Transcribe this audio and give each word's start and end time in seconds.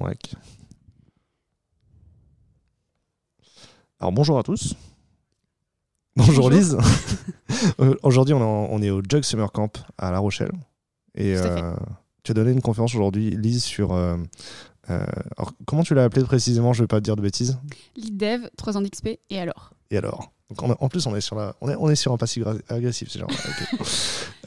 Ouais. 0.00 0.14
Alors 4.00 4.12
bonjour 4.12 4.38
à 4.38 4.42
tous. 4.42 4.74
Bonjour, 6.16 6.48
Bonjour. 6.48 6.50
Lise. 6.50 6.76
Euh, 7.80 7.94
Aujourd'hui, 8.02 8.34
on, 8.34 8.40
est 8.40 8.42
en- 8.44 8.68
on 8.70 8.82
est 8.82 8.90
au 8.90 9.00
Jug 9.08 9.24
Summer 9.24 9.50
Camp 9.50 9.78
à 9.96 10.12
La 10.12 10.18
Rochelle. 10.20 10.52
Et 11.16 11.34
euh, 11.36 11.74
tu 12.22 12.30
as 12.30 12.34
donné 12.34 12.52
une 12.52 12.60
conférence 12.60 12.94
aujourd'hui, 12.94 13.30
Lise, 13.30 13.64
sur. 13.64 13.92
euh, 13.94 14.16
euh, 14.90 15.04
alors, 15.36 15.52
comment 15.66 15.82
tu 15.82 15.94
l'as 15.94 16.04
appelé 16.04 16.24
précisément? 16.24 16.72
Je 16.72 16.80
ne 16.80 16.84
vais 16.84 16.88
pas 16.88 16.98
te 16.98 17.04
dire 17.04 17.16
de 17.16 17.22
bêtises. 17.22 17.58
Lead 17.96 18.16
dev, 18.16 18.48
3 18.56 18.76
ans 18.76 18.82
d'XP, 18.82 19.18
et 19.30 19.40
alors? 19.40 19.72
Et 19.90 19.96
alors? 19.96 20.30
Donc, 20.50 20.62
on 20.62 20.70
a- 20.70 20.76
En 20.80 20.88
plus, 20.88 21.06
on 21.06 21.16
est 21.16 21.20
sur, 21.20 21.34
la, 21.36 21.56
on 21.60 21.68
est, 21.68 21.74
on 21.76 21.88
est 21.90 21.96
sur 21.96 22.12
un 22.12 22.16
passif 22.18 22.44
agressif. 22.68 23.08
c'est 23.10 23.18
genre, 23.18 23.30
ok. 23.30 23.80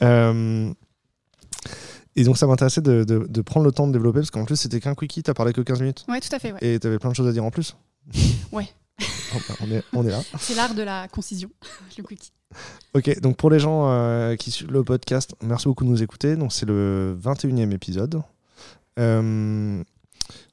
Et 2.16 2.24
donc, 2.24 2.36
ça 2.36 2.46
m'intéressait 2.46 2.80
de, 2.82 3.04
de- 3.04 3.26
de 3.28 3.40
prendre 3.42 3.64
le 3.64 3.72
temps 3.72 3.86
de 3.86 3.92
développer 3.92 4.18
parce 4.20 4.30
qu'en 4.30 4.44
plus, 4.44 4.56
c'était 4.56 4.80
qu'un 4.80 4.94
quickie, 4.94 5.22
tu 5.22 5.30
as 5.30 5.34
parlé 5.34 5.52
que 5.52 5.60
15 5.62 5.80
minutes. 5.80 6.04
Ouais, 6.08 6.20
tout 6.20 6.34
à 6.34 6.38
fait, 6.38 6.52
ouais. 6.52 6.58
Et 6.60 6.78
tu 6.78 6.86
avais 6.86 6.98
plein 6.98 7.10
de 7.10 7.14
choses 7.16 7.28
à 7.28 7.32
dire 7.32 7.44
en 7.44 7.50
plus. 7.50 7.76
Ouais. 8.52 8.68
Bah, 8.98 9.54
on, 9.62 9.70
est, 9.70 9.82
on 9.94 10.06
est 10.06 10.10
là. 10.10 10.20
C'est 10.38 10.54
l'art 10.54 10.74
de 10.74 10.82
la 10.82 11.08
concision, 11.08 11.48
le 11.98 12.04
quickie. 12.04 12.32
Ok, 12.94 13.18
donc 13.20 13.38
pour 13.38 13.48
les 13.48 13.58
gens 13.58 13.88
euh, 13.88 14.36
qui 14.36 14.50
suivent 14.50 14.70
le 14.70 14.84
podcast, 14.84 15.34
merci 15.42 15.66
beaucoup 15.68 15.84
de 15.84 15.88
nous 15.88 16.02
écouter. 16.02 16.36
Donc 16.36 16.52
c'est 16.52 16.66
le 16.66 17.16
21e 17.18 17.72
épisode. 17.72 18.20
Euh, 18.98 19.82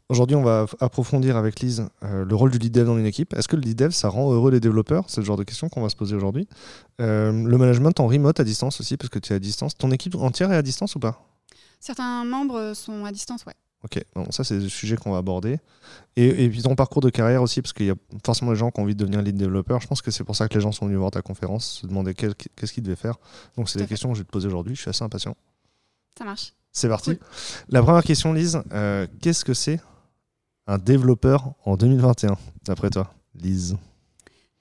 Aujourd'hui, 0.07 0.35
on 0.35 0.41
va 0.41 0.65
approfondir 0.79 1.37
avec 1.37 1.59
Lise 1.59 1.87
euh, 2.03 2.25
le 2.25 2.35
rôle 2.35 2.49
du 2.49 2.57
lead 2.57 2.73
dev 2.73 2.85
dans 2.87 2.97
une 2.97 3.05
équipe. 3.05 3.35
Est-ce 3.35 3.47
que 3.47 3.55
le 3.55 3.61
lead 3.61 3.77
dev, 3.77 3.91
ça 3.91 4.09
rend 4.09 4.31
heureux 4.33 4.49
les 4.49 4.59
développeurs? 4.59 5.03
C'est 5.07 5.21
le 5.21 5.25
genre 5.25 5.37
de 5.37 5.43
question 5.43 5.69
qu'on 5.69 5.83
va 5.83 5.89
se 5.89 5.95
poser 5.95 6.15
aujourd'hui. 6.15 6.47
Le 6.97 7.31
management 7.57 7.99
en 7.99 8.07
remote 8.07 8.39
à 8.39 8.43
distance 8.43 8.79
aussi, 8.79 8.97
parce 8.97 9.09
que 9.09 9.19
tu 9.19 9.33
es 9.33 9.35
à 9.35 9.39
distance. 9.39 9.77
Ton 9.77 9.91
équipe 9.91 10.15
entière 10.15 10.51
est 10.51 10.55
à 10.55 10.63
distance 10.63 10.95
ou 10.95 10.99
pas? 10.99 11.21
Certains 11.79 12.23
membres 12.25 12.73
sont 12.73 13.05
à 13.05 13.11
distance, 13.11 13.45
ouais. 13.45 13.53
Ok, 13.81 14.03
bon, 14.13 14.29
ça 14.29 14.43
c'est 14.43 14.55
le 14.59 14.67
sujet 14.67 14.97
qu'on 14.97 15.11
va 15.13 15.19
aborder. 15.19 15.57
Et, 16.17 16.43
et 16.43 16.49
puis 16.49 16.61
ton 16.61 16.75
parcours 16.75 17.01
de 17.01 17.09
carrière 17.09 17.41
aussi, 17.41 17.61
parce 17.61 17.71
qu'il 17.71 17.85
y 17.85 17.89
a 17.91 17.95
forcément 18.25 18.51
des 18.51 18.57
gens 18.57 18.71
qui 18.71 18.79
ont 18.81 18.83
envie 18.83 18.93
de 18.93 18.99
devenir 18.99 19.21
lead 19.21 19.37
développeur. 19.37 19.79
Je 19.79 19.87
pense 19.87 20.01
que 20.01 20.11
c'est 20.11 20.25
pour 20.25 20.35
ça 20.35 20.49
que 20.49 20.55
les 20.55 20.59
gens 20.59 20.73
sont 20.73 20.85
venus 20.85 20.97
voir 20.99 21.11
ta 21.11 21.21
conférence, 21.21 21.79
se 21.81 21.87
demander 21.87 22.13
qu'est-ce 22.13 22.73
qu'ils 22.73 22.83
devaient 22.83 22.97
faire. 22.97 23.15
Donc 23.55 23.69
c'est 23.69 23.79
des 23.79 23.85
fait. 23.85 23.89
questions 23.91 24.09
que 24.09 24.15
je 24.15 24.21
vais 24.21 24.25
te 24.25 24.31
poser 24.31 24.47
aujourd'hui, 24.47 24.75
je 24.75 24.81
suis 24.81 24.89
assez 24.89 25.03
impatient. 25.03 25.33
Ça 26.17 26.25
marche. 26.25 26.51
C'est 26.73 26.89
parti. 26.89 27.15
Cool. 27.15 27.25
La 27.69 27.81
première 27.81 28.03
question, 28.03 28.33
Lise, 28.33 28.61
euh, 28.73 29.07
qu'est-ce 29.21 29.45
que 29.45 29.53
c'est 29.53 29.79
un 30.67 30.77
développeur 30.77 31.53
en 31.63 31.77
2021, 31.77 32.37
d'après 32.65 32.89
toi 32.89 33.13
Lise? 33.35 33.77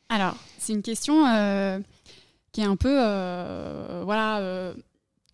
Alors, 0.09 0.37
c'est 0.59 0.73
une 0.75 0.83
question 0.83 1.27
euh, 1.27 1.81
qui 2.53 2.61
est 2.61 2.65
un 2.67 2.77
peu. 2.77 2.97
euh, 3.05 4.03
voilà. 4.05 4.73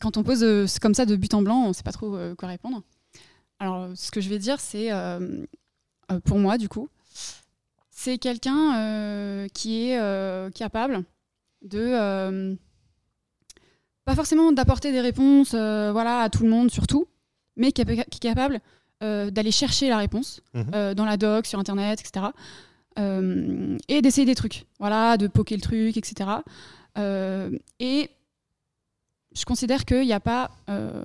Quand 0.04 0.18
on 0.18 0.22
pose 0.22 0.44
euh, 0.44 0.66
comme 0.82 0.94
ça 0.94 1.06
de 1.06 1.16
but 1.16 1.32
en 1.34 1.40
blanc, 1.42 1.64
on 1.64 1.68
ne 1.68 1.72
sait 1.72 1.82
pas 1.82 1.92
trop 1.92 2.14
euh, 2.14 2.34
quoi 2.34 2.48
répondre. 2.48 2.82
Alors, 3.58 3.88
ce 3.96 4.10
que 4.10 4.20
je 4.20 4.28
vais 4.28 4.38
dire, 4.38 4.60
c'est. 4.60 4.92
euh, 4.92 5.18
pour 6.24 6.38
moi, 6.38 6.58
du 6.58 6.68
coup, 6.68 6.88
c'est 7.90 8.18
quelqu'un 8.18 9.46
qui 9.54 9.88
est 9.88 10.54
capable 10.54 11.04
de. 11.62 12.56
pas 14.04 14.14
forcément 14.14 14.52
d'apporter 14.52 14.92
des 14.92 15.00
réponses 15.00 15.52
euh, 15.54 15.90
voilà, 15.92 16.20
à 16.20 16.28
tout 16.28 16.42
le 16.42 16.50
monde, 16.50 16.70
surtout, 16.70 17.06
mais 17.56 17.72
qui 17.72 17.80
est, 17.80 18.18
capable 18.20 18.60
euh, 19.02 19.30
d'aller 19.30 19.50
chercher 19.50 19.88
la 19.88 19.96
réponse 19.96 20.42
Mhm. 20.52 20.66
euh, 20.74 20.94
dans 20.94 21.06
la 21.06 21.16
doc, 21.16 21.46
sur 21.46 21.58
Internet, 21.58 22.00
etc. 22.00 22.26
Et 23.88 24.02
d'essayer 24.02 24.26
des 24.26 24.34
trucs, 24.34 24.66
voilà, 24.78 25.16
de 25.16 25.26
poker 25.26 25.56
le 25.56 25.62
truc, 25.62 25.96
etc. 25.96 26.30
Et 27.80 28.10
je 29.34 29.44
considère 29.44 29.84
qu'il 29.84 30.02
n'y 30.02 30.12
a 30.12 30.20
pas. 30.20 30.50
euh, 30.68 31.04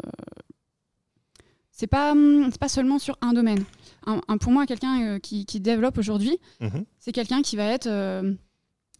c'est 1.72 1.88
pas, 1.88 2.12
hum, 2.12 2.52
pas 2.60 2.68
seulement 2.70 3.00
sur 3.00 3.18
un 3.22 3.34
domaine. 3.34 3.64
Un- 4.06 4.22
un- 4.28 4.38
pour 4.38 4.52
moi, 4.52 4.66
quelqu'un 4.66 5.02
euh, 5.02 5.20
qui, 5.20 5.46
qui 5.46 5.60
développe 5.60 5.98
aujourd'hui, 5.98 6.38
Mhm. 6.60 6.84
c'est 7.00 7.12
quelqu'un 7.14 7.42
qui 7.42 7.56
va 7.56 7.64
être 7.66 7.88
euh, 7.88 8.34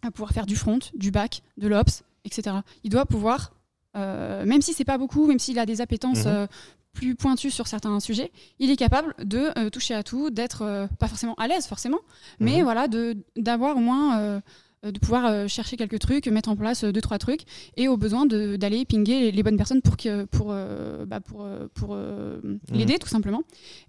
à 0.02 0.12
pouvoir 0.12 0.32
faire 0.32 0.46
du 0.46 0.56
front, 0.56 0.80
du 0.94 1.12
back, 1.12 1.42
de 1.58 1.68
l'ops, 1.68 2.04
etc. 2.24 2.58
Il 2.84 2.90
doit 2.90 3.06
pouvoir, 3.06 3.52
euh, 3.98 4.46
même 4.46 4.62
si 4.62 4.74
c'est 4.74 4.86
pas 4.86 4.98
beaucoup, 4.98 5.26
même 5.28 5.40
s'il 5.40 5.60
a 5.60 5.66
des 5.66 5.82
appétences 5.82 6.20
Mhm. 6.26 6.28
euh, 6.32 6.48
plus 6.94 7.16
pointues 7.16 7.52
sur 7.52 7.68
certains 7.68 8.00
sujets, 8.00 8.32
il 8.60 8.72
est 8.72 8.76
capable 8.78 9.14
de 9.24 9.70
toucher 9.70 9.94
à 9.94 10.04
tout, 10.04 10.30
d'être 10.32 10.88
pas 11.00 11.08
forcément 11.08 11.36
à 11.36 11.48
l'aise 11.48 11.68
forcément, 11.68 12.00
mais 12.40 12.58
Mhm. 12.58 12.64
voilà, 12.64 12.88
de 12.88 13.18
d'avoir 13.36 13.78
au 13.78 13.80
moins 13.80 14.42
de 14.84 14.98
pouvoir 15.00 15.26
euh, 15.26 15.48
chercher 15.48 15.76
quelques 15.78 16.00
trucs, 16.00 16.28
mettre 16.28 16.50
en 16.50 16.56
place 16.56 16.84
euh, 16.84 16.92
deux 16.92 17.02
trois 17.02 17.18
trucs, 17.18 17.42
et 17.78 17.88
au 17.88 17.98
besoin 17.98 18.26
d'aller 18.26 18.86
pinguer 18.86 19.20
les, 19.20 19.32
les 19.32 19.44
bonnes 19.44 19.58
personnes 19.58 19.82
pour 19.82 19.98
que 19.98 20.26
pour 20.26 20.48
euh, 20.52 21.06
bah, 21.06 21.20
pour 21.20 21.44
euh, 21.44 21.68
pour 21.74 21.90
euh, 21.94 22.40
l'aider 22.72 22.98
tout 23.00 23.10
simplement, 23.10 23.44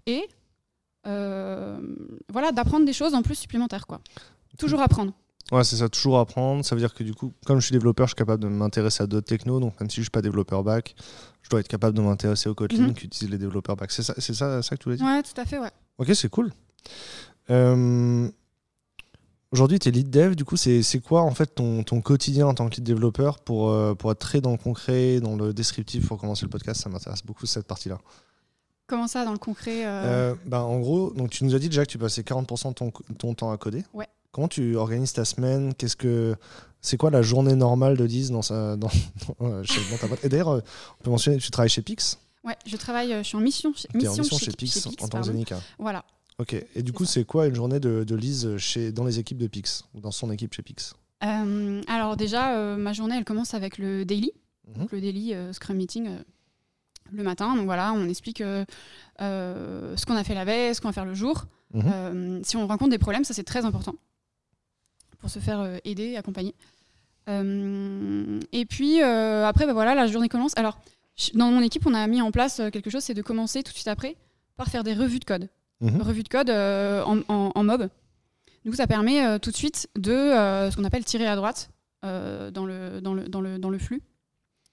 et 0.05 0.23
euh, 1.07 1.79
voilà, 2.31 2.51
d'apprendre 2.51 2.85
des 2.85 2.93
choses 2.93 3.13
en 3.13 3.21
plus 3.21 3.35
supplémentaires 3.35 3.87
quoi. 3.87 4.01
Toujours 4.57 4.81
apprendre. 4.81 5.13
Ouais, 5.51 5.63
c'est 5.63 5.75
ça, 5.77 5.89
toujours 5.89 6.19
apprendre. 6.19 6.63
Ça 6.63 6.75
veut 6.75 6.81
dire 6.81 6.93
que 6.93 7.03
du 7.03 7.13
coup, 7.13 7.33
comme 7.45 7.59
je 7.59 7.65
suis 7.65 7.73
développeur, 7.73 8.07
je 8.07 8.11
suis 8.11 8.15
capable 8.15 8.41
de 8.43 8.47
m'intéresser 8.47 9.03
à 9.03 9.07
d'autres 9.07 9.27
technos. 9.27 9.59
Donc 9.59 9.77
même 9.81 9.89
si 9.89 9.97
je 9.97 10.01
suis 10.03 10.09
pas 10.11 10.21
développeur 10.21 10.63
back, 10.63 10.95
je 11.41 11.49
dois 11.49 11.59
être 11.59 11.67
capable 11.67 11.97
de 11.97 12.01
m'intéresser 12.01 12.47
au 12.47 12.53
Kotlin 12.55 12.87
Mhm. 12.87 12.93
qu'utilisent 12.93 13.31
les 13.31 13.37
développeurs 13.37 13.75
back. 13.75 13.91
C'est 13.91 14.03
ça, 14.03 14.13
c'est 14.17 14.33
ça, 14.33 14.61
ça 14.61 14.75
que 14.77 14.81
tu 14.81 14.85
voulais 14.85 14.97
dire? 14.97 15.05
Ouais, 15.05 15.21
tout 15.23 15.39
à 15.41 15.45
fait, 15.45 15.57
ouais. 15.59 15.71
Ok, 15.97 16.11
c'est 16.13 16.29
cool. 16.29 16.51
Euh, 17.49 18.29
Aujourd'hui, 19.51 19.79
tu 19.79 19.89
es 19.89 19.91
lead 19.91 20.09
dev, 20.09 20.35
du 20.35 20.45
coup, 20.45 20.55
c'est 20.55 20.81
quoi 21.05 21.23
en 21.23 21.31
fait 21.33 21.47
ton, 21.55 21.83
ton 21.83 21.99
quotidien 22.01 22.47
en 22.47 22.53
tant 22.53 22.69
que 22.69 22.75
lead 22.75 22.85
développeur 22.85 23.39
pour, 23.39 23.69
euh, 23.69 23.93
pour 23.93 24.11
être 24.11 24.19
très 24.19 24.39
dans 24.39 24.51
le 24.51 24.57
concret, 24.57 25.19
dans 25.19 25.35
le 25.35 25.53
descriptif 25.53 26.07
pour 26.07 26.17
commencer 26.17 26.45
le 26.45 26.49
podcast? 26.49 26.81
Ça 26.81 26.89
m'intéresse 26.89 27.23
beaucoup 27.25 27.45
cette 27.45 27.67
partie-là. 27.67 27.97
Comment 28.87 29.07
ça, 29.07 29.25
dans 29.25 29.33
le 29.33 29.37
concret 29.37 29.85
euh, 29.85 30.31
Euh, 30.31 30.35
bah, 30.45 30.63
en 30.63 30.79
gros, 30.79 31.11
donc, 31.11 31.31
tu 31.31 31.43
nous 31.43 31.53
as 31.53 31.59
dit 31.59 31.67
déjà 31.67 31.85
que 31.85 31.91
tu 31.91 31.97
passais 31.97 32.21
40% 32.21 32.69
de 32.69 32.73
ton, 32.73 32.91
ton 33.17 33.33
temps 33.33 33.51
à 33.51 33.57
coder. 33.57 33.83
Ouais. 33.93 34.07
Comment 34.31 34.47
tu 34.47 34.77
organises 34.77 35.11
ta 35.11 35.25
semaine? 35.25 35.73
Qu'est-ce 35.73 35.97
que 35.97 36.35
c'est 36.79 36.95
quoi 36.95 37.11
la 37.11 37.21
journée 37.21 37.55
normale 37.55 37.97
de 37.97 38.05
Lise 38.05 38.31
dans, 38.31 38.41
sa, 38.41 38.77
dans, 38.77 38.89
dans, 39.39 39.47
euh, 39.47 39.63
chez- 39.63 39.81
dans 39.91 39.97
ta 39.97 40.07
boîte? 40.07 40.23
Et 40.23 40.29
d'ailleurs, 40.29 40.47
on 40.47 41.03
peut 41.03 41.09
mentionner, 41.09 41.37
tu 41.37 41.51
travailles 41.51 41.69
chez 41.69 41.81
Pix? 41.81 42.17
Ouais, 42.45 42.55
je 42.65 42.75
travaille, 42.77 43.13
je 43.17 43.23
suis 43.23 43.35
en 43.37 43.41
mission, 43.41 43.71
es 43.71 43.97
en 43.97 43.97
mission 43.97 44.23
mission 44.23 44.37
chez, 44.37 44.45
chez 44.45 44.51
Pix, 44.53 44.73
chez 44.81 44.87
en 44.89 44.91
tant 44.93 45.05
que 45.07 45.11
pardon. 45.11 45.27
Zenica. 45.27 45.59
Voilà. 45.77 46.05
Ok. 46.41 46.55
Et 46.75 46.81
du 46.81 46.91
coup, 46.91 47.05
c'est 47.05 47.23
quoi 47.23 47.45
une 47.45 47.53
journée 47.53 47.79
de, 47.79 48.03
de 48.03 48.15
Lise 48.15 48.57
chez, 48.57 48.91
dans 48.91 49.03
les 49.03 49.19
équipes 49.19 49.37
de 49.37 49.45
Pix 49.45 49.83
ou 49.93 49.99
dans 49.99 50.09
son 50.09 50.31
équipe 50.31 50.55
chez 50.55 50.63
Pix? 50.63 50.95
Euh, 51.23 51.81
alors 51.87 52.17
déjà, 52.17 52.55
euh, 52.57 52.77
ma 52.77 52.93
journée, 52.93 53.15
elle 53.15 53.25
commence 53.25 53.53
avec 53.53 53.77
le 53.77 54.05
daily, 54.05 54.31
Mhm. 54.67 54.73
donc 54.79 54.91
le 54.91 55.01
daily 55.01 55.35
euh, 55.35 55.53
Scrum 55.53 55.77
Meeting 55.77 56.09
le 57.11 57.21
matin. 57.23 57.55
Donc 57.55 57.65
voilà, 57.65 57.93
on 57.93 58.09
explique 58.09 58.39
ce 58.39 60.05
qu'on 60.05 60.15
a 60.15 60.23
fait 60.23 60.33
la 60.33 60.43
veille, 60.45 60.73
ce 60.73 60.81
qu'on 60.81 60.87
va 60.87 60.93
faire 60.93 61.05
le 61.05 61.13
jour. 61.13 61.45
Mhm. 61.75 62.41
Si 62.43 62.57
on 62.57 62.65
rencontre 62.65 62.89
des 62.89 62.97
problèmes, 62.97 63.23
ça 63.23 63.35
c'est 63.35 63.43
très 63.43 63.63
important 63.63 63.93
pour 65.19 65.29
se 65.29 65.37
faire 65.37 65.79
aider, 65.83 66.15
accompagner. 66.15 66.55
Et 67.27 68.65
puis 68.65 68.99
après, 69.01 69.67
bah, 69.67 69.73
voilà, 69.73 69.93
la 69.93 70.07
journée 70.07 70.27
commence. 70.29 70.57
Alors, 70.57 70.79
dans 71.35 71.51
mon 71.51 71.61
équipe, 71.61 71.85
on 71.85 71.93
a 71.93 72.07
mis 72.07 72.19
en 72.21 72.31
place 72.31 72.61
quelque 72.73 72.89
chose, 72.89 73.03
c'est 73.03 73.13
de 73.13 73.21
commencer 73.21 73.61
tout 73.61 73.71
de 73.73 73.77
suite 73.77 73.87
après 73.89 74.15
par 74.57 74.67
faire 74.69 74.83
des 74.83 74.93
revues 74.93 75.19
de 75.19 75.25
code. 75.25 75.49
Mhm. 75.81 76.01
Revue 76.01 76.23
de 76.23 76.29
code 76.29 76.49
euh, 76.49 77.03
en, 77.03 77.19
en- 77.27 77.51
en 77.55 77.63
mob. 77.63 77.89
Du 78.63 78.69
coup, 78.69 78.77
ça 78.77 78.87
permet 78.87 79.25
euh, 79.25 79.39
tout 79.39 79.49
de 79.51 79.55
suite 79.55 79.89
de 79.97 80.11
euh, 80.11 80.69
ce 80.71 80.75
qu'on 80.77 80.83
appelle 80.83 81.03
tirer 81.03 81.25
à 81.27 81.35
droite 81.35 81.71
dans, 82.03 82.65
le, 82.65 82.99
dans, 83.01 83.13
le, 83.13 83.27
dans, 83.27 83.41
le, 83.41 83.57
dans 83.59 83.69
le 83.69 83.77
flux. 83.77 84.01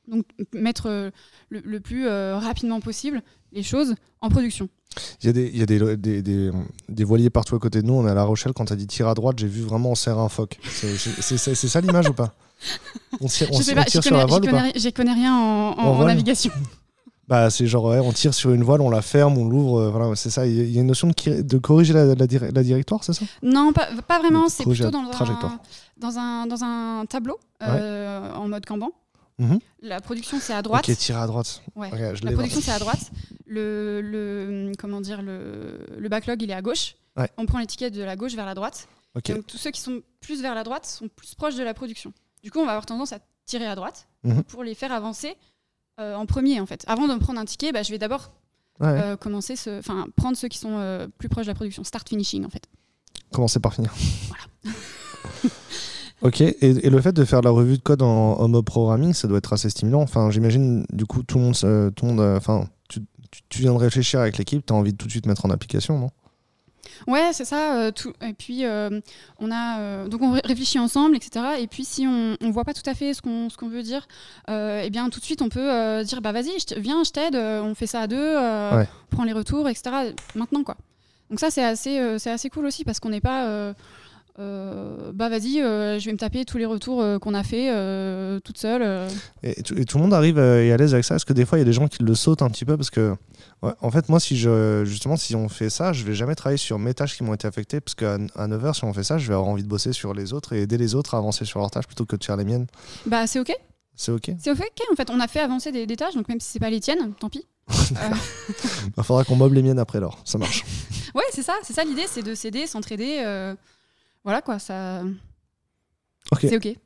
Donc, 0.07 0.25
mettre 0.55 1.11
le, 1.51 1.61
le 1.61 1.81
plus 1.81 2.09
rapidement 2.09 2.81
possible 2.81 3.23
les 3.53 3.63
choses 3.63 3.95
en 4.23 4.29
production. 4.31 4.69
Il 5.23 5.27
y 5.27 5.29
a, 5.29 5.33
des, 5.33 5.47
il 5.49 5.57
y 5.59 5.63
a 5.63 5.67
des, 5.67 5.97
des, 5.99 6.23
des, 6.23 6.51
des 6.89 7.05
voiliers 7.05 7.29
partout 7.31 7.55
à 7.57 7.59
côté 7.59 7.83
de 7.83 7.87
nous. 7.87 7.93
On 7.95 8.07
est 8.07 8.11
à 8.11 8.15
La 8.15 8.25
Rochelle. 8.25 8.53
Quand 8.55 8.65
tu 8.65 8.73
as 8.73 8.77
dit 8.77 8.87
tir 8.87 9.07
à 9.09 9.15
droite, 9.15 9.39
j'ai 9.39 9.47
vu 9.47 9.61
vraiment 9.63 9.91
on 9.91 9.95
serre 9.95 10.19
un 10.19 10.31
phoque. 10.31 10.59
C'est 10.65 11.55
ça 11.55 11.81
l'image 11.83 12.09
ou 12.09 12.15
pas? 12.15 12.35
On 13.21 13.27
tire, 13.29 13.49
on, 13.53 13.59
je 13.59 13.63
sais 13.63 13.73
on 13.73 13.77
pas, 13.77 13.85
tire 13.85 14.03
j'y 14.03 14.09
sur 14.09 14.17
la 14.17 14.25
connais, 14.25 14.49
ou 14.49 14.51
pas? 14.51 14.73
connais, 14.73 14.93
connais 14.93 15.13
rien 15.13 15.33
en, 15.37 16.05
navigation. 16.05 16.51
Bah, 17.29 17.51
c'est 17.51 17.67
genre, 17.67 17.85
ouais, 17.85 17.99
on 18.01 18.13
tire 18.13 18.33
sur 18.33 18.53
une 18.53 18.65
voile, 18.65 18.81
on 18.81 18.89
la 18.91 19.03
ferme, 19.03 19.37
on 19.37 19.49
l'ouvre. 19.49 19.79
euh, 19.81 19.91
voilà, 19.91 20.17
c'est 20.17 20.31
ça. 20.31 20.47
Il 20.47 20.71
y 20.73 20.79
a- 20.79 20.81
une 20.81 20.87
notion 20.87 21.09
de, 21.09 21.13
qui- 21.13 21.43
de 21.45 21.59
corriger 21.59 21.93
la, 21.93 22.15
la, 22.15 22.27
dir- 22.27 22.51
la 22.53 22.63
directoire, 22.63 23.05
c'est 23.05 23.13
ça? 23.13 23.25
Non, 23.43 23.73
pas, 23.75 23.89
pas 24.07 24.19
vraiment. 24.19 24.49
C'est 24.49 24.65
plutôt 24.65 24.91
dans 24.91 25.09
trajectoire. 25.11 25.53
un, 25.53 25.61
dans, 25.99 26.19
un, 26.19 26.47
dans 26.47 26.65
un 26.65 27.05
tableau 27.07 27.39
euh, 27.63 28.33
en 28.33 28.49
mode 28.49 28.65
Kanban. 28.65 28.91
Mhm. 29.39 29.59
La 29.83 30.01
production, 30.01 30.39
c'est 30.41 30.55
à 30.55 30.63
droite. 30.63 30.89
Ok, 30.89 30.97
tirer 30.97 31.19
à 31.21 31.27
droite. 31.27 31.63
Ouais. 31.77 31.89
Ok, 31.93 32.17
je 32.17 32.25
La 32.25 32.33
production, 32.33 32.61
c'est 32.63 32.73
à 32.73 32.79
droite. 32.79 33.11
Le, 33.47 34.01
le, 34.01 34.73
comment 34.79 35.01
dire, 35.01 35.23
le, 35.23 35.79
le 35.97 36.09
backlog, 36.09 36.43
il 36.43 36.51
est 36.51 36.55
à 36.55 36.63
gauche. 36.63 36.97
Ouais. 37.17 37.29
On 37.37 37.47
prend 37.47 37.59
l'étiquette 37.59 37.95
de 37.95 38.03
la 38.03 38.17
gauche 38.17 38.35
vers 38.35 38.47
la 38.47 38.55
droite. 38.55 38.89
Donc, 39.15 39.47
tous 39.47 39.57
ceux 39.59 39.71
qui 39.71 39.81
sont 39.81 40.01
plus 40.21 40.41
vers 40.43 40.55
la 40.55 40.65
droite 40.65 40.87
sont 40.87 41.09
plus 41.09 41.35
proches 41.35 41.57
de 41.57 41.63
la 41.63 41.75
production. 41.75 42.13
Du 42.43 42.51
coup, 42.51 42.59
on 42.61 42.65
va 42.65 42.73
avoir 42.73 42.87
tendance 42.87 43.13
à 43.13 43.19
tirer 43.47 43.67
à 43.67 43.75
droite 43.75 44.07
Mhm. 44.25 44.43
pour 44.45 44.63
les 44.65 44.75
faire 44.75 44.93
avancer 44.93 45.35
euh, 46.01 46.15
en 46.15 46.27
premier, 46.27 46.61
en 46.61 46.67
fait. 46.67 46.85
Avant 46.87 47.09
de 47.09 47.15
me 47.15 47.19
prendre 47.19 47.41
un 47.41 47.45
ticket, 47.45 47.73
bah, 47.73 47.83
je 47.83 47.91
vais 47.91 47.99
d'abord 47.99 48.33
Ouais, 48.81 48.87
euh, 48.89 49.17
commencer, 49.17 49.57
ce, 49.57 49.79
enfin, 49.81 50.07
prendre 50.17 50.37
ceux 50.37 50.47
qui 50.49 50.59
sont 50.59 50.79
euh, 50.79 51.09
plus 51.19 51.29
proches 51.29 51.47
de 51.47 51.51
la 51.51 51.55
production. 51.57 51.83
Start 51.83 52.09
finishing, 52.09 52.45
en 52.45 52.49
fait. 52.49 52.63
Commencer 53.33 53.59
par 53.59 53.75
finir. 53.75 53.93
ok, 56.23 56.41
et, 56.41 56.55
et 56.61 56.91
le 56.91 57.01
fait 57.01 57.13
de 57.13 57.25
faire 57.25 57.41
la 57.43 57.51
revue 57.51 57.77
de 57.79 57.83
code 57.83 58.03
en, 58.03 58.39
en 58.39 58.49
mode 58.49 58.65
programming, 58.65 59.13
ça 59.15 59.29
doit 59.29 59.39
être 59.39 59.53
assez 59.53 59.71
stimulant. 59.71 60.03
Enfin, 60.03 60.31
j'imagine, 60.31 60.85
du 60.93 61.07
coup, 61.07 61.23
tout 61.23 61.39
le 61.39 61.45
monde, 61.45 61.55
tout 61.95 62.07
le 62.07 62.13
monde, 62.13 62.21
enfin, 62.37 62.69
tu, 62.89 63.01
tu- 63.31 63.41
tu 63.49 63.59
viens 63.63 63.73
de 63.73 63.79
réfléchir 63.79 64.21
avec 64.21 64.39
l'équipe, 64.39 64.65
tu 64.65 64.73
as 64.73 64.77
envie 64.77 64.93
de 64.93 64.97
tout 64.97 65.07
de 65.07 65.11
suite 65.11 65.27
mettre 65.27 65.45
en 65.47 65.51
application, 65.51 65.99
non? 65.99 66.11
Ouais, 67.09 67.31
c'est 67.33 67.45
ça. 67.47 67.75
euh, 67.79 67.91
tout. 67.91 68.13
Et 68.21 68.35
puis, 68.35 68.65
euh, 68.65 69.01
on 69.41 69.51
a. 69.51 69.81
euh, 69.81 70.09
donc, 70.09 70.23
on 70.23 70.33
ré- 70.33 70.43
réfléchit 70.45 70.79
ensemble, 70.79 71.17
etc. 71.17 71.45
Et 71.59 71.67
puis, 71.67 71.85
si 71.85 72.07
on 72.07 72.37
ne 72.41 72.53
voit 72.53 72.65
pas 72.65 72.75
tout 72.75 72.89
à 72.89 72.95
fait 72.95 73.15
ce 73.15 73.23
qu'on 73.23 73.69
veut 73.69 73.83
dire, 73.83 74.07
eh 74.49 74.89
bien, 74.91 75.09
tout 75.11 75.19
de 75.19 75.25
suite, 75.25 75.43
on 75.43 75.49
peut 75.49 76.05
dire 76.05 76.21
bah, 76.21 76.33
vas-y, 76.33 76.51
viens, 76.77 77.03
je 77.05 77.11
t'aide, 77.11 77.35
on 77.37 77.75
fait 77.75 77.87
ça 77.87 78.03
à 78.03 78.07
deux, 78.07 78.37
Ouais. 78.37 78.89
on 79.11 79.17
prend 79.17 79.25
les 79.25 79.33
retours, 79.33 79.69
etc. 79.69 80.13
Maintenant, 80.35 80.63
quoi. 80.63 80.77
Donc, 81.31 81.41
ça, 81.41 81.51
c'est 81.51 81.65
assez, 81.65 82.19
c'est 82.19 82.31
assez 82.31 82.51
cool 82.51 82.67
aussi 82.67 82.85
parce 82.85 83.01
qu'on 83.01 83.11
n'est 83.11 83.21
pas. 83.21 83.73
Euh, 84.39 85.11
bah 85.15 85.29
vas-y, 85.29 85.61
euh, 85.61 85.99
je 85.99 86.05
vais 86.07 86.13
me 86.13 86.19
taper 86.19 86.45
tous 86.45 86.59
les 86.59 86.67
retours 86.67 87.01
euh, 87.03 87.19
qu'on 87.19 87.35
a 87.35 87.43
fait 87.43 87.69
toute 88.43 88.59
seule. 88.59 89.09
Et, 89.43 89.63
tout- 89.63 89.75
et 89.79 89.85
tout 89.85 89.97
le 89.99 90.03
monde 90.05 90.15
arrive 90.15 90.39
et 90.39 90.73
à 90.73 90.77
l'aise 90.77 90.95
avec 90.95 91.05
ça? 91.05 91.15
Parce 91.15 91.25
que 91.25 91.33
des 91.33 91.45
fois, 91.45 91.59
il 91.59 91.61
y 91.61 91.63
a 91.63 91.65
des 91.65 91.73
gens 91.73 91.89
qui 91.89 92.03
le 92.03 92.15
sautent 92.15 92.43
un 92.43 92.51
petit 92.51 92.65
peu 92.65 92.77
parce 92.77 92.91
que, 92.91 93.15
ouais, 93.63 93.73
en 93.81 93.91
fait, 93.91 94.09
moi, 94.09 94.21
si 94.21 94.37
je, 94.37 94.85
justement, 94.85 95.17
si 95.17 95.35
on 95.35 95.49
fait 95.49 95.71
ça, 95.71 95.93
je 95.93 96.05
vais 96.05 96.15
jamais 96.15 96.35
travailler 96.35 96.57
sur 96.59 96.79
mes 96.79 96.95
tâches 96.95 97.17
qui 97.17 97.25
m'ont 97.25 97.35
été 97.35 97.47
affectées 97.49 97.81
parce 97.81 97.95
qu'à 97.95 98.15
à 98.37 98.47
9h, 98.49 98.75
si 98.75 98.85
on 98.85 98.93
fait 98.93 99.05
ça, 99.05 99.19
je 99.19 99.27
vais 99.29 99.35
avoir 99.35 99.49
envie 99.49 99.63
de 99.65 99.69
bosser 99.69 99.93
sur 99.93 100.15
les 100.15 100.33
autres 100.33 100.53
et 100.53 100.63
aider 100.63 100.79
les 100.79 100.95
autres 100.95 101.15
à 101.15 101.19
avancer 101.19 101.45
sur 101.45 101.59
leurs 101.61 101.71
tâches 101.71 101.87
plutôt 101.87 102.05
que 102.07 102.17
de 102.17 102.25
faire 102.25 102.37
les 102.37 102.45
miennes. 102.45 102.67
Bah, 103.07 103.27
c'est 103.27 103.41
OK. 103.41 103.53
C'est 103.97 104.13
ok? 104.13 104.31
C'est 104.39 104.53
OK, 104.53 104.61
en 104.93 104.95
fait. 104.95 105.11
On 105.11 105.19
a 105.19 105.27
fait 105.27 105.41
avancer 105.41 105.73
des, 105.73 105.85
des 105.85 105.97
tâches, 105.97 106.15
donc 106.15 106.29
même 106.29 106.39
si 106.39 106.49
c'est 106.53 106.61
pas 106.61 106.71
les 106.71 106.79
tiennes, 106.79 107.13
tant 107.19 107.29
pis. 107.29 107.45
Il 108.97 109.03
faudra 109.03 109.25
qu'on 109.25 109.37
moble 109.37 109.57
les 109.57 109.63
miennes 109.63 109.79
après, 109.79 109.99
alors. 109.99 110.19
Ça 110.25 110.39
marche. 110.39 110.65
Ouais, 111.15 111.25
c'est 111.33 111.43
ça. 111.43 111.55
C'est 111.65 111.73
ça 111.73 111.85
l'idée, 111.85 112.05
c'est 112.07 112.23
de 112.23 112.35
s'aider, 112.35 112.67
s'entraider. 112.67 113.19
Euh, 114.19 114.25
voilà, 114.25 114.43
quoi. 114.43 114.59
Ça... 114.59 115.03
Ok. 116.33 116.39
C'est 116.43 116.57
OK. 116.57 116.77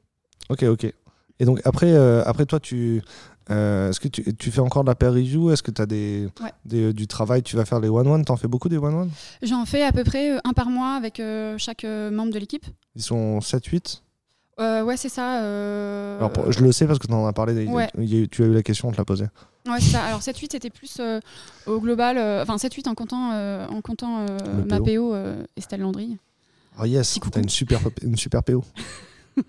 Ok, 0.50 0.62
ok. 0.64 0.92
Et 1.40 1.44
donc, 1.44 1.60
après, 1.64 1.92
euh, 1.92 2.22
après 2.24 2.46
toi, 2.46 2.60
tu. 2.60 3.02
euh, 3.50 3.90
Est-ce 3.90 3.98
que 4.00 4.08
tu, 4.08 4.34
tu 4.36 4.50
fais 4.52 4.60
encore 4.60 4.84
de 4.84 4.92
la 5.00 5.10
review? 5.10 5.50
Est-ce 5.50 5.62
que 5.62 5.70
tu 5.72 5.82
as 5.82 5.86
des, 5.86 6.28
Ouais. 6.40 6.52
des- 6.64 6.92
du 6.92 7.06
travail? 7.08 7.42
Tu 7.42 7.56
vas 7.56 7.64
faire 7.64 7.80
les 7.80 7.88
one-one? 7.88 8.24
T'en 8.24 8.36
fais 8.36 8.46
beaucoup 8.48 8.68
des 8.68 8.76
one-one? 8.78 9.10
J'en 9.42 9.64
fais 9.64 9.82
à 9.82 9.90
peu 9.92 10.04
près 10.04 10.32
euh, 10.36 10.38
un 10.44 10.52
par 10.52 10.68
mois 10.70 10.94
avec 10.94 11.18
euh, 11.18 11.56
chaque 11.58 11.84
euh, 11.84 12.10
membre 12.10 12.32
de 12.32 12.38
l'équipe. 12.38 12.64
Ils 12.94 13.02
sont 13.02 13.38
7-8 13.40 14.02
Euh, 14.60 14.84
ouais, 14.84 14.96
c'est 14.96 15.08
ça. 15.08 15.40
euh, 15.42 16.18
Alors, 16.18 16.32
pour- 16.32 16.52
je 16.52 16.62
le 16.62 16.70
sais 16.70 16.86
parce 16.86 16.98
que 17.00 17.06
tu 17.08 17.12
en 17.12 17.26
as 17.26 17.32
parlé. 17.32 17.66
Ouais. 17.66 17.84
a 17.86 18.26
tu 18.30 18.42
as 18.42 18.46
eu 18.46 18.52
la 18.54 18.62
question, 18.62 18.88
on 18.88 18.92
te 18.92 18.98
l'a 18.98 19.04
posée. 19.04 19.26
Ouais, 19.66 19.80
c'est 19.80 19.90
ça. 19.92 20.04
Alors 20.04 20.20
7-8, 20.20 20.48
c'était 20.52 20.70
plus 20.70 20.98
euh, 21.00 21.18
au 21.66 21.80
global. 21.80 22.18
euh, 22.18 22.42
Enfin, 22.42 22.56
7-8 22.56 22.88
en 22.88 22.94
comptant, 22.94 23.32
euh, 23.32 23.66
en 23.68 23.80
comptant 23.80 24.26
euh, 24.28 24.64
ma 24.68 24.78
PO. 24.80 25.14
Euh, 25.14 25.42
Estelle 25.56 25.80
Landry. 25.80 26.18
Oh 26.80 26.84
yes, 26.84 27.18
t'as 27.30 27.40
une 27.40 27.48
super, 27.48 27.80
une 28.02 28.16
super 28.16 28.42
PO. 28.42 28.64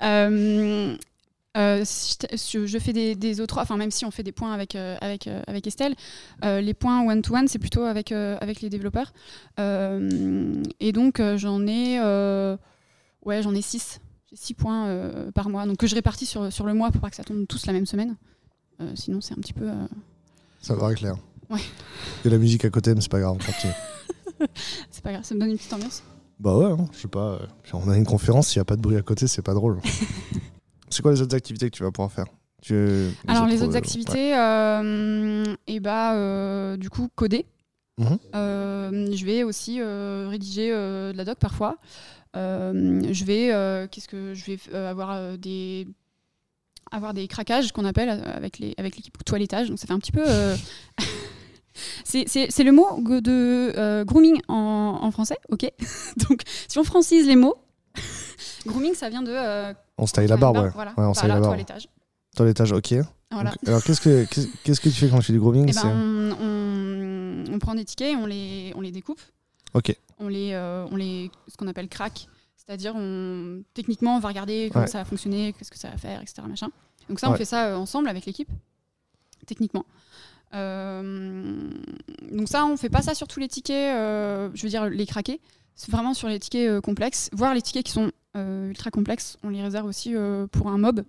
Euh, 0.00 0.96
euh, 1.56 1.84
je, 1.84 2.78
fais 2.78 2.92
des, 2.92 3.16
des 3.16 3.40
autres, 3.40 3.58
enfin 3.58 3.76
même 3.76 3.90
si 3.90 4.04
on 4.04 4.12
fait 4.12 4.22
des 4.22 4.30
points 4.30 4.52
avec, 4.52 4.76
euh, 4.76 4.96
avec, 5.00 5.26
euh, 5.26 5.42
avec 5.48 5.66
Estelle, 5.66 5.96
les 6.42 6.74
points 6.74 7.04
one-to-one, 7.04 7.48
c'est 7.48 7.58
plutôt 7.58 7.82
avec, 7.82 8.12
avec 8.12 8.60
les 8.60 8.70
développeurs. 8.70 9.12
Et 9.58 10.92
donc 10.92 11.20
j'en 11.36 11.66
ai, 11.66 11.98
ouais, 13.24 13.42
j'en 13.42 13.54
ai 13.54 13.62
6. 13.62 14.00
J'ai 14.30 14.36
6 14.36 14.54
points 14.54 15.30
par 15.34 15.48
mois, 15.48 15.66
donc 15.66 15.78
que 15.78 15.86
je 15.86 15.94
répartis 15.94 16.26
sur, 16.26 16.52
sur 16.52 16.64
le 16.64 16.74
mois 16.74 16.90
pour 16.92 17.00
pas 17.00 17.10
que 17.10 17.16
ça 17.16 17.24
tombe 17.24 17.46
tous 17.46 17.66
la 17.66 17.72
même 17.72 17.86
semaine. 17.86 18.16
Sinon 18.94 19.20
c'est 19.20 19.32
un 19.32 19.40
petit 19.40 19.54
peu... 19.54 19.68
Ça 20.60 20.74
va 20.74 20.94
clair. 20.94 21.16
Ouais. 21.50 21.60
Il 22.24 22.26
y 22.26 22.28
a 22.28 22.36
la 22.36 22.38
musique 22.38 22.64
à 22.64 22.70
côté, 22.70 22.94
mais 22.94 23.00
c'est 23.00 23.10
pas 23.10 23.20
grave, 23.20 23.34
on 23.34 23.44
continue. 23.44 23.72
c'est 24.90 25.02
pas 25.02 25.12
grave, 25.12 25.24
ça 25.24 25.34
me 25.34 25.40
donne 25.40 25.50
une 25.50 25.56
petite 25.56 25.72
ambiance. 25.72 26.02
Bah 26.40 26.56
ouais, 26.56 26.66
hein, 26.70 26.86
je 26.92 26.98
sais 26.98 27.08
pas. 27.08 27.32
euh, 27.32 27.38
On 27.72 27.88
a 27.90 27.96
une 27.96 28.04
conférence, 28.06 28.48
s'il 28.48 28.58
n'y 28.60 28.62
a 28.62 28.64
pas 28.64 28.76
de 28.76 28.80
bruit 28.80 28.96
à 28.96 29.02
côté, 29.02 29.26
c'est 29.26 29.42
pas 29.42 29.54
drôle. 29.54 29.80
c'est 30.88 31.02
quoi 31.02 31.12
les 31.12 31.20
autres 31.20 31.34
activités 31.36 31.68
que 31.70 31.76
tu 31.76 31.82
vas 31.82 31.90
pouvoir 31.90 32.12
faire? 32.12 32.26
Tu- 32.62 33.08
Alors 33.28 33.46
les 33.46 33.62
autres 33.62 33.74
euh, 33.74 33.78
activités, 33.78 34.36
euh, 34.36 35.54
et 35.66 35.78
bah 35.80 36.14
euh, 36.14 36.76
du 36.76 36.90
coup 36.90 37.08
coder. 37.14 37.46
Mhm. 37.98 38.18
Euh, 38.34 39.12
je 39.14 39.24
vais 39.24 39.42
aussi 39.42 39.80
euh, 39.80 40.26
rédiger 40.28 40.70
euh, 40.72 41.12
de 41.12 41.16
la 41.16 41.24
doc 41.24 41.38
parfois. 41.38 41.76
Euh, 42.36 43.00
je 43.12 43.24
vais, 43.24 43.52
euh, 43.52 43.86
qu'est-ce 43.90 44.08
que 44.08 44.34
je 44.34 44.44
vais 44.44 44.58
euh, 44.74 44.90
avoir 44.90 45.10
euh, 45.12 45.36
des 45.36 45.86
avoir 46.90 47.14
des 47.14 47.26
craquages 47.28 47.72
qu'on 47.72 47.84
appelle 47.84 48.08
avec 48.08 48.58
les 48.58 48.74
avec 48.78 48.96
l'équipe 48.96 49.16
toilettage. 49.24 49.68
Donc 49.68 49.78
ça 49.78 49.86
fait 49.86 49.92
un 49.92 49.98
petit 49.98 50.12
peu. 50.12 50.24
c'est 52.04 52.64
le 52.64 52.72
mot 52.72 53.00
de 53.02 53.72
euh, 53.76 54.04
grooming 54.04 54.40
en, 54.48 54.98
en 55.02 55.10
français, 55.10 55.36
ok. 55.50 55.70
Donc 56.28 56.42
si 56.68 56.78
on 56.78 56.84
francise 56.84 57.26
les 57.26 57.36
mots, 57.36 57.56
grooming 58.66 58.94
ça 58.94 59.08
vient 59.08 59.22
de. 59.22 59.32
euh, 59.32 59.72
On 59.98 60.06
se 60.06 60.12
taille 60.12 60.26
la 60.28 60.36
barbe, 60.36 60.58
ouais. 60.58 60.70
Voilà, 60.74 60.92
Ouais, 60.96 61.04
on 61.04 61.14
se 61.14 61.20
taille 61.20 61.28
la 61.28 61.34
barbe. 61.36 61.46
toilettage. 61.52 61.88
Toilettage, 62.36 62.72
ok. 62.72 62.94
Voilà. 63.30 63.50
Donc, 63.50 63.68
alors 63.68 63.82
qu'est-ce 63.82 64.00
que 64.00 64.24
qu'est-ce 64.64 64.80
que 64.80 64.88
tu 64.88 64.94
fais 64.94 65.08
quand 65.08 65.18
tu 65.18 65.24
fais 65.26 65.32
du 65.32 65.40
grooming 65.40 65.66
Eh 65.68 65.72
ben, 65.72 65.82
on, 65.86 66.32
on- 66.44 67.54
on 67.54 67.58
prend 67.58 67.74
des 67.74 67.84
tickets, 67.84 68.14
on 68.16 68.26
les, 68.26 68.72
on 68.76 68.80
les 68.80 68.90
découpe. 68.92 69.20
Ok. 69.74 69.94
On 70.18 70.28
les, 70.28 70.52
euh, 70.52 70.86
on 70.90 70.96
les, 70.96 71.30
ce 71.48 71.56
qu'on 71.56 71.66
appelle 71.66 71.88
crack. 71.88 72.28
C'est-à-dire, 72.56 72.94
on, 72.96 73.62
techniquement, 73.74 74.16
on 74.16 74.20
va 74.20 74.28
regarder 74.28 74.68
comment 74.72 74.84
Ouais. 74.84 74.90
ça 74.90 74.98
va 74.98 75.04
fonctionner, 75.04 75.52
qu'est-ce 75.54 75.70
que 75.70 75.78
ça 75.78 75.88
va 75.88 75.96
faire, 75.96 76.20
etc. 76.20 76.42
Machin. 76.48 76.68
Donc 77.08 77.18
ça, 77.20 77.28
on 77.28 77.32
Ouais. 77.32 77.38
fait 77.38 77.44
ça 77.46 77.78
ensemble 77.78 78.08
avec 78.08 78.26
l'équipe, 78.26 78.48
techniquement. 79.46 79.84
Euh, 80.54 81.70
donc 82.30 82.48
ça, 82.48 82.64
on 82.64 82.76
fait 82.76 82.88
pas 82.88 83.02
ça 83.02 83.14
sur 83.14 83.28
tous 83.28 83.40
les 83.40 83.48
tickets, 83.48 83.94
euh, 83.94 84.50
je 84.54 84.62
veux 84.62 84.68
dire 84.68 84.86
les 84.88 85.06
craquer. 85.06 85.40
C'est 85.74 85.90
vraiment 85.90 86.14
sur 86.14 86.28
les 86.28 86.40
tickets 86.40 86.68
euh, 86.68 86.80
complexes. 86.80 87.30
Voire 87.32 87.54
les 87.54 87.62
tickets 87.62 87.86
qui 87.86 87.92
sont 87.92 88.10
ultra 88.68 88.92
complexes, 88.92 89.36
on 89.42 89.48
les 89.48 89.60
réserve 89.60 89.86
aussi 89.86 90.14
pour 90.52 90.68
un 90.68 90.78
mob. 90.78 91.04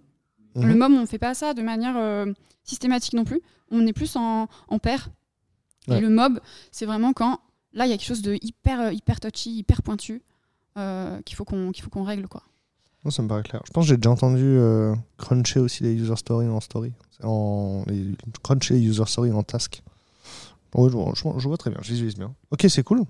Mhm. 0.56 0.68
Le 0.68 0.74
mob, 0.74 0.92
on 0.94 1.06
fait 1.06 1.20
pas 1.20 1.36
ça 1.36 1.54
de 1.54 1.62
manière 1.62 2.26
systématique 2.64 3.14
non 3.14 3.24
plus. 3.24 3.40
On 3.70 3.86
est 3.86 3.94
plus 3.94 4.16
en, 4.16 4.48
en 4.68 4.80
paire. 4.80 5.10
Ouais. 5.88 6.00
Et 6.00 6.02
le 6.02 6.10
mob, 6.10 6.40
c'est 6.72 6.88
vraiment 6.88 7.14
quand 7.14 7.40
là, 7.74 7.86
il 7.86 7.90
y 7.90 7.94
a 7.94 7.98
quelque 7.98 8.08
chose 8.08 8.24
de 8.24 8.38
hyper, 8.42 8.92
hyper 8.92 9.20
touchy, 9.20 9.58
hyper 9.58 9.84
pointu 9.84 10.24
euh, 10.78 11.22
qu'il 11.24 11.36
faut 11.36 11.46
qu'on 11.46 11.72
qu'il 11.72 11.84
faut 11.84 11.90
qu'on 11.90 12.04
règle. 12.04 12.28
Quoi. 12.28 12.44
Non, 13.06 13.12
ça 13.12 13.22
me 13.24 13.28
paraît 13.28 13.44
clair. 13.44 13.62
Je 13.66 13.72
pense 13.72 13.86
que 13.86 13.90
j'ai 13.90 13.98
déjà 13.98 14.12
entendu 14.12 14.44
euh, 14.44 14.94
cruncher 15.18 15.60
aussi 15.60 15.84
les 15.84 15.94
user 15.94 16.16
stories 16.18 16.48
en 16.50 16.60
story. 16.60 16.92
En, 17.24 17.84
les, 17.88 18.14
cruncher 18.44 18.74
les 18.76 18.82
user 18.82 19.06
stories 19.06 19.32
en 19.32 19.44
task. 19.44 19.82
Ouais, 20.76 20.90
je, 20.90 20.96
vois- 20.96 21.14
je 21.16 21.56
très 21.56 21.70
bien, 21.72 21.80
je 21.82 21.92
visualise 21.92 22.16
bien. 22.16 22.34
Ok, 22.52 22.66
c'est 22.70 22.84
cool. 22.84 23.04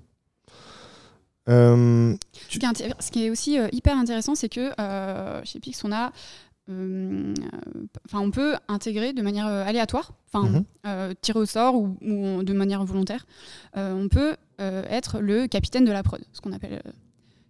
Euh, 1.49 2.15
Ce 2.49 2.59
qui 2.59 2.65
est, 2.65 2.69
intér- 2.69 2.93
ce 3.01 3.09
qui 3.11 3.25
est 3.25 3.29
aussi 3.31 3.57
euh, 3.57 3.67
hyper 3.71 3.97
intéressant, 3.97 4.35
c'est 4.35 4.49
que 4.49 4.69
chez 5.43 5.59
Pix, 5.59 5.83
on 5.83 5.91
a. 5.91 6.11
Enfin, 8.05 8.19
on 8.19 8.29
peut 8.29 8.55
intégrer 8.67 9.11
de 9.13 9.23
manière 9.23 9.47
aléatoire, 9.47 10.13
enfin, 10.31 10.47
Mhm. 10.47 10.63
euh, 10.85 11.13
tirer 11.19 11.39
au 11.39 11.45
sort 11.47 11.73
ou, 11.75 11.97
ou 12.01 12.43
de 12.43 12.53
manière 12.53 12.85
volontaire. 12.85 13.25
Euh, 13.75 13.93
on 13.93 14.07
peut 14.07 14.35
euh, 14.61 14.83
être 14.87 15.19
le 15.19 15.47
capitaine 15.47 15.83
de 15.83 15.91
la 15.91 16.03
prod, 16.03 16.21
ce 16.31 16.41
qu'on 16.41 16.51
appelle 16.53 16.83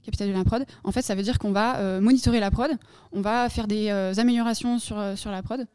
capitaine 0.10 0.32
de 0.32 0.38
la 0.38 0.44
prod. 0.44 0.66
En 0.84 0.92
fait, 0.92 1.02
ça 1.02 1.16
veut 1.16 1.22
dire 1.22 1.38
qu'on 1.38 1.52
va 1.52 1.78
euh, 1.78 2.02
monitorer 2.02 2.40
la 2.40 2.52
prod, 2.52 2.72
on 3.12 3.22
va 3.22 3.48
faire 3.50 3.68
des 3.68 3.90
euh, 3.90 4.14
améliorations 4.18 4.80
sur, 4.80 4.98
euh, 4.98 5.16
sur 5.16 5.32
la 5.32 5.44
prod. 5.44 5.66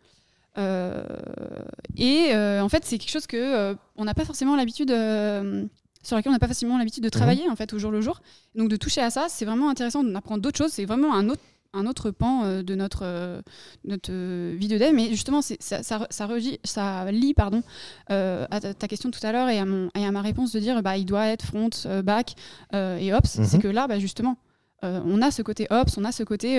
Et 1.97 2.33
en 2.35 2.69
fait, 2.69 2.85
c'est 2.85 2.99
quelque 2.99 3.11
chose 3.11 3.27
que 3.27 3.77
on 3.97 4.05
n'a 4.05 4.15
pas 4.15 4.25
forcément 4.25 4.57
l'habitude, 4.57 4.91
sur 4.91 6.17
laquelle 6.17 6.31
on 6.31 6.33
n'a 6.33 6.39
pas 6.39 6.47
forcément 6.47 6.79
l'habitude 6.79 7.03
de 7.03 7.09
travailler 7.09 7.49
en 7.51 7.57
fait 7.57 7.73
au 7.73 7.79
jour 7.79 7.91
le 7.91 8.01
jour. 8.01 8.21
Donc 8.55 8.69
de 8.69 8.77
toucher 8.77 9.01
à 9.01 9.11
ça, 9.11 9.27
c'est 9.29 9.45
vraiment 9.45 9.69
intéressant 9.69 10.05
d'apprendre 10.05 10.43
d'autres 10.43 10.59
choses. 10.59 10.73
C'est 10.73 10.85
vraiment 10.85 11.13
un 11.13 11.29
autre 11.29 11.43
un 11.75 11.87
autre 11.87 12.11
pan 12.11 12.45
euh, 12.45 12.63
de 12.63 12.75
notre, 12.75 13.01
euh, 13.03 13.43
notre 13.85 14.11
euh, 14.13 14.55
vie 14.57 14.69
de 14.69 14.79
dev. 14.79 14.93
Mais 14.95 15.09
justement, 15.09 15.43
ça, 15.43 15.55
ça, 15.61 16.07
ça, 16.09 16.27
regi- 16.27 16.59
ça 16.65 17.11
lie 17.13 17.35
pardon, 17.35 17.63
euh, 18.11 18.47
à 18.51 18.61
ta, 18.61 18.89
question 18.89 19.11
tout 19.11 19.25
à 19.27 19.33
l'heure 19.33 19.49
et, 19.49 19.57
et 20.01 20.05
à 20.07 20.11
ma 20.13 20.23
réponse 20.23 20.53
de 20.53 20.61
dire 20.61 20.83
bah, 20.83 20.97
il 20.97 21.05
doit 21.05 21.27
être 21.27 21.45
front, 21.45 21.71
back 22.05 22.35
euh, 22.75 22.97
et 22.99 23.13
ops. 23.13 23.39
Mhm. 23.39 23.45
C'est 23.47 23.59
que 23.59 23.69
là, 23.69 23.87
bah, 23.87 23.99
justement, 23.99 24.37
euh, 24.85 25.01
on 25.05 25.21
a 25.23 25.31
ce 25.31 25.43
côté 25.43 25.67
ops, 25.71 25.97
on 25.99 26.05
a 26.05 26.13
ce 26.13 26.23
côté 26.23 26.59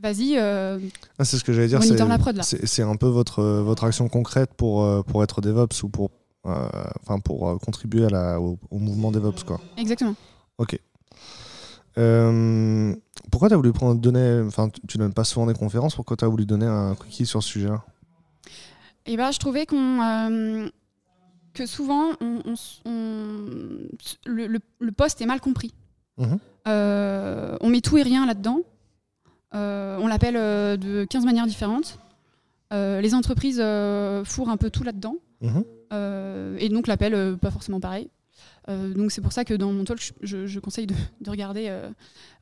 vas-y, 0.00 0.36
ah, 0.38 1.24
c'est 1.24 1.38
ce 1.38 1.44
que 1.44 1.52
j'allais 1.52 1.68
dire. 1.68 1.82
C'est- 2.44 2.82
un 2.82 2.96
peu 2.96 3.06
votre, 3.08 3.42
votre 3.42 3.84
action 3.84 4.08
concrète 4.08 4.50
pour, 4.56 5.04
pour 5.04 5.22
être 5.24 5.40
DevOps 5.40 5.82
ou 5.82 5.88
pour, 5.88 6.10
enfin 6.44 7.18
pour 7.20 7.58
contribuer 7.60 8.04
à 8.06 8.10
la, 8.10 8.40
au, 8.40 8.58
au 8.70 8.78
mouvement 8.78 9.10
DevOps. 9.10 9.44
Quoi. 9.44 9.60
exactement. 9.76 10.14
Ok. 10.58 10.78
Euh, 11.98 12.94
pourquoi 13.30 13.48
tu 13.48 13.54
as 13.54 13.56
voulu 13.56 13.72
prendre, 13.72 14.00
donner, 14.00 14.42
enfin 14.46 14.68
tu- 14.86 14.98
donnes 14.98 15.12
pas 15.12 15.24
souvent 15.24 15.46
des 15.46 15.54
conférences, 15.54 15.94
pourquoi 15.96 16.16
tu 16.16 16.24
as 16.24 16.28
voulu 16.28 16.46
donner 16.46 16.66
un 16.66 16.94
cookie 16.94 17.26
sur 17.26 17.42
ce 17.42 17.48
sujet-là? 17.48 17.82
Et 19.06 19.16
bah, 19.16 19.30
je 19.32 19.38
trouvais 19.38 19.66
qu'on 19.66 20.00
euh, 20.02 20.68
que 21.54 21.66
souvent 21.66 22.10
on, 22.20 22.40
on 22.44 22.52
s- 22.52 22.80
on- 22.84 23.88
le, 24.26 24.46
le- 24.46 24.60
le 24.78 24.92
poste 24.92 25.20
est 25.20 25.26
mal 25.26 25.40
compris. 25.40 25.72
Mhm. 26.18 26.38
Euh, 26.68 27.56
on 27.60 27.68
met 27.68 27.80
tout 27.80 27.96
et 27.98 28.02
rien 28.02 28.26
là-dedans. 28.26 28.60
Euh, 29.54 29.98
on 30.00 30.06
l'appelle 30.06 30.34
de 30.78 31.04
15 31.04 31.24
manières 31.24 31.46
différentes. 31.46 31.98
Les 32.70 33.14
entreprises 33.14 33.62
fourrent 34.24 34.50
un 34.50 34.56
peu 34.58 34.68
tout 34.70 34.82
là-dedans. 34.84 35.16
Mhm. 35.40 35.64
Et 36.58 36.68
donc 36.68 36.86
l'appellent 36.86 37.36
pas 37.38 37.50
forcément 37.50 37.80
pareil. 37.80 38.10
Euh, 38.68 38.92
donc 38.92 39.10
c'est 39.12 39.20
pour 39.22 39.32
ça 39.32 39.44
que 39.44 39.54
dans 39.54 39.72
mon 39.72 39.84
talk, 39.84 40.12
je, 40.22 40.46
je 40.46 40.60
conseille 40.60 40.86
de, 40.86 40.94
de 41.22 41.30
regarder 41.30 41.66
euh, 41.68 41.88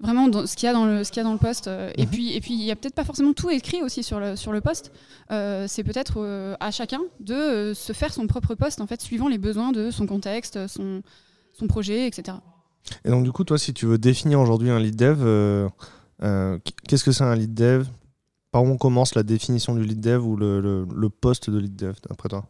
vraiment 0.00 0.26
dans 0.28 0.44
ce 0.46 0.56
qu'il 0.56 0.66
y 0.66 0.70
a 0.70 0.72
dans 0.72 0.84
le, 0.84 1.04
ce 1.04 1.10
qu'il 1.12 1.18
y 1.18 1.20
a 1.20 1.24
dans 1.24 1.32
le 1.32 1.38
poste. 1.38 1.68
Euh, 1.68 1.92
Et 1.96 2.02
Mhm. 2.04 2.10
puis 2.10 2.32
et 2.34 2.40
puis 2.40 2.54
il 2.54 2.62
y 2.64 2.70
a 2.72 2.76
peut-être 2.76 2.94
pas 2.96 3.04
forcément 3.04 3.32
tout 3.32 3.48
écrit 3.50 3.80
aussi 3.82 4.02
sur 4.02 4.18
le, 4.18 4.34
sur 4.36 4.50
le 4.52 4.60
poste. 4.60 4.90
C'est 5.30 5.84
peut-être 5.84 6.56
à 6.60 6.70
chacun 6.70 7.00
de 7.20 7.72
se 7.74 7.92
faire 7.92 8.12
son 8.12 8.26
propre 8.26 8.54
poste 8.54 8.80
en 8.80 8.86
fait 8.86 9.00
suivant 9.00 9.28
les 9.28 9.38
besoins 9.38 9.70
de 9.72 9.90
son 9.90 10.06
contexte, 10.06 10.66
son, 10.66 11.02
son 11.52 11.66
projet, 11.66 12.06
etc. 12.06 12.38
Et 13.04 13.10
donc, 13.10 13.24
du 13.24 13.32
coup, 13.32 13.42
toi, 13.44 13.58
si 13.58 13.72
tu 13.74 13.86
veux 13.86 13.98
définir 13.98 14.40
aujourd'hui 14.40 14.70
un 14.70 14.78
lead 14.80 14.96
dev, 14.96 15.18
qu'est-ce 16.88 17.04
que 17.04 17.12
c'est 17.12 17.24
un 17.24 17.34
lead 17.34 17.54
dev? 17.54 17.86
Par 18.52 18.62
où 18.64 18.68
on 18.68 18.78
commence 18.78 19.14
la 19.14 19.22
définition 19.22 19.74
du 19.74 19.82
lead 19.84 20.00
dev 20.00 20.24
ou 20.24 20.36
le, 20.36 20.60
le- 20.60 20.86
le 20.94 21.08
poste 21.10 21.50
de 21.50 21.58
lead 21.58 21.76
dev, 21.76 21.94
d'après 22.08 22.28
toi? 22.28 22.46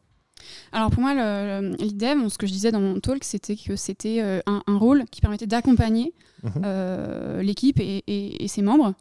Alors 0.73 0.91
pour 0.91 1.01
moi, 1.03 1.15
le, 1.15 1.71
le 1.71 1.77
lead 1.77 1.97
dev, 1.97 2.29
ce 2.29 2.39
que 2.39 2.47
je 2.47 2.53
disais 2.53 2.71
dans 2.73 2.81
mon 2.81 2.99
talk, 3.01 3.25
c'était 3.25 3.57
que 3.57 3.77
c'était 3.77 4.21
euh, 4.23 4.41
un, 4.47 4.63
un 4.67 4.77
rôle 4.79 5.05
qui 5.11 5.21
permettait 5.21 5.47
d'accompagner 5.47 6.13
Mhm. 6.43 6.63
euh, 6.65 7.43
l'équipe 7.43 7.81
et, 7.81 8.05
et- 8.07 8.45
et 8.45 8.49
ses 8.49 8.61
membres 8.63 8.95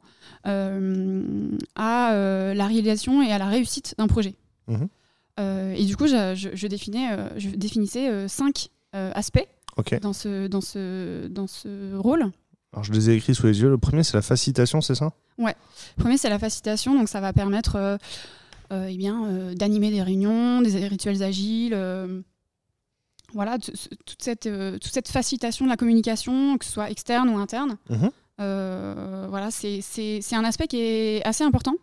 euh, 0.48 1.50
à 1.76 2.14
euh, 2.14 2.54
la 2.54 2.66
réalisation 2.68 3.22
et 3.22 3.32
à 3.32 3.38
la 3.38 3.46
réussite 3.48 3.94
d'un 3.98 4.08
projet. 4.08 4.36
Mhm. 4.68 4.88
Et 5.78 5.84
du 5.86 5.98
coup, 5.98 6.08
je, 6.08 6.34
je- 6.36 6.50
je 6.54 6.68
définais, 6.68 7.10
je 7.36 7.50
définissais 7.50 8.28
cinq 8.30 8.70
aspects 8.94 9.46
dans 10.02 10.14
ce, 10.14 10.48
dans, 10.48 10.62
ce, 10.62 11.28
dans 11.28 11.46
ce 11.48 11.94
rôle. 11.98 12.32
Alors, 12.72 12.84
je 12.86 12.94
les 12.94 13.10
ai 13.10 13.16
écrits 13.16 13.36
sous 13.36 13.46
les 13.48 13.62
yeux. 13.62 13.70
Le 13.70 13.78
premier, 13.78 14.04
c'est 14.04 14.16
la 14.16 14.22
facilitation, 14.22 14.80
c'est 14.80 14.96
ça? 14.96 15.12
Le 15.38 15.52
premier, 15.98 16.18
c'est 16.18 16.30
la 16.30 16.40
facilitation, 16.40 16.96
donc 16.96 17.10
ça 17.10 17.20
va 17.20 17.34
permettre 17.34 17.98
eh 18.72 18.98
bien, 18.98 19.26
euh, 19.26 19.54
d'animer 19.54 19.92
des 19.92 20.02
réunions, 20.02 20.62
des 20.62 20.88
rituels 20.88 21.24
agiles. 21.24 21.74
euh, 21.74 22.22
voilà, 23.34 23.58
toute 23.58 24.22
cette, 24.22 24.46
euh, 24.46 24.74
toute 24.74 24.94
cette 24.94 25.10
facilitation 25.10 25.66
de 25.66 25.70
la 25.70 25.76
communication, 25.78 26.58
que 26.58 26.66
ce 26.66 26.72
soit 26.72 26.90
externe 26.90 27.28
ou 27.30 27.38
interne. 27.38 27.78
Mhm. 27.90 28.10
Euh, 28.40 29.28
voilà, 29.30 29.52
c'est 29.52 30.22
un 30.34 30.44
aspect 30.44 30.68
qui 30.68 30.78
est 30.78 31.26
assez 31.26 31.44
important. 31.44 31.76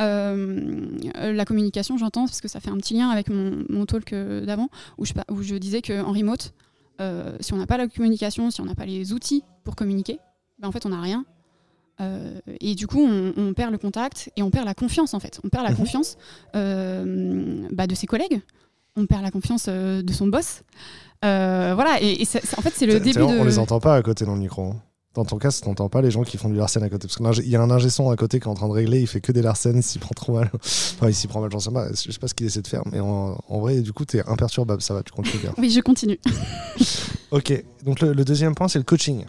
Euh, 0.00 0.88
euh, 1.16 1.32
la 1.32 1.44
communication, 1.44 1.98
j'entends, 1.98 2.26
parce 2.26 2.40
que 2.40 2.48
ça 2.48 2.60
fait 2.60 2.70
un 2.70 2.76
petit 2.76 2.94
lien 2.94 3.10
avec 3.10 3.28
mon, 3.28 3.64
mon 3.68 3.84
talk 3.84 4.12
euh, 4.12 4.44
d'avant, 4.44 4.68
où 4.98 5.04
je, 5.04 5.12
où 5.30 5.42
je 5.42 5.54
disais 5.56 5.82
qu'en 5.82 6.12
remote, 6.12 6.52
euh, 7.00 7.36
si 7.40 7.52
on 7.52 7.56
n'a 7.56 7.66
pas 7.66 7.76
la 7.76 7.88
communication, 7.88 8.50
si 8.50 8.60
on 8.60 8.64
n'a 8.64 8.74
pas 8.74 8.86
les 8.86 9.12
outils 9.12 9.42
pour 9.64 9.76
communiquer, 9.76 10.18
ben 10.58 10.68
en 10.68 10.72
fait, 10.72 10.86
on 10.86 10.90
n'a 10.90 11.00
rien. 11.00 11.24
Euh, 12.00 12.38
et 12.60 12.74
du 12.74 12.86
coup, 12.86 13.00
on, 13.02 13.32
on 13.36 13.54
perd 13.54 13.72
le 13.72 13.78
contact 13.78 14.30
et 14.36 14.42
on 14.42 14.50
perd 14.50 14.66
la 14.66 14.74
confiance, 14.74 15.14
en 15.14 15.20
fait. 15.20 15.40
On 15.44 15.48
perd 15.48 15.64
la 15.64 15.70
Mhm. 15.70 15.76
confiance 15.76 16.16
euh, 16.54 17.66
bah, 17.72 17.86
de 17.86 17.94
ses 17.94 18.06
collègues, 18.06 18.40
on 18.96 19.06
perd 19.06 19.22
la 19.22 19.30
confiance 19.30 19.66
euh, 19.68 20.02
de 20.02 20.12
son 20.12 20.26
boss. 20.26 20.62
Voilà, 21.22 21.98
et, 22.02 22.22
en 22.56 22.62
fait, 22.62 22.72
c'est 22.74 22.86
le 22.86 23.00
début 23.00 23.18
vrai, 23.20 23.34
de... 23.34 23.40
On 23.40 23.44
les 23.44 23.58
entend 23.58 23.80
pas 23.80 23.96
à 23.96 24.02
côté 24.02 24.24
dans 24.24 24.34
le 24.34 24.40
micro. 24.40 24.62
hein. 24.64 24.82
Dans 25.14 25.24
ton 25.24 25.38
cas, 25.38 25.48
t'entends 25.50 25.88
pas 25.88 26.02
les 26.02 26.10
gens 26.10 26.24
qui 26.24 26.36
font 26.36 26.50
du 26.50 26.56
Larsen 26.56 26.82
à 26.82 26.90
côté. 26.90 27.08
Parce 27.08 27.16
qu'il 27.38 27.48
y 27.48 27.56
a 27.56 27.62
un 27.62 27.70
ingé 27.70 27.88
son 27.88 28.10
à 28.10 28.16
côté 28.16 28.38
qui 28.38 28.44
est 28.44 28.50
en 28.50 28.54
train 28.54 28.68
de 28.68 28.72
régler, 28.74 29.00
il 29.00 29.06
fait 29.06 29.22
que 29.22 29.32
des 29.32 29.40
Larsen, 29.40 29.74
il 29.78 29.82
s'y 29.82 29.98
prend 29.98 30.12
trop 30.14 30.34
mal. 30.34 30.50
Enfin, 30.54 31.08
il 31.08 31.14
s'y 31.14 31.26
prend 31.26 31.40
mal, 31.40 31.50
j'en 31.50 31.58
sais 31.58 31.70
pas. 31.70 31.88
Je 31.88 32.12
sais 32.12 32.18
pas 32.18 32.28
ce 32.28 32.34
qu'il 32.34 32.46
essaie 32.46 32.60
de 32.60 32.66
faire, 32.68 32.82
mais 32.92 33.00
en, 33.00 33.38
en 33.48 33.60
vrai, 33.60 33.80
du 33.80 33.94
coup, 33.94 34.04
t'es 34.04 34.20
imperturbable, 34.28 34.82
ça 34.82 34.92
va, 34.92 35.02
tu 35.02 35.12
continues 35.12 35.38
bien. 35.42 35.54
Oui, 35.56 35.70
je 35.70 35.80
continue. 35.80 36.20
ok, 37.30 37.64
donc 37.84 38.00
le, 38.00 38.12
le 38.12 38.24
deuxième 38.26 38.54
point, 38.54 38.68
c'est 38.68 38.78
le 38.78 38.84
coaching. 38.84 39.24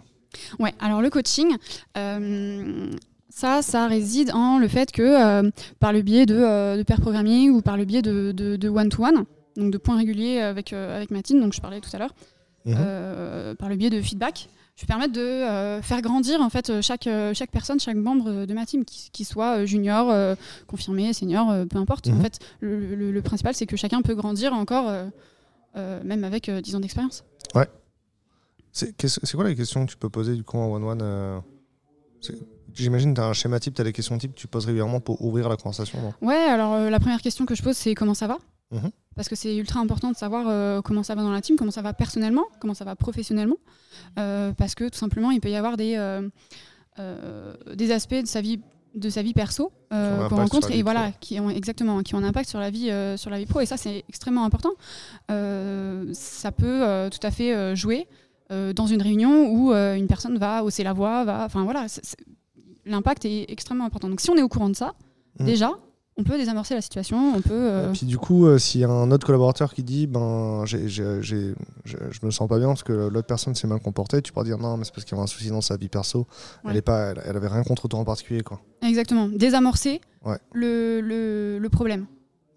Ouais, 0.59 0.73
alors 0.79 1.01
le 1.01 1.09
coaching, 1.09 1.55
euh, 1.97 2.89
ça, 3.29 3.61
ça 3.61 3.87
réside 3.87 4.31
en 4.33 4.57
le 4.57 4.67
fait 4.67 4.91
que 4.91 5.01
euh, 5.01 5.49
par 5.79 5.93
le 5.93 6.01
biais 6.01 6.25
de, 6.25 6.35
euh, 6.35 6.77
de 6.77 6.83
pair 6.83 6.99
programming 7.01 7.51
ou 7.51 7.61
par 7.61 7.77
le 7.77 7.85
biais 7.85 8.01
de 8.01 8.31
de- 8.31 8.55
de 8.55 8.69
one-to-one, 8.69 9.25
donc 9.57 9.71
de 9.71 9.77
points 9.77 9.97
réguliers 9.97 10.39
avec, 10.39 10.73
euh, 10.73 10.95
avec 10.97 11.11
ma 11.11 11.21
team, 11.21 11.39
donc 11.41 11.53
je 11.53 11.61
parlais 11.61 11.79
tout 11.81 11.89
à 11.93 11.99
l'heure, 11.99 12.13
Mhm. 12.65 13.55
par 13.55 13.69
le 13.69 13.75
biais 13.75 13.89
de 13.89 14.01
feedback, 14.01 14.49
je 14.75 14.81
vais 14.81 14.87
permettre 14.87 15.13
de 15.13 15.81
faire 15.81 16.01
grandir 16.01 16.41
en 16.41 16.49
fait 16.49 16.81
chaque, 16.81 17.07
chaque 17.33 17.49
personne, 17.51 17.79
chaque 17.79 17.95
membre 17.95 18.45
de 18.45 18.53
ma 18.53 18.65
team, 18.65 18.83
qui, 18.85 19.09
qui 19.11 19.23
soit 19.25 19.65
junior, 19.65 20.13
confirmé, 20.67 21.13
senior, 21.13 21.53
peu 21.69 21.77
importe. 21.77 22.07
Mhm. 22.07 22.17
En 22.19 22.21
fait, 22.21 22.39
le, 22.59 22.95
le- 22.95 23.11
le 23.11 23.21
principal, 23.21 23.53
c'est 23.55 23.65
que 23.65 23.77
chacun 23.77 24.01
peut 24.01 24.15
grandir 24.15 24.53
encore, 24.53 24.91
même 25.75 26.23
avec 26.23 26.49
euh, 26.49 26.59
10 26.61 26.75
ans 26.75 26.79
d'expérience. 26.79 27.23
C'est 28.77 29.33
quoi 29.33 29.43
la 29.43 29.55
question 29.55 29.85
que 29.85 29.91
tu 29.91 29.97
peux 29.97 30.09
poser 30.09 30.35
du 30.35 30.43
coup 30.43 30.57
en 30.57 30.71
one-one 30.73 30.99
euh, 31.01 31.39
J'imagine 32.73 33.13
que 33.13 33.19
tu 33.19 33.21
as 33.21 33.27
un 33.27 33.33
schéma 33.33 33.59
type, 33.59 33.73
tu 33.73 33.81
as 33.81 33.83
des 33.83 33.93
questions 33.93 34.17
types 34.17 34.35
que 34.35 34.39
tu 34.39 34.47
poses 34.47 34.65
régulièrement 34.65 34.99
pour 34.99 35.23
ouvrir 35.23 35.49
la 35.49 35.55
conversation. 35.57 35.99
non 36.01 36.13
Ouais, 36.21 36.35
alors 36.35 36.73
euh, 36.73 36.89
la 36.89 36.99
première 36.99 37.21
question 37.21 37.45
que 37.45 37.55
je 37.55 37.63
pose, 37.63 37.75
c'est 37.75 37.95
comment 37.95 38.13
ça 38.13 38.27
va? 38.27 38.37
Mhm. 38.71 38.91
Parce 39.15 39.29
que 39.29 39.35
c'est 39.35 39.55
ultra 39.55 39.79
important 39.79 40.11
de 40.11 40.15
savoir 40.15 40.45
euh, 40.47 40.81
comment 40.81 41.01
ça 41.01 41.15
va 41.15 41.23
dans 41.23 41.31
la 41.31 41.41
team, 41.41 41.55
comment 41.55 41.71
ça 41.71 41.81
va 41.81 41.93
personnellement, 41.93 42.45
comment 42.59 42.75
ça 42.75 42.85
va 42.85 42.95
professionnellement. 42.95 43.57
Euh, 44.19 44.51
parce 44.51 44.75
que 44.75 44.89
tout 44.89 44.97
simplement, 44.97 45.31
il 45.31 45.39
peut 45.39 45.49
y 45.49 45.55
avoir 45.55 45.75
des, 45.75 45.97
des 47.75 47.91
aspects 47.91 48.21
de 48.21 48.27
sa 48.27 48.41
vie 48.41 48.59
de 48.97 49.09
sa 49.09 49.21
vie 49.21 49.33
perso 49.33 49.71
euh, 49.93 50.27
qu'on 50.27 50.37
rencontre 50.37 50.71
et 50.71 50.81
voilà 50.81 51.09
pro. 51.09 51.17
qui 51.21 51.39
ont 51.39 51.49
exactement 51.49 52.01
qui 52.01 52.15
ont 52.15 52.17
un 52.17 52.23
impact 52.23 52.49
sur 52.49 52.59
la 52.59 52.69
vie 52.69 52.89
euh, 52.89 53.15
sur 53.15 53.29
la 53.29 53.37
vie 53.37 53.45
pro 53.45 53.59
et 53.59 53.65
ça 53.65 53.77
c'est 53.77 54.03
extrêmement 54.09 54.43
important 54.43 54.71
Euh, 55.29 56.09
ça 56.13 56.51
peut 56.51 57.09
tout 57.11 57.25
à 57.25 57.31
fait 57.31 57.75
jouer 57.75 58.07
euh, 58.51 58.73
dans 58.73 58.87
une 58.87 59.01
réunion 59.01 59.49
où 59.49 59.71
euh, 59.73 59.95
une 59.95 60.07
personne 60.07 60.37
va 60.37 60.63
hausser 60.63 60.83
la 60.83 60.93
voix 60.93 61.23
va 61.25 61.43
enfin 61.45 61.63
voilà 61.63 61.85
l'impact 62.85 63.25
est 63.25 63.45
extrêmement 63.51 63.85
important 63.85 64.09
donc 64.09 64.21
si 64.21 64.29
on 64.29 64.35
est 64.35 64.41
au 64.41 64.49
courant 64.49 64.69
de 64.69 64.75
ça 64.75 64.93
Mhm. 65.39 65.45
déjà 65.45 65.69
on 66.19 66.23
peut 66.23 66.35
désamorcer 66.37 66.73
la 66.73 66.81
situation 66.81 67.33
on 67.35 67.41
peut 67.41 67.51
euh, 67.53 67.89
Et 67.89 67.93
puis 67.93 68.07
du 68.07 68.17
coup, 68.17 68.47
euh, 68.47 68.57
s'il 68.57 68.81
y 68.81 68.83
a 68.83 68.89
un 68.89 69.11
autre 69.11 69.27
collaborateur 69.27 69.71
qui 69.75 69.83
dit 69.83 70.07
ben 70.07 70.63
je 70.65 70.87
je 70.87 72.25
me 72.25 72.31
sens 72.31 72.47
pas 72.49 72.57
bien 72.57 72.69
parce 72.69 72.81
que 72.81 72.91
l'autre 73.07 73.27
personne 73.27 73.53
s'est 73.53 73.67
mal 73.67 73.79
comportée, 73.79 74.19
tu 74.23 74.31
pourras 74.31 74.43
dire 74.45 74.57
non, 74.57 74.77
mais 74.77 74.83
c'est 74.83 74.93
parce 74.95 75.05
qu'il 75.05 75.15
y 75.15 75.19
avait 75.19 75.25
un 75.25 75.27
souci 75.27 75.49
dans 75.49 75.61
sa 75.61 75.77
vie 75.77 75.89
perso. 75.89 76.25
Ouais. 76.63 76.71
Elle, 76.71 76.77
est 76.77 76.81
pas, 76.81 77.11
elle, 77.11 77.21
elle 77.23 77.35
avait 77.37 77.47
rien 77.49 77.61
contre 77.63 77.87
toi 77.87 77.99
en 77.99 78.03
particulier. 78.03 78.41
quoi. 78.41 78.59
exactement 78.81 79.27
désamorcer 79.27 80.01
Ouais. 80.25 80.37
le, 80.53 81.01
le, 81.01 81.59
le 81.59 81.69
problème 81.69 82.07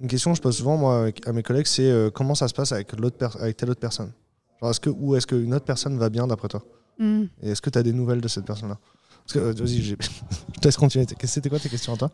Une 0.01 0.09
question 0.09 0.31
que 0.33 0.39
je 0.39 0.43
pose 0.43 0.57
souvent 0.57 0.79
moi, 0.79 1.09
à 1.27 1.33
mes 1.33 1.43
collègues, 1.43 1.67
c'est 1.67 1.83
euh, 1.91 2.09
comment 2.11 2.35
ça 2.35 2.49
se 2.49 2.55
passe 2.55 2.73
avec, 2.73 2.99
l'autre 2.99 3.37
avec 3.39 3.59
telle 3.59 3.69
autre 3.71 3.81
personne? 3.81 4.13
Genre, 4.61 4.71
est-ce 4.71 4.81
que, 4.81 4.91
Ou 4.91 5.17
est-ce 5.17 5.27
qu'une 5.27 5.55
autre 5.55 5.65
personne 5.65 5.97
va 5.99 6.09
bien 6.11 6.27
d'après 6.27 6.49
toi 6.49 6.63
Hmm. 6.99 7.25
Et 7.43 7.51
est-ce 7.53 7.63
que 7.63 7.71
tu 7.71 7.79
as 7.79 7.83
des 7.83 7.95
nouvelles 7.95 8.21
de 8.21 8.29
cette 8.29 8.45
personne-là 8.45 8.79
Parce 9.25 9.33
que, 9.33 9.39
euh, 9.39 9.53
vas-y, 9.53 9.81
je 9.83 9.95
te 9.95 10.65
laisse 10.65 10.77
continuer. 10.77 11.07
C'était 11.25 11.49
quoi 11.49 11.59
tes 11.59 11.71
questions 11.71 11.95
à 11.95 11.97
toi 11.97 12.11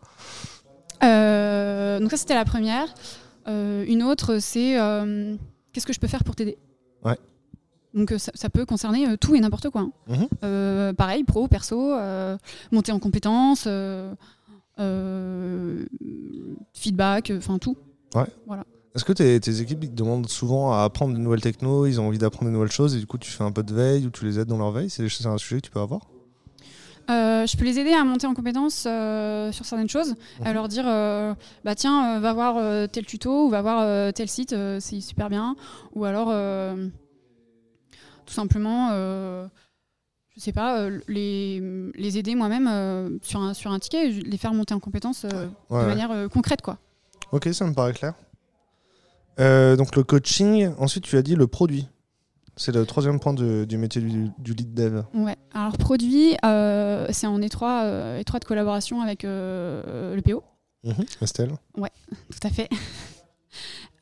Euh, 1.03 1.99
donc 1.99 2.09
ça 2.11 2.17
c'était 2.17 2.35
la 2.35 2.45
première. 2.45 2.87
Euh, 3.49 3.83
une 3.87 4.01
autre 4.03 4.39
c'est 4.39 4.75
qu'est-ce 5.73 5.85
que 5.85 5.93
je 5.93 5.99
peux 5.99 6.07
faire 6.07 6.23
pour 6.23 6.35
t'aider 6.35 6.57
Ouais. 7.03 7.17
Donc 7.93 8.13
ça, 8.17 8.31
ça 8.35 8.49
peut 8.49 8.65
concerner 8.65 9.17
tout 9.17 9.35
et 9.35 9.39
n'importe 9.39 9.69
quoi. 9.69 9.81
hein. 9.81 9.91
Mhm. 10.07 10.27
Euh, 10.43 10.93
pareil, 10.93 11.23
pro, 11.25 11.47
perso, 11.47 11.93
euh, 11.93 12.37
monter 12.71 12.91
en 12.93 12.99
compétences, 12.99 13.65
euh, 13.67 14.13
feedback, 16.73 17.33
enfin 17.37 17.57
tout. 17.57 17.75
Est-ce 18.97 19.05
que 19.05 19.13
tes, 19.13 19.39
tes 19.39 19.61
équipes 19.61 19.83
ils 19.83 19.91
te 19.91 19.95
demandent 19.95 20.27
souvent 20.27 20.73
à 20.73 20.81
apprendre 20.83 21.13
de 21.13 21.19
nouvelles 21.19 21.39
technos, 21.39 21.85
ils 21.85 22.01
ont 22.01 22.07
envie 22.07 22.17
d'apprendre 22.17 22.47
de 22.47 22.51
nouvelles 22.51 22.71
choses 22.71 22.95
et 22.95 22.99
du 22.99 23.05
coup 23.05 23.19
tu 23.19 23.29
fais 23.29 23.43
un 23.43 23.51
peu 23.51 23.61
de 23.61 23.71
veille 23.71 24.07
ou 24.07 24.09
tu 24.09 24.25
les 24.25 24.39
aides 24.39 24.47
dans 24.47 24.57
leur 24.57 24.71
veille? 24.71 24.89
C'est 24.89 25.03
un 25.27 25.37
sujet 25.37 25.57
que 25.61 25.65
tu 25.67 25.71
peux 25.71 25.79
avoir? 25.79 26.01
Euh, 27.11 27.45
je 27.45 27.55
peux 27.55 27.63
les 27.63 27.77
aider 27.77 27.93
à 27.93 28.03
monter 28.03 28.25
en 28.25 28.33
compétences 28.33 28.85
euh, 28.87 29.51
sur 29.51 29.65
certaines 29.65 29.87
choses, 29.87 30.15
à 30.43 30.47
Mhm. 30.49 30.53
leur 30.55 30.67
dire 30.67 30.85
euh, 30.87 31.35
bah 31.63 31.75
tiens, 31.75 32.19
va 32.19 32.33
voir 32.33 32.89
tel 32.89 33.05
tuto 33.05 33.45
ou 33.45 33.49
va 33.49 33.61
voir 33.61 34.11
tel 34.13 34.27
site, 34.27 34.55
c'est 34.79 34.99
super 34.99 35.29
bien. 35.29 35.55
Ou 35.93 36.03
alors 36.03 36.29
tout 38.25 38.33
simplement, 38.33 38.89
je 38.89 40.39
sais 40.39 40.53
pas, 40.53 40.89
les, 41.07 41.61
les 41.93 42.17
aider 42.17 42.33
moi-même 42.33 43.19
sur, 43.21 43.41
un, 43.41 43.53
sur 43.53 43.71
un 43.71 43.77
ticket, 43.77 44.09
les 44.09 44.37
faire 44.37 44.55
monter 44.55 44.73
en 44.73 44.79
compétences 44.79 45.23
Ouais, 45.23 45.29
de 45.69 45.75
ouais. 45.75 45.85
manière 45.85 46.27
concrète 46.33 46.63
quoi. 46.63 46.79
Ok, 47.31 47.47
ça 47.53 47.63
me 47.67 47.73
paraît 47.73 47.93
clair. 47.93 48.15
Euh, 49.39 49.75
donc 49.75 49.95
le 49.95 50.03
coaching, 50.03 50.71
ensuite 50.79 51.03
tu 51.03 51.17
as 51.17 51.21
dit 51.21 51.35
le 51.35 51.47
produit. 51.47 51.87
C'est 52.55 52.73
le 52.73 52.85
troisième 52.87 53.19
point 53.19 53.33
de- 53.33 53.65
du 53.65 53.77
métier 53.77 54.01
du, 54.01 54.29
du 54.39 54.53
lead 54.53 54.73
dev. 54.73 55.03
Ouais. 55.13 55.35
Alors 55.53 55.77
produit, 55.77 56.35
euh, 56.43 57.05
c'est 57.11 57.27
en 57.27 57.39
étroit, 57.41 57.83
euh, 57.83 58.17
étroite 58.17 58.45
collaboration 58.45 59.01
avec 59.01 59.21
le 59.23 60.19
PO. 60.25 60.43
Estelle 61.21 61.51
Tout 61.75 62.47
à 62.47 62.49
fait. 62.49 62.69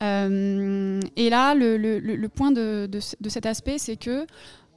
Et 0.00 1.30
là, 1.30 1.54
le, 1.54 1.76
le- 1.76 1.98
le- 1.98 2.16
le 2.16 2.28
point 2.28 2.50
de, 2.52 2.86
de 2.86 3.00
ce- 3.00 3.16
de 3.20 3.28
cet 3.28 3.46
aspect, 3.46 3.78
c'est 3.78 3.96
que 3.96 4.26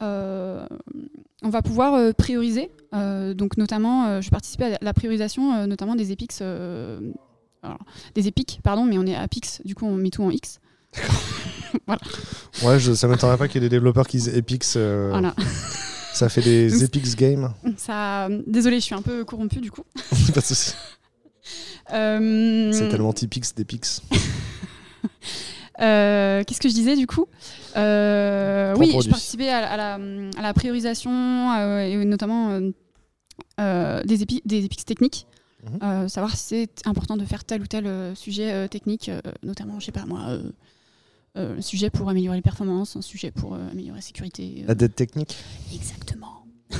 on 0.02 1.50
va 1.50 1.62
pouvoir 1.62 2.14
prioriser. 2.16 2.72
Donc 2.94 3.58
notamment, 3.58 4.20
je 4.22 4.30
participais 4.30 4.74
à 4.76 4.78
la 4.82 4.94
priorisation, 4.94 5.68
notamment 5.68 5.96
des 5.96 6.12
épics, 6.12 6.34
euh, 6.42 7.00
alors, 7.64 7.80
des 8.16 8.28
épiques, 8.28 8.60
pardon, 8.64 8.86
mais 8.86 8.98
on 8.98 9.06
est 9.06 9.16
à 9.16 9.28
Pix, 9.28 9.62
du 9.66 9.76
coup 9.76 9.86
on 9.86 9.96
met 9.96 10.10
tout 10.10 10.24
en 10.24 10.32
X. 10.32 10.60
Ouais, 12.64 12.80
je, 12.80 12.94
ça 12.94 13.08
m'étonnerait 13.08 13.38
pas 13.38 13.48
qu'il 13.48 13.62
y 13.62 13.66
ait 13.66 13.70
des 13.70 13.76
développeurs 13.76 14.08
qui 14.08 14.18
disent 14.18 14.30
Epix. 14.36 14.74
euh, 14.76 15.10
Voilà. 15.12 15.36
Ça 16.14 16.28
fait 16.30 16.42
des 16.42 16.84
Epix 16.84 17.16
Games. 17.16 17.54
Ça, 17.78 18.28
désolé, 18.48 18.78
je 18.80 18.86
suis 18.86 18.96
un 18.96 19.02
peu 19.02 19.24
corrompue 19.24 19.60
du 19.62 19.70
coup. 19.72 19.84
pas 20.34 20.42
de 20.42 20.46
souci. 20.46 20.74
Euh, 21.94 22.72
C'est 22.72 22.90
tellement 22.90 23.14
typique 23.14 23.46
d'Epix. 23.56 24.02
Euh, 25.82 26.44
Qu'est-ce 26.44 26.60
que 26.60 26.68
je 26.68 26.74
disais 26.74 26.98
du 26.98 27.08
coup? 27.08 27.26
Euh, 27.78 28.76
Oui, 28.78 28.90
produit. 28.90 29.06
je 29.06 29.10
participais 29.12 29.48
à, 29.48 29.62
la- 29.62 29.72
à 29.72 29.78
la, 29.78 29.94
à 30.38 30.42
la 30.42 30.54
priorisation 30.54 31.54
euh, 31.54 31.80
et 31.80 32.04
notamment 32.04 32.60
des, 33.58 34.22
épi 34.22 34.42
des 34.44 34.66
épiques 34.66 34.84
techniques. 34.84 35.26
Mhm. 35.64 35.80
Euh, 35.84 36.08
savoir 36.08 36.36
si 36.38 36.44
c'est 36.48 36.88
important 36.88 37.18
de 37.18 37.26
faire 37.26 37.44
tel 37.44 37.62
ou 37.62 37.68
tel 37.68 37.86
euh, 37.86 38.16
sujet 38.16 38.52
euh, 38.54 38.68
technique, 38.68 39.12
notamment, 39.44 39.80
je 39.80 39.86
sais 39.88 39.92
pas 39.92 40.06
moi, 40.06 40.38
un 41.36 41.62
sujet 41.62 41.90
pour 41.90 42.10
améliorer 42.10 42.38
les 42.38 42.42
performances, 42.42 42.96
un 42.96 43.02
sujet 43.02 43.32
pour 43.32 43.56
améliorer 43.56 43.98
la 44.00 44.02
sécurité. 44.02 44.64
La 44.68 44.76
dette 44.76 44.96
technique 44.96 45.36
exactement. 45.74 46.46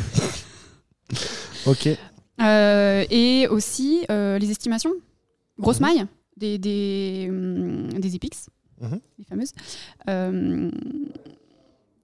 Ok. 1.66 1.88
Et 2.40 3.48
aussi 3.50 4.06
les 4.10 4.52
estimations, 4.52 4.94
grosse 5.60 5.80
Mhm. 5.80 5.86
maille 5.88 6.06
des, 6.38 6.58
des, 6.58 7.28
hum, 7.30 7.90
des 8.00 8.16
EPIX, 8.16 8.48
Mhm. 8.82 9.00
les 9.18 9.26
fameuses. 9.26 9.54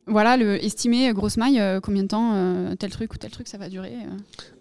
Voilà, 0.08 0.38
le, 0.38 0.64
estimer 0.64 1.10
euh, 1.10 1.14
grosse 1.14 1.38
maille, 1.38 1.60
euh, 1.60 1.80
combien 1.82 2.04
de 2.04 2.08
temps 2.08 2.34
euh, 2.36 2.76
tel 2.76 2.92
truc 2.92 3.14
ou 3.14 3.18
tel 3.18 3.32
truc 3.32 3.48
ça 3.48 3.58
va 3.58 3.70
durer. 3.70 3.94
euh. 3.94 4.18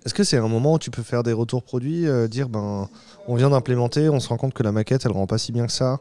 Est-ce 0.06 0.14
que 0.14 0.24
c'est 0.24 0.38
un 0.38 0.48
moment 0.48 0.74
où 0.74 0.78
tu 0.78 0.90
peux 0.90 1.02
faire 1.02 1.22
des 1.22 1.32
retours 1.32 1.62
produits, 1.62 2.06
dire 2.30 2.48
ben 2.48 2.88
on 3.28 3.34
vient 3.36 3.50
d'implémenter, 3.50 4.08
on 4.08 4.20
se 4.20 4.28
rend 4.28 4.36
compte 4.36 4.54
que 4.54 4.62
la 4.62 4.72
maquette 4.72 5.04
elle 5.04 5.12
rend 5.12 5.26
pas 5.26 5.38
si 5.38 5.52
bien 5.52 5.66
que 5.66 5.72
ça. 5.72 5.98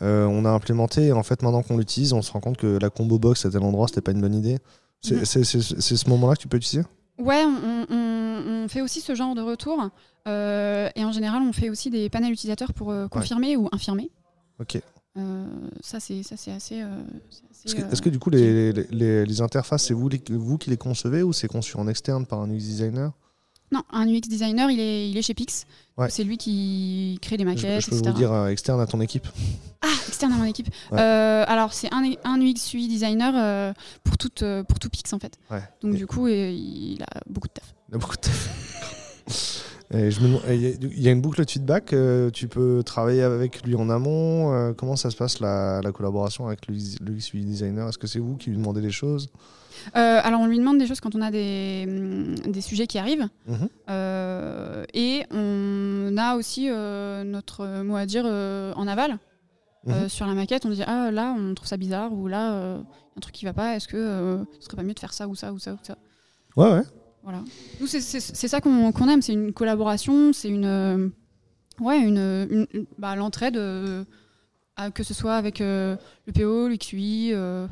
On 0.00 0.44
a 0.44 0.50
implémenté 0.50 1.06
et 1.06 1.12
en 1.12 1.22
fait 1.22 1.42
maintenant 1.42 1.62
qu'on 1.62 1.78
l'utilise, 1.78 2.12
on 2.12 2.22
se 2.22 2.30
rend 2.32 2.40
compte 2.40 2.56
que 2.58 2.78
la 2.80 2.90
combo 2.90 3.18
box 3.18 3.46
à 3.46 3.50
tel 3.50 3.62
endroit 3.62 3.88
c'était 3.88 4.00
pas 4.02 4.12
une 4.12 4.20
bonne 4.20 4.34
idée. 4.34 4.58
C'est 5.00 5.24
c'est 5.24 5.44
ce 5.44 6.08
moment-là 6.10 6.34
que 6.36 6.40
tu 6.42 6.48
peux 6.48 6.56
utiliser? 6.56 6.86
Ouais, 7.18 7.44
on, 7.44 7.86
on- 7.94 8.64
on 8.64 8.68
fait 8.68 8.82
aussi 8.82 9.00
ce 9.00 9.14
genre 9.14 9.34
de 9.34 9.40
retour. 9.40 9.78
et 10.26 11.04
en 11.04 11.12
général, 11.12 11.42
on 11.42 11.52
fait 11.52 11.70
aussi 11.70 11.88
des 11.90 12.08
panels 12.10 12.32
utilisateurs 12.32 12.72
pour 12.74 12.92
confirmer 13.10 13.56
ou 13.56 13.68
infirmer. 13.72 14.10
Ok. 14.60 14.80
Euh, 15.16 15.46
ça, 15.80 15.98
c'est 16.00 16.20
assez. 16.50 16.82
euh, 16.82 16.86
Est-ce 17.64 17.74
que, 17.74 17.82
euh, 17.82 17.96
que 18.02 18.08
du 18.10 18.18
coup 18.18 18.30
les, 18.30 18.72
les- 18.72 18.86
les- 18.90 19.26
les 19.26 19.40
interfaces 19.40 19.84
c'est 19.86 19.94
vous, 19.94 20.08
qui 20.10 20.70
les 20.70 20.76
concevez 20.76 21.22
ou 21.22 21.32
c'est 21.32 21.48
conçu 21.48 21.76
en 21.76 21.88
externe 21.88 22.26
par 22.26 22.40
un 22.40 22.50
UX 22.50 22.58
designer? 22.58 23.12
Non, 23.72 23.82
un 23.90 24.06
UX 24.08 24.20
designer, 24.28 24.70
il 24.70 24.78
est, 24.78 25.10
il 25.10 25.16
est 25.16 25.22
chez 25.22 25.34
Pix. 25.34 25.64
Ouais. 25.98 26.08
C'est 26.10 26.22
lui 26.22 26.36
qui 26.36 27.18
crée 27.20 27.36
les 27.36 27.44
maquettes, 27.44 27.80
je 27.82 27.90
peux 27.90 27.96
etc. 27.96 28.10
vous 28.12 28.16
dire 28.18 28.32
euh, 28.32 28.48
externe 28.48 28.80
à 28.80 28.86
ton 28.86 29.00
équipe. 29.00 29.26
Ah, 29.82 29.88
externe 30.06 30.32
à 30.32 30.36
mon 30.36 30.44
équipe. 30.44 30.68
Ouais. 30.92 31.00
Euh, 31.00 31.44
alors, 31.48 31.72
c'est 31.72 31.92
un, 31.92 32.04
un 32.24 32.40
UX 32.40 32.74
UI 32.74 32.86
designer 32.86 33.32
euh, 33.34 33.72
pour, 34.04 34.18
tout, 34.18 34.30
euh, 34.42 34.62
pour 34.62 34.78
tout 34.78 34.88
Pix, 34.88 35.12
en 35.12 35.18
fait. 35.18 35.36
Ouais. 35.50 35.62
Donc, 35.82 35.94
Et- 35.94 35.96
du 35.96 36.06
coup, 36.06 36.26
euh, 36.28 36.50
il 36.50 37.02
a 37.02 37.20
beaucoup 37.28 37.48
de 37.48 37.54
taf. 37.54 37.74
Il 37.88 37.94
a 37.96 37.98
beaucoup 37.98 38.14
de 38.16 38.20
Et 39.92 40.10
je 40.10 40.20
me 40.20 40.26
demande- 40.26 40.42
et 40.48 40.56
Il 40.80 41.00
y, 41.00 41.08
a- 41.08 41.12
une 41.12 41.20
boucle 41.20 41.44
de 41.44 41.48
feedback, 41.50 41.92
euh, 41.92 42.28
tu 42.30 42.48
peux 42.48 42.82
travailler 42.84 43.22
avec 43.22 43.62
lui 43.64 43.76
en 43.76 43.88
amont. 43.88 44.52
euh, 44.52 44.72
comment 44.72 44.96
ça 44.96 45.10
se 45.10 45.16
passe 45.16 45.38
la, 45.40 45.80
la 45.82 45.92
collaboration 45.92 46.48
avec 46.48 46.66
le 46.66 46.74
UX 46.74 47.32
UI 47.34 47.44
designer? 47.44 47.88
Est-ce 47.88 47.98
que 47.98 48.08
c'est 48.08 48.18
vous 48.18 48.36
qui 48.36 48.50
lui 48.50 48.56
demandez 48.56 48.80
les 48.80 48.90
choses? 48.90 49.28
Euh, 49.94 50.20
alors, 50.24 50.40
on 50.40 50.46
lui 50.46 50.58
demande 50.58 50.78
des 50.78 50.86
choses 50.88 50.98
quand 51.00 51.14
on 51.14 51.22
a 51.22 51.30
des, 51.30 51.84
hum, 51.86 52.34
des 52.52 52.60
sujets 52.62 52.86
qui 52.88 52.98
arrivent. 52.98 53.28
Mhm. 53.46 53.68
Euh, 53.88 54.84
et 54.94 55.22
on 55.30 56.16
a 56.18 56.34
aussi 56.36 56.68
euh, 56.68 57.22
notre 57.24 57.82
mot 57.82 57.96
à 57.96 58.06
dire 58.06 58.24
en 58.26 58.86
aval. 58.88 59.18
Mhm. 59.86 60.08
sur 60.08 60.26
la 60.26 60.34
maquette, 60.34 60.66
on 60.66 60.70
dit 60.70 60.82
Ah, 60.84 61.12
là, 61.12 61.32
on 61.38 61.54
trouve 61.54 61.68
ça 61.68 61.76
bizarre, 61.76 62.12
ou 62.12 62.26
là, 62.26 62.74
un 62.78 63.20
truc 63.20 63.32
qui 63.32 63.44
va 63.44 63.52
pas, 63.52 63.76
est-ce 63.76 63.86
que 63.86 64.44
ce 64.58 64.64
serait 64.64 64.76
pas 64.76 64.82
mieux 64.82 64.94
de 64.94 64.98
faire 64.98 65.12
ça, 65.12 65.28
ou 65.28 65.36
ça, 65.36 65.52
ou 65.52 65.60
ça, 65.60 65.74
ou 65.74 65.78
ça? 65.80 65.96
Ouais, 66.56 66.72
ouais. 66.72 66.82
Voilà. 67.28 67.42
Nous, 67.80 67.88
c'est- 67.88 68.00
ça 68.46 68.60
qu'on 68.60 69.08
aime, 69.08 69.20
c'est 69.20 69.32
une 69.32 69.52
collaboration, 69.52 70.32
c'est 70.32 70.48
une. 70.48 70.64
euh, 70.64 71.08
ouais, 71.80 71.98
une. 71.98 72.68
bah, 72.98 73.16
l'entraide, 73.16 73.56
euh, 73.56 74.04
que 74.94 75.02
ce 75.02 75.12
soit 75.12 75.34
avec 75.34 75.60
euh, 75.60 75.96
le 76.28 76.32
PO, 76.32 76.68
le 76.68 76.76
QI, 76.76 77.30
euh, 77.32 77.66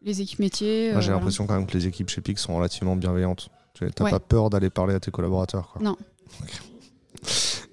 les 0.00 0.22
équipes 0.22 0.38
métiers. 0.38 0.92
Moi, 0.92 1.02
j'ai 1.02 1.08
voilà. 1.08 1.18
l'impression 1.18 1.46
quand 1.46 1.54
même 1.56 1.66
que 1.66 1.74
les 1.76 1.86
équipes 1.86 2.08
chez 2.08 2.22
Pix 2.22 2.40
sont 2.40 2.56
relativement 2.56 2.96
bienveillantes. 2.96 3.50
Tu 3.74 3.84
n'as 3.84 3.90
Ouais. 4.04 4.10
pas 4.10 4.20
peur 4.20 4.48
d'aller 4.48 4.70
parler 4.70 4.94
à 4.94 5.00
tes 5.00 5.10
collaborateurs. 5.10 5.68
Quoi. 5.72 5.82
Non. 5.82 5.96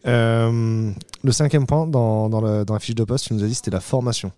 Le 0.04 1.32
cinquième 1.32 1.66
point 1.66 1.88
dans, 1.88 2.28
dans 2.30 2.42
la 2.42 2.80
fiche 2.80 2.94
de 2.96 3.04
poste, 3.06 3.28
tu 3.28 3.34
nous 3.34 3.44
as 3.44 3.48
dit 3.48 3.56
c'était 3.56 3.72
la 3.72 3.80
formation. 3.80 4.32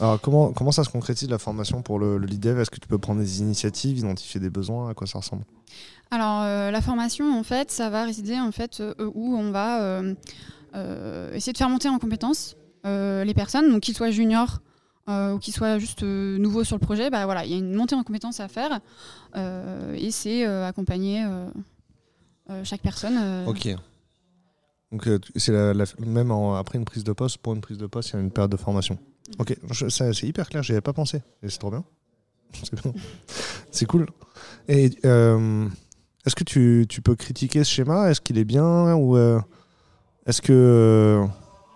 Alors, 0.00 0.20
comment, 0.20 0.52
comment 0.52 0.72
ça 0.72 0.82
se 0.84 0.88
concrétise 0.90 1.28
la 1.30 1.38
formation 1.38 1.82
pour 1.82 1.98
le, 1.98 2.18
le 2.18 2.26
lead 2.26 2.40
dev? 2.40 2.58
Est-ce 2.58 2.70
que 2.70 2.80
tu 2.80 2.88
peux 2.88 2.98
prendre 2.98 3.20
des 3.20 3.40
initiatives, 3.40 3.96
identifier 3.98 4.40
des 4.40 4.50
besoins? 4.50 4.88
À 4.90 4.94
quoi 4.94 5.06
ça 5.06 5.18
ressemble? 5.18 5.44
Alors, 6.10 6.42
euh, 6.42 6.70
la 6.70 6.80
formation, 6.80 7.38
en 7.38 7.42
fait, 7.44 7.70
ça 7.70 7.90
va 7.90 8.04
résider 8.04 8.38
en 8.38 8.52
fait 8.52 8.80
euh, 8.80 8.94
où 9.14 9.36
on 9.36 9.50
va 9.52 9.82
euh, 9.82 10.14
euh, 10.74 11.32
essayer 11.32 11.52
de 11.52 11.58
faire 11.58 11.68
monter 11.70 11.88
en 11.88 11.98
compétences 11.98 12.56
euh, 12.86 13.24
les 13.24 13.34
personnes, 13.34 13.70
donc 13.70 13.82
qu'ils 13.82 13.96
soient 13.96 14.10
juniors 14.10 14.60
euh, 15.08 15.34
ou 15.34 15.38
qu'ils 15.38 15.54
soient 15.54 15.78
juste 15.78 16.02
euh, 16.02 16.38
nouveaux 16.38 16.64
sur 16.64 16.76
le 16.76 16.80
projet. 16.80 17.08
Bah 17.08 17.24
voilà, 17.24 17.44
il 17.44 17.50
y 17.52 17.54
a 17.54 17.58
une 17.58 17.74
montée 17.74 17.94
en 17.94 18.02
compétences 18.02 18.40
à 18.40 18.48
faire 18.48 18.80
euh, 19.36 19.94
et 19.94 20.10
c'est 20.10 20.44
euh, 20.46 20.66
accompagner 20.68 21.24
euh, 21.24 21.46
euh, 22.50 22.64
chaque 22.64 22.82
personne. 22.82 23.16
euh, 23.18 23.46
Ok. 23.46 23.68
Donc, 24.92 25.06
euh, 25.08 25.18
c'est 25.36 25.52
la, 25.52 25.72
la- 25.74 25.84
même 26.00 26.30
en- 26.30 26.56
après 26.56 26.78
une 26.78 26.84
prise 26.84 27.04
de 27.04 27.12
poste, 27.12 27.38
pour 27.38 27.54
une 27.54 27.60
prise 27.60 27.78
de 27.78 27.86
poste, 27.86 28.10
il 28.10 28.12
y 28.14 28.16
a 28.18 28.20
une 28.22 28.30
période 28.30 28.50
de 28.52 28.56
formation? 28.56 28.98
Ok, 29.38 29.56
c'est 29.88 30.26
hyper 30.26 30.48
clair, 30.48 30.62
j'y 30.62 30.72
avais 30.72 30.80
pas 30.80 30.92
pensé. 30.92 31.22
Et 31.42 31.48
c'est 31.48 31.58
trop 31.58 31.70
bien. 31.70 31.84
C'est 33.70 33.86
cool. 33.86 34.06
Et 34.68 34.90
euh, 35.04 35.66
est-ce 36.24 36.36
que 36.36 36.44
tu, 36.44 36.86
tu 36.88 37.02
peux 37.02 37.16
critiquer 37.16 37.64
ce 37.64 37.70
schéma? 37.70 38.10
Est-ce 38.10 38.20
qu'il 38.20 38.38
est 38.38 38.44
bien 38.44 38.94
Ou 38.94 39.16
euh, 39.16 39.40
est-ce 40.26 40.40
que. 40.40 40.52
euh, 40.52 41.26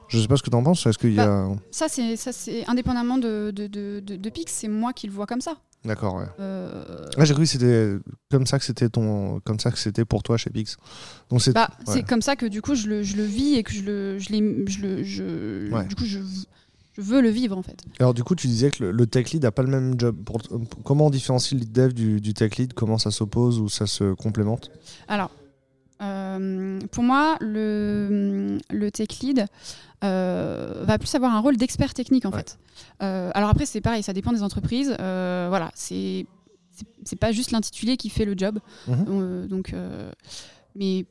je 0.08 0.18
sais 0.20 0.28
pas 0.28 0.36
ce 0.36 0.42
que 0.42 0.50
tu 0.50 0.56
en 0.56 0.62
penses. 0.62 0.86
Est-ce 0.86 0.96
qu'il 0.98 1.14
y 1.14 1.20
a. 1.20 1.48
Ça, 1.72 1.86
c'est 1.88 2.16
ça, 2.16 2.32
c'est 2.32 2.64
indépendamment 2.68 3.18
de, 3.18 3.50
de, 3.50 3.66
de, 3.66 4.00
de- 4.00 4.16
de 4.16 4.30
Pix, 4.30 4.52
c'est 4.52 4.68
moi 4.68 4.92
qui 4.92 5.06
le 5.08 5.12
vois 5.12 5.26
comme 5.26 5.40
ça. 5.40 5.56
D'accord, 5.84 6.14
ouais. 6.16 6.24
Euh, 6.40 7.06
Ouais, 7.16 7.26
j'ai 7.26 7.34
cru 7.34 7.42
que 7.42 7.48
c'était 7.48 7.96
comme 8.30 8.46
ça 8.46 8.58
que 8.58 8.64
c'était 8.64 8.88
ton, 8.88 9.40
comme 9.40 9.58
ça 9.60 9.70
que 9.70 9.78
c'était 9.78 10.04
pour 10.04 10.22
toi 10.22 10.36
chez 10.36 10.50
Pix. 10.50 10.76
Donc 11.30 11.42
c'est 11.42 11.52
Bah, 11.52 11.70
Ouais. 11.86 11.94
C'est 11.94 12.02
comme 12.04 12.22
ça 12.22 12.36
que 12.36 12.46
du 12.46 12.62
coup 12.62 12.74
je 12.76 12.86
le, 12.88 13.02
je 13.02 13.16
le 13.16 13.24
vis 13.24 13.54
et 13.56 13.62
que 13.64 13.72
je 13.72 13.82
le, 13.82 14.18
je 14.18 14.30
l'ai- 14.30 14.66
je 14.68 14.80
le, 14.80 15.02
je, 15.02 15.72
Ouais. 15.72 15.84
du 15.86 15.94
coup 15.94 16.04
je, 16.04 16.18
je 16.98 17.02
veux 17.02 17.20
le 17.22 17.30
vivre 17.30 17.56
en 17.56 17.62
fait. 17.62 17.80
Alors 18.00 18.12
du 18.12 18.22
coup, 18.24 18.34
tu 18.34 18.46
disais 18.48 18.70
que 18.70 18.84
le, 18.84 18.90
le 18.90 19.06
tech 19.06 19.30
lead 19.30 19.44
n'a 19.44 19.52
pas 19.52 19.62
le 19.62 19.70
même 19.70 19.98
job. 19.98 20.16
Pour- 20.24 20.42
pour- 20.42 20.82
comment 20.84 21.06
on 21.06 21.10
différencie 21.10 21.52
le 21.52 21.60
lead 21.60 21.72
dev 21.72 21.92
du, 21.94 22.20
du 22.20 22.34
tech 22.34 22.56
lead? 22.56 22.74
Comment 22.74 22.98
ça 22.98 23.10
s'oppose 23.10 23.58
ou 23.60 23.68
ça 23.68 23.86
se 23.86 24.12
complémente? 24.14 24.70
Alors, 25.08 25.30
euh, 26.02 26.78
pour 26.92 27.02
moi, 27.04 27.36
le, 27.40 28.58
le 28.70 28.90
tech 28.90 29.08
lead 29.22 29.46
euh, 30.04 30.84
va 30.84 30.98
plus 30.98 31.12
avoir 31.14 31.34
un 31.34 31.40
rôle 31.40 31.56
d'expert 31.56 31.94
technique 31.94 32.26
en 32.26 32.30
Ouais. 32.30 32.38
fait. 32.38 32.58
Euh, 33.02 33.30
alors 33.34 33.48
après, 33.50 33.66
c'est 33.66 33.80
pareil, 33.80 34.02
ça 34.02 34.12
dépend 34.12 34.32
des 34.32 34.42
entreprises. 34.42 34.94
Voilà, 34.98 35.70
c'est 35.74 36.26
pas 37.20 37.32
juste 37.32 37.50
l'intitulé 37.52 37.96
qui 37.96 38.10
fait 38.10 38.24
le 38.24 38.34
job. 38.36 38.58
Mhm. 38.86 39.46
Donc, 39.48 39.74
mais 40.76 41.06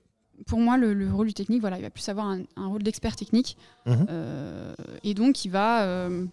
pour 0.45 0.59
moi, 0.59 0.77
le, 0.77 0.93
le 0.93 1.11
rôle 1.13 1.27
du 1.27 1.33
technique, 1.33 1.61
voilà, 1.61 1.77
il 1.77 1.81
va 1.81 1.89
plus 1.89 2.07
avoir 2.09 2.27
un, 2.27 2.41
un 2.55 2.67
rôle 2.67 2.83
d'expert 2.83 3.15
technique. 3.15 3.57
Mhm. 3.85 4.05
Euh, 4.09 4.73
et 5.03 5.13
donc, 5.13 5.43
il 5.45 5.49
va 5.49 5.83
euh, 5.83 6.25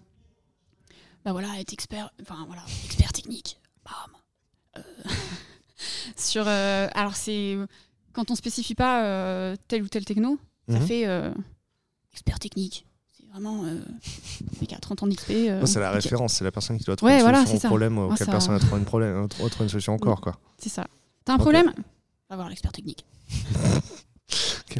bah 1.24 1.32
voilà, 1.32 1.58
être 1.58 1.72
expert, 1.72 2.10
enfin, 2.20 2.44
voilà, 2.46 2.62
expert 2.84 3.12
technique. 3.12 3.58
Bam. 3.84 4.12
Euh, 4.78 4.82
sur, 6.16 6.44
euh, 6.46 6.88
alors, 6.94 7.16
c'est 7.16 7.56
quand 8.12 8.30
on 8.30 8.34
spécifie 8.34 8.74
pas 8.74 9.56
tel 9.68 9.82
ou 9.82 9.88
tel 9.88 10.04
techno, 10.04 10.38
ça 10.68 10.78
Mhm. 10.78 10.86
fait 10.86 11.32
expert 12.12 12.38
technique. 12.38 12.86
C'est 13.16 13.26
vraiment 13.26 13.62
mec 14.60 14.72
a 14.72 14.78
30 14.78 15.02
ans 15.02 15.06
d'XP. 15.08 15.32
c'est 15.66 15.80
la 15.80 15.90
référence, 15.90 16.34
c'est 16.34 16.44
la 16.44 16.52
personne 16.52 16.78
qui 16.78 16.84
doit 16.84 16.94
trouver 16.94 17.12
Ouais, 17.12 17.18
une 17.18 17.22
voilà, 17.24 17.38
solution 17.38 17.58
c'est 17.60 17.66
au 17.66 17.70
problème 17.70 17.98
auquel 17.98 18.18
ça- 18.18 18.30
personne 18.30 18.54
n'a 18.54 18.60
trouvé 18.60 18.78
une, 18.78 18.84
problème, 18.84 19.28
une 19.40 19.68
solution 19.68 19.94
encore. 19.94 20.20
Quoi. 20.20 20.36
C'est 20.58 20.68
ça. 20.68 20.86
T'as 21.24 21.32
un 21.32 21.36
Ok. 21.36 21.40
problème? 21.42 21.72
Va 22.30 22.36
voir 22.36 22.48
l'expert 22.48 22.70
technique. 22.72 23.04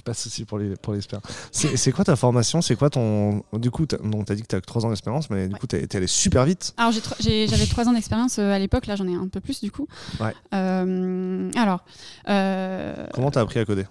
Pas 0.05 0.13
de 0.13 0.17
souci 0.17 0.45
pour 0.45 0.59
les 0.59 0.75
pour 0.77 0.93
l'expert. 0.93 1.21
C'est 1.51 1.77
c'est 1.79 1.91
quoi 1.93 2.05
ta 2.05 2.15
formation? 2.17 2.61
C'est 2.61 2.77
quoi 2.77 2.91
ton 2.91 3.43
du 3.55 3.71
coup 3.71 3.87
t'as- 3.87 3.97
donc 3.99 4.27
t'as 4.27 4.35
dit 4.35 4.43
que 4.43 4.49
t'as 4.49 4.61
que 4.61 4.67
3 4.67 4.85
ans 4.85 4.91
d'expérience, 4.91 5.31
mais 5.31 5.47
du 5.49 5.55
Ouais. 5.55 5.61
coup 5.61 5.67
t'es 5.67 5.87
t'es 5.87 5.97
allé 5.97 6.07
super 6.09 6.45
vite. 6.45 6.75
Alors 6.77 6.93
j'avais 7.21 7.67
trois 7.67 7.89
ans 7.89 7.93
d'expérience 7.93 8.39
euh, 8.39 8.51
à 8.53 8.59
l'époque, 8.59 8.87
là 8.87 8.97
j'en 8.97 9.07
ai 9.09 9.15
un 9.15 9.29
peu 9.29 9.41
plus 9.41 9.63
du 9.63 9.71
coup. 9.71 9.87
Ouais. 10.21 10.35
Euh, 10.53 11.51
alors. 11.57 11.85
euh, 12.29 13.07
Comment 13.15 13.31
t'as 13.31 13.41
appris 13.41 13.61
à 13.61 13.65
coder? 13.65 13.87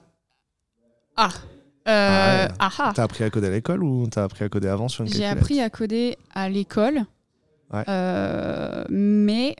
Ah. 1.15 1.29
Ah 1.85 1.91
Euh, 1.91 2.47
ah. 2.59 2.91
T'as 2.93 3.03
appris 3.03 3.23
à 3.23 3.29
coder 3.31 3.47
à 3.47 3.51
l'école 3.51 3.83
ou 3.83 4.05
t'as 4.07 4.23
appris 4.25 4.43
à 4.43 4.49
coder 4.49 4.67
avant 4.67 4.87
sur 4.89 5.03
une 5.05 5.11
J'ai 5.11 5.25
appris 5.25 5.61
à 5.61 5.69
coder 5.71 6.17
à 6.35 6.47
l'école, 6.49 7.05
Ouais. 7.73 7.83
Euh, 7.87 8.83
mais 8.89 9.55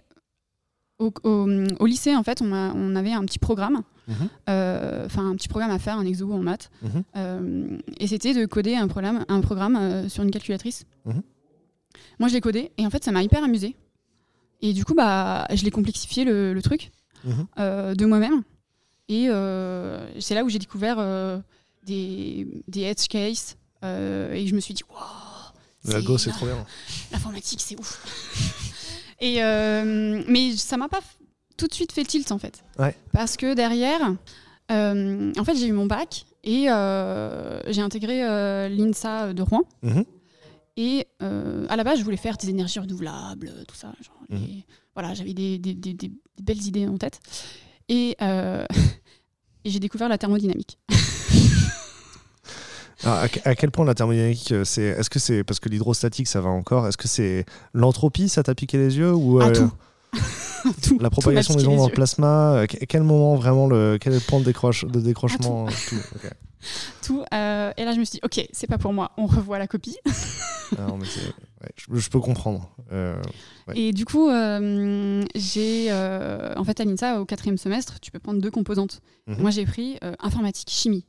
au, 0.99 1.11
au- 1.23 1.47
au 1.79 1.85
lycée 1.85 2.15
en 2.15 2.23
fait 2.23 2.41
on, 2.41 2.95
avait 2.95 3.11
un 3.13 3.23
petit 3.25 3.39
programme, 3.39 3.81
Mhm. 4.07 4.15
euh, 4.49 5.05
enfin 5.05 5.29
un 5.29 5.35
petit 5.35 5.47
programme 5.47 5.71
à 5.71 5.79
faire, 5.79 5.97
un 5.97 6.05
exo 6.05 6.31
en 6.31 6.39
maths, 6.39 6.69
Mhm. 6.81 7.03
Euh, 7.15 7.77
et 7.99 8.07
c'était 8.07 8.33
de 8.33 8.45
coder 8.45 8.75
un 8.75 8.87
programme, 8.87 9.25
un 9.27 9.41
programme 9.41 9.75
euh, 9.75 10.09
sur 10.09 10.23
une 10.23 10.31
calculatrice. 10.31 10.85
Mhm. 11.05 11.21
Moi 12.19 12.29
je 12.29 12.33
l'ai 12.33 12.41
codé 12.41 12.71
et 12.77 12.85
en 12.85 12.89
fait 12.89 13.03
ça 13.03 13.11
m'a 13.11 13.23
hyper 13.23 13.43
amusé. 13.43 13.75
Et 14.61 14.73
du 14.73 14.85
coup 14.85 14.93
bah 14.93 15.45
je 15.53 15.63
l'ai 15.63 15.71
complexifié 15.71 16.23
le, 16.25 16.53
le 16.53 16.61
truc 16.61 16.91
de 17.57 18.05
moi-même. 18.05 18.43
Et 19.09 19.27
c'est 20.19 20.35
là 20.35 20.43
où 20.43 20.49
j'ai 20.49 20.59
découvert 20.59 20.97
des, 21.85 22.47
des 22.67 22.81
edge 22.81 23.07
cases 23.09 23.57
et 23.83 24.45
je 24.47 24.55
me 24.55 24.59
suis 24.61 24.73
dit 24.73 24.83
waouh 24.89 26.17
c'est 26.17 26.29
trop 26.31 26.45
bien. 26.45 26.65
L'informatique, 27.11 27.59
c'est 27.61 27.77
ouf. 27.79 27.99
Et 29.25 29.43
euh, 29.43 30.21
mais 30.27 30.55
ça 30.57 30.77
m'a 30.77 30.89
pas 30.89 31.01
tout 31.57 31.67
de 31.67 31.73
suite 31.73 31.91
fait 31.91 32.03
tilt 32.03 32.31
en 32.31 32.37
fait. 32.39 32.63
Ouais. 32.79 32.95
Parce 33.11 33.37
que 33.37 33.53
derrière, 33.53 34.01
euh, 34.71 35.31
en 35.37 35.43
fait, 35.43 35.55
j'ai 35.55 35.67
eu 35.67 35.71
mon 35.71 35.85
bac 35.85 36.25
et 36.43 36.65
euh, 36.69 37.61
j'ai 37.71 37.81
intégré 37.81 38.21
l'INSA 38.69 39.33
de 39.33 39.41
Rouen. 39.41 39.61
Mhm. 39.81 40.03
Et 40.75 41.07
euh, 41.21 41.67
à 41.69 41.75
la 41.75 41.83
base, 41.83 41.99
je 41.99 42.03
voulais 42.03 42.17
faire 42.17 42.35
des 42.37 42.49
énergies 42.49 42.79
renouvelables, 42.79 43.51
tout 43.67 43.75
ça. 43.75 43.93
genre, 44.01 44.17
Mhm. 44.29 44.39
les- 44.39 44.65
voilà, 44.95 45.13
j'avais 45.13 45.33
des, 45.33 45.57
des- 45.59 45.73
des- 45.75 45.93
des- 45.93 46.09
des 46.09 46.43
belles 46.43 46.65
idées 46.65 46.87
en 46.87 46.97
tête. 46.97 47.19
Et, 47.89 48.15
euh, 48.21 48.65
et 49.65 49.69
j'ai 49.69 49.79
découvert 49.79 50.09
la 50.09 50.17
thermodynamique. 50.17 50.79
Ah, 53.05 53.21
à, 53.21 53.27
que- 53.29 53.39
à 53.43 53.55
quel 53.55 53.71
point 53.71 53.85
la 53.85 53.93
thermodynamique, 53.95 54.51
euh, 54.51 54.63
c'est, 54.63 54.83
est-ce 54.83 55.09
que 55.09 55.19
c'est 55.19 55.43
parce 55.43 55.59
que 55.59 55.69
l'hydrostatique, 55.69 56.27
ça 56.27 56.41
va 56.41 56.49
encore? 56.49 56.87
Est-ce 56.87 56.97
que 56.97 57.07
c'est 57.07 57.45
l'entropie, 57.73 58.29
ça 58.29 58.43
t'a 58.43 58.55
piqué 58.55 58.77
les 58.77 58.97
yeux 58.97 59.13
ou 59.13 59.39
Ah, 59.41 59.47
euh, 59.47 59.53
tout. 59.53 59.71
Tout- 60.81 60.97
la 61.01 61.09
propagation 61.09 61.55
des 61.55 61.65
ondes 61.65 61.71
les 61.71 61.77
dans 61.77 61.83
le 61.83 61.89
yeux. 61.89 61.93
plasma 61.95 62.53
euh, 62.53 62.67
que- 62.67 62.85
Quel 62.85 63.03
moment 63.03 63.35
vraiment 63.35 63.67
le 63.67 63.97
quel 63.99 64.13
est 64.13 64.17
le 64.17 64.21
point 64.21 64.39
de, 64.39 64.45
décroche, 64.45 64.85
de 64.85 65.01
décrochement 65.01 65.67
euh, 65.67 66.29
tout. 67.01 67.23
Euh, 67.33 67.71
et 67.75 67.83
là, 67.83 67.91
je 67.93 67.99
me 67.99 68.05
suis 68.05 68.13
dit, 68.13 68.19
ok, 68.23 68.47
c'est 68.53 68.67
pas 68.67 68.77
pour 68.77 68.93
moi, 68.93 69.11
on 69.17 69.25
revoit 69.25 69.59
la 69.59 69.67
copie. 69.67 69.97
Ah, 70.05 70.85
non, 70.87 70.97
mais 70.97 71.05
c'est- 71.05 71.19
ouais, 71.25 71.71
je, 71.75 71.99
je 71.99 72.09
peux 72.09 72.19
comprendre. 72.21 72.69
Euh, 72.93 73.15
Ouais. 73.67 73.77
Et 73.79 73.91
du 73.93 74.03
coup, 74.05 74.29
j'ai. 75.35 75.91
en 75.91 76.63
fait, 76.65 76.79
à 76.79 76.83
l'INSA, 76.85 77.19
au 77.21 77.25
quatrième 77.25 77.57
semestre, 77.57 77.99
tu 78.01 78.11
peux 78.11 78.19
prendre 78.19 78.41
deux 78.41 78.51
composantes. 78.51 79.01
Mhm. 79.27 79.37
Moi, 79.39 79.51
j'ai 79.51 79.65
pris 79.65 79.97
informatique, 80.19 80.69
chimie. 80.69 81.05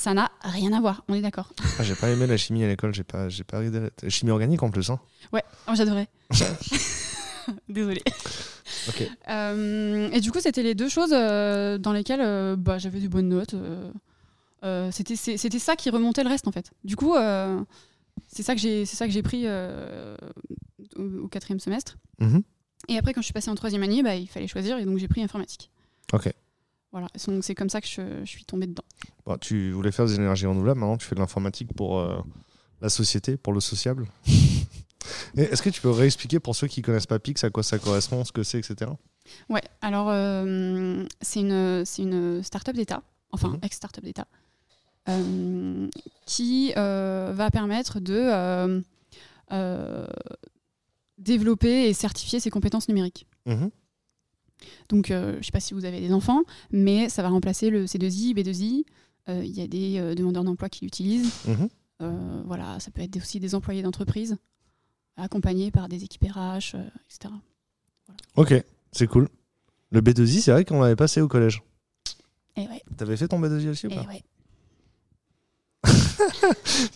Ça 0.00 0.14
n'a 0.14 0.32
rien 0.40 0.72
à 0.72 0.80
voir, 0.80 1.04
on 1.08 1.14
est 1.14 1.20
d'accord. 1.20 1.52
ah, 1.78 1.82
j'ai 1.82 1.94
pas 1.94 2.08
aimé 2.08 2.26
la 2.26 2.38
chimie 2.38 2.64
à 2.64 2.68
l'école, 2.68 2.94
j'ai 2.94 3.04
pas, 3.04 3.28
j'ai 3.28 3.44
pas 3.44 3.60
chimie 4.08 4.30
organique 4.30 4.62
en 4.62 4.70
plus. 4.70 4.88
Hein. 4.88 4.98
Ouais, 5.30 5.44
oh, 5.68 5.72
j'adorais. 5.74 6.08
Désolée. 7.68 8.02
Ok. 8.88 9.02
Euh, 9.28 10.10
et 10.10 10.20
du 10.22 10.32
coup, 10.32 10.40
c'était 10.40 10.62
les 10.62 10.74
deux 10.74 10.88
choses 10.88 11.12
euh, 11.12 11.76
dans 11.76 11.92
lesquelles 11.92 12.22
euh, 12.22 12.56
bah, 12.56 12.78
j'avais 12.78 12.98
des 12.98 13.08
bonnes 13.08 13.28
notes. 13.28 13.54
c'était 14.90 15.16
c'était 15.16 15.58
ça 15.58 15.76
qui 15.76 15.90
remontait 15.90 16.24
le 16.24 16.30
reste, 16.30 16.48
en 16.48 16.52
fait. 16.52 16.70
Du 16.82 16.96
coup, 16.96 17.14
c'est 18.26 18.42
ça 18.42 18.54
que 18.54 18.60
j'ai 18.62 18.86
c'est 18.86 18.96
ça 18.96 19.04
que 19.06 19.12
j'ai 19.12 19.22
pris 19.22 19.46
au, 20.96 21.24
au 21.24 21.28
quatrième 21.28 21.60
semestre. 21.60 21.98
Mhm. 22.20 22.42
Et 22.88 22.96
après, 22.96 23.12
quand 23.12 23.20
je 23.20 23.26
suis 23.26 23.34
passée 23.34 23.50
en 23.50 23.54
troisième 23.54 23.82
année, 23.82 24.02
bah, 24.02 24.16
il 24.16 24.28
fallait 24.28 24.46
choisir, 24.46 24.78
et 24.78 24.86
donc 24.86 24.96
j'ai 24.96 25.08
pris 25.08 25.22
informatique. 25.22 25.70
Ok. 26.14 26.32
Voilà, 26.92 27.06
donc 27.28 27.44
c'est 27.44 27.54
comme 27.54 27.68
ça 27.70 27.80
que 27.80 27.86
je, 27.86 28.02
je 28.24 28.28
suis 28.28 28.44
tombée 28.44 28.66
dedans. 28.66 28.82
Bon, 29.24 29.36
tu 29.38 29.70
voulais 29.70 29.92
faire 29.92 30.06
des 30.06 30.16
énergies 30.16 30.46
renouvelables, 30.46 30.80
maintenant 30.80 30.96
tu 30.96 31.06
fais 31.06 31.14
de 31.14 31.20
l'informatique 31.20 31.72
pour 31.74 31.98
euh, 31.98 32.18
la 32.80 32.88
société, 32.88 33.36
pour 33.36 33.52
le 33.52 33.60
sociable. 33.60 34.08
Est-ce 35.36 35.62
que 35.62 35.70
tu 35.70 35.80
peux 35.80 35.90
réexpliquer 35.90 36.40
pour 36.40 36.56
ceux 36.56 36.66
qui 36.66 36.82
connaissent 36.82 37.06
pas 37.06 37.18
Pix 37.20 37.42
à 37.44 37.50
quoi 37.50 37.62
ça 37.62 37.78
correspond, 37.78 38.24
ce 38.24 38.32
que 38.32 38.42
c'est, 38.42 38.58
etc. 38.58 38.90
Ouais, 39.48 39.62
alors 39.82 40.08
euh, 40.10 41.04
c'est 41.20 41.40
une, 41.40 41.84
une 41.98 42.42
start-up 42.42 42.74
d'État, 42.74 43.02
enfin 43.30 43.50
Mhm. 43.50 43.58
ex-start-up 43.62 44.02
d'État, 44.04 44.26
euh, 45.08 45.88
qui 46.26 46.72
va 46.74 47.50
permettre 47.52 48.00
de 48.00 48.82
développer 51.18 51.88
et 51.88 51.92
certifier 51.94 52.40
ses 52.40 52.50
compétences 52.50 52.88
numériques. 52.88 53.26
Mhm. 53.46 53.70
Donc, 54.88 55.10
euh, 55.10 55.32
je 55.34 55.38
ne 55.38 55.42
sais 55.42 55.50
pas 55.52 55.60
si 55.60 55.74
vous 55.74 55.84
avez 55.84 56.00
des 56.00 56.12
enfants, 56.12 56.42
mais 56.70 57.08
ça 57.08 57.22
va 57.22 57.28
remplacer 57.28 57.70
le 57.70 57.86
C2I, 57.86 58.34
B2I. 58.34 58.84
Euh, 59.28 59.44
Il 59.44 59.50
y 59.50 59.60
a 59.62 59.66
des 59.66 59.98
euh, 59.98 60.14
demandeurs 60.14 60.44
d'emploi 60.44 60.68
qui 60.68 60.84
l'utilisent. 60.84 61.32
Mhm. 61.46 61.68
Voilà, 62.46 62.80
ça 62.80 62.90
peut 62.90 63.02
être 63.02 63.16
aussi 63.18 63.40
des 63.40 63.54
employés 63.54 63.82
d'entreprise, 63.82 64.38
accompagnés 65.18 65.70
par 65.70 65.86
des 65.88 66.02
équipes 66.02 66.24
RH, 66.32 66.74
etc. 66.74 67.34
Ok, 68.36 68.54
c'est 68.90 69.06
cool. 69.06 69.28
Le 69.90 70.00
B2I, 70.00 70.40
c'est 70.40 70.50
vrai 70.50 70.64
qu'on 70.64 70.80
l'avait 70.80 70.96
passé 70.96 71.20
au 71.20 71.28
collège. 71.28 71.62
Et 72.56 72.62
ouais, 72.62 72.82
T'avais 72.96 73.18
fait 73.18 73.28
ton 73.28 73.38
B2I 73.38 73.68
aussi 73.68 73.86
ou 73.86 73.90
et 73.90 73.96
pas 73.96 74.06
ouais. 74.06 74.22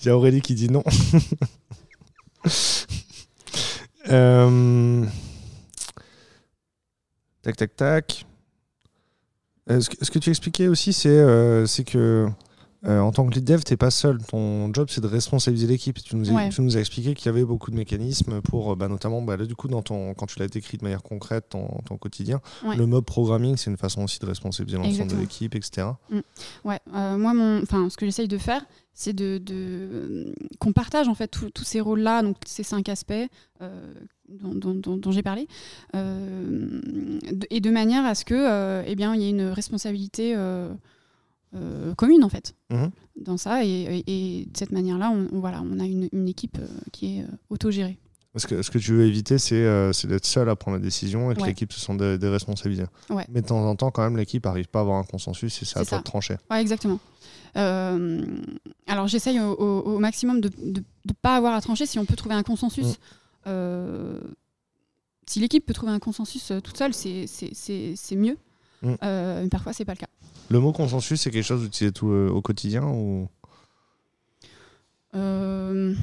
Il 0.03 0.07
y 0.07 0.09
a 0.09 0.17
Aurélie 0.17 0.41
qui 0.41 0.55
dit 0.55 0.71
non. 0.71 0.83
Euh, 4.11 5.07
Tac, 7.45 7.57
tac, 7.57 7.77
tac. 7.77 8.27
Euh, 9.71 9.81
Ce 9.81 9.89
que, 9.91 10.05
ce 10.05 10.11
que 10.11 10.19
tu 10.19 10.31
expliquais 10.31 10.67
aussi, 10.69 10.93
c'est 10.93 11.09
euh, 11.09 11.67
que 11.87 12.29
euh, 12.87 13.01
en 13.01 13.13
tant 13.13 13.27
que 13.27 13.35
lead 13.35 13.45
dev, 13.45 13.63
t'es 13.63 13.79
pas 13.79 13.91
seul. 13.91 14.19
Ton 14.25 14.71
job, 14.75 14.89
c'est 14.91 15.01
de 15.01 15.07
responsabiliser 15.07 15.67
l'équipe. 15.67 16.03
Tu, 16.03 16.17
nous 16.17 16.29
as- 16.31 16.35
Ouais. 16.35 16.49
tu 16.51 16.61
nous 16.61 16.77
as 16.77 16.81
expliqué 16.81 17.15
qu'il 17.15 17.27
y 17.27 17.29
avait 17.31 17.45
beaucoup 17.45 17.71
de 17.71 17.77
mécanismes 17.77 18.43
pour, 18.43 18.73
euh, 18.73 18.77
bah, 18.77 18.89
notamment, 18.89 19.23
bah, 19.23 19.39
là, 19.39 19.47
du 19.47 19.55
coup, 19.55 19.69
dans 19.69 19.81
ton, 19.81 20.13
quand 20.13 20.27
tu 20.27 20.39
l'as 20.39 20.49
décrit 20.49 20.77
de 20.77 20.83
manière 20.85 21.03
concrète, 21.03 21.47
ton, 21.49 21.67
ton 21.87 21.97
quotidien, 21.97 22.43
Ouais. 22.63 22.77
le 22.77 22.85
mob 22.85 23.03
programming, 23.07 23.57
c'est 23.57 23.71
une 23.71 23.79
façon 23.79 24.03
aussi 24.05 24.19
de 24.19 24.27
responsabiliser 24.27 24.77
l'ensemble 24.77 25.11
de 25.13 25.17
l'équipe, 25.17 25.55
etc. 25.55 25.87
Ouais, 26.67 26.79
euh, 26.95 27.17
moi, 27.17 27.33
mon, 27.33 27.63
ce 27.89 27.97
que 27.97 28.05
j'essaye 28.05 28.29
de 28.29 28.37
faire, 28.39 28.67
c'est 28.93 29.15
de, 29.15 29.39
de- 29.39 30.35
qu'on 30.59 30.73
partage 30.75 31.09
en 31.09 31.15
fait 31.15 31.29
tous 31.29 31.49
tous 31.51 31.65
ces 31.65 31.81
rôles-là, 31.81 32.23
donc 32.23 32.37
ces 32.47 32.63
cinq 32.63 32.89
aspects 32.91 33.13
euh, 33.63 33.95
dont, 34.29 34.55
dont- 34.55 34.75
dont- 34.75 34.97
dont 34.97 35.11
j'ai 35.13 35.23
parlé, 35.23 35.47
euh, 35.95 36.81
et 37.51 37.61
de 37.61 37.71
manière 37.71 38.05
à 38.05 38.15
ce 38.15 38.25
que, 38.25 38.35
euh, 38.35 38.83
eh 38.87 38.95
bien, 38.97 39.15
il 39.15 39.23
y 39.23 39.27
ait 39.27 39.31
une 39.31 39.43
responsabilité 39.49 40.35
euh, 40.37 40.73
commune 41.97 42.25
en 42.25 42.29
fait 42.29 42.55
Mhm. 42.71 42.91
dans 43.17 43.37
ça, 43.37 43.65
et, 43.65 43.69
et- 43.69 44.41
et 44.41 44.45
de 44.47 44.57
cette 44.57 44.73
manière-là, 44.73 45.11
on, 45.15 45.29
on- 45.37 45.41
voilà, 45.41 45.63
on 45.63 45.79
a 45.79 45.85
une, 45.85 46.09
une 46.13 46.27
équipe 46.29 46.59
qui 46.93 47.19
est 47.19 47.25
autogérée. 47.49 47.97
Parce 48.33 48.47
que 48.47 48.63
ce 48.63 48.71
que 48.73 48.79
tu 48.79 48.93
veux 48.93 49.05
éviter, 49.07 49.39
c'est 49.39 49.63
d'être 50.09 50.27
seul 50.27 50.49
à 50.49 50.57
prendre 50.57 50.77
la 50.79 50.83
décision 50.83 51.31
et 51.31 51.37
que 51.37 51.43
Ouais. 51.43 51.47
l'équipe 51.49 51.73
se 51.73 51.79
sente 51.79 51.99
dé- 51.99 52.19
déresponsabilisée. 52.19 52.87
Ouais. 53.09 53.25
Mais 53.31 53.43
de 53.43 53.47
temps 53.47 53.65
en 53.65 53.77
temps, 53.77 53.93
quand 53.93 54.03
même, 54.03 54.17
l'équipe 54.17 54.45
n'arrive 54.45 54.67
pas 54.67 54.81
à 54.81 54.83
avoir 54.83 54.99
un 54.99 55.05
consensus 55.05 55.63
et 55.63 55.65
c'est 55.65 55.79
à 55.79 55.85
toi 55.85 55.99
de 55.99 56.03
trancher. 56.03 56.35
Ouais, 56.51 56.61
exactement. 56.61 56.99
Alors 57.55 59.07
j'essaye 59.07 59.39
au, 59.39 59.53
au- 59.53 59.81
au 59.95 59.99
maximum 60.01 60.41
de 60.41 60.51
ne 60.61 61.13
pas 61.23 61.37
avoir 61.37 61.55
à 61.55 61.61
trancher 61.61 61.87
si 61.87 62.01
on 62.01 62.05
peut 62.05 62.17
trouver 62.17 62.35
un 62.35 62.43
consensus. 62.43 62.87
Mm. 62.87 62.95
Euh, 63.47 64.21
si 65.27 65.41
l'équipe 65.41 65.65
peut 65.65 65.75
trouver 65.75 65.93
un 65.93 65.99
consensus 65.99 66.51
euh, 66.51 66.61
toute 66.61 66.77
seule, 66.77 66.93
c'est- 66.95 67.27
c'est 67.27 67.51
c'est- 67.55 67.95
c'est 67.97 68.17
mieux. 68.17 68.37
Mm. 68.83 68.95
Euh, 69.03 69.43
mais 69.43 69.49
parfois, 69.49 69.73
c'est 69.73 69.85
pas 69.85 69.93
le 69.95 69.99
cas. 69.99 70.09
Le 70.51 70.61
mot 70.61 70.73
consensus, 70.73 71.21
c'est 71.21 71.31
quelque 71.31 71.45
chose 71.45 71.61
que 71.61 71.65
tu 71.67 71.69
utilises 71.85 71.93
tout, 71.95 72.09
au 72.09 72.43
quotidien 72.43 72.85
ou... 72.85 73.29
Je 75.15 75.95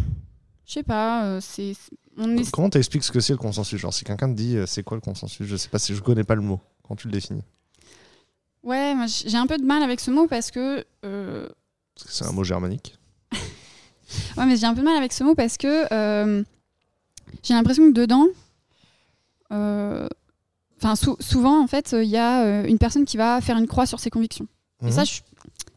sais 0.66 0.84
pas. 0.84 1.40
c'est 1.42 1.74
on 2.18 2.38
est 2.38 2.50
Comment 2.52 2.70
t'expliques 2.70 3.04
ce 3.04 3.12
que 3.12 3.20
c'est 3.20 3.34
le 3.34 3.38
consensus? 3.38 3.80
Genre, 3.80 3.94
si 3.94 4.04
quelqu'un 4.04 4.30
te 4.30 4.36
dit 4.36 4.58
c'est 4.68 4.84
quoi 4.84 4.96
le 4.98 5.02
consensus, 5.02 5.46
je 5.46 5.56
sais 5.56 5.70
pas 5.70 5.80
si 5.80 5.94
je 5.96 6.02
connais 6.02 6.24
pas 6.24 6.36
le 6.36 6.42
mot. 6.42 6.60
Quand 6.84 6.96
tu 6.96 7.08
le 7.08 7.14
définis 7.14 7.44
ouais, 8.64 8.96
j'ai 9.08 9.38
un 9.38 9.48
peu 9.48 9.58
de 9.58 9.64
mal 9.66 9.82
avec 9.84 10.00
ce 10.00 10.12
mot 10.12 10.28
parce 10.28 10.52
que 10.52 10.86
euh, 11.06 11.50
Parce 11.96 12.08
que 12.08 12.14
c'est 12.14 12.26
un 12.26 12.32
mot 12.32 12.44
germanique. 12.44 12.98
Ouais, 14.38 14.46
mais 14.46 14.58
j'ai 14.58 14.66
un 14.66 14.74
peu 14.74 14.82
de 14.82 14.86
mal 14.86 14.98
avec 14.98 15.14
ce 15.14 15.24
mot 15.24 15.36
parce 15.36 15.56
que 15.58 15.86
euh, 15.94 16.44
j'ai 17.44 17.54
l'impression 17.54 17.88
que 17.88 17.94
dedans, 17.94 18.28
euh, 19.52 20.08
enfin 20.78 20.96
sou- 20.96 21.18
souvent 21.20 21.62
en 21.64 21.68
fait, 21.68 21.94
il 21.98 22.10
y 22.10 22.18
a 22.18 22.44
euh, 22.44 22.66
une 22.66 22.78
personne 22.78 23.06
qui 23.06 23.18
va 23.18 23.42
faire 23.42 23.58
une 23.58 23.68
croix 23.68 23.86
sur 23.86 24.00
ses 24.00 24.10
convictions. 24.10 24.48
Et 24.82 24.86
Mhm. 24.86 24.92
ça, 24.92 25.04
je 25.04 25.22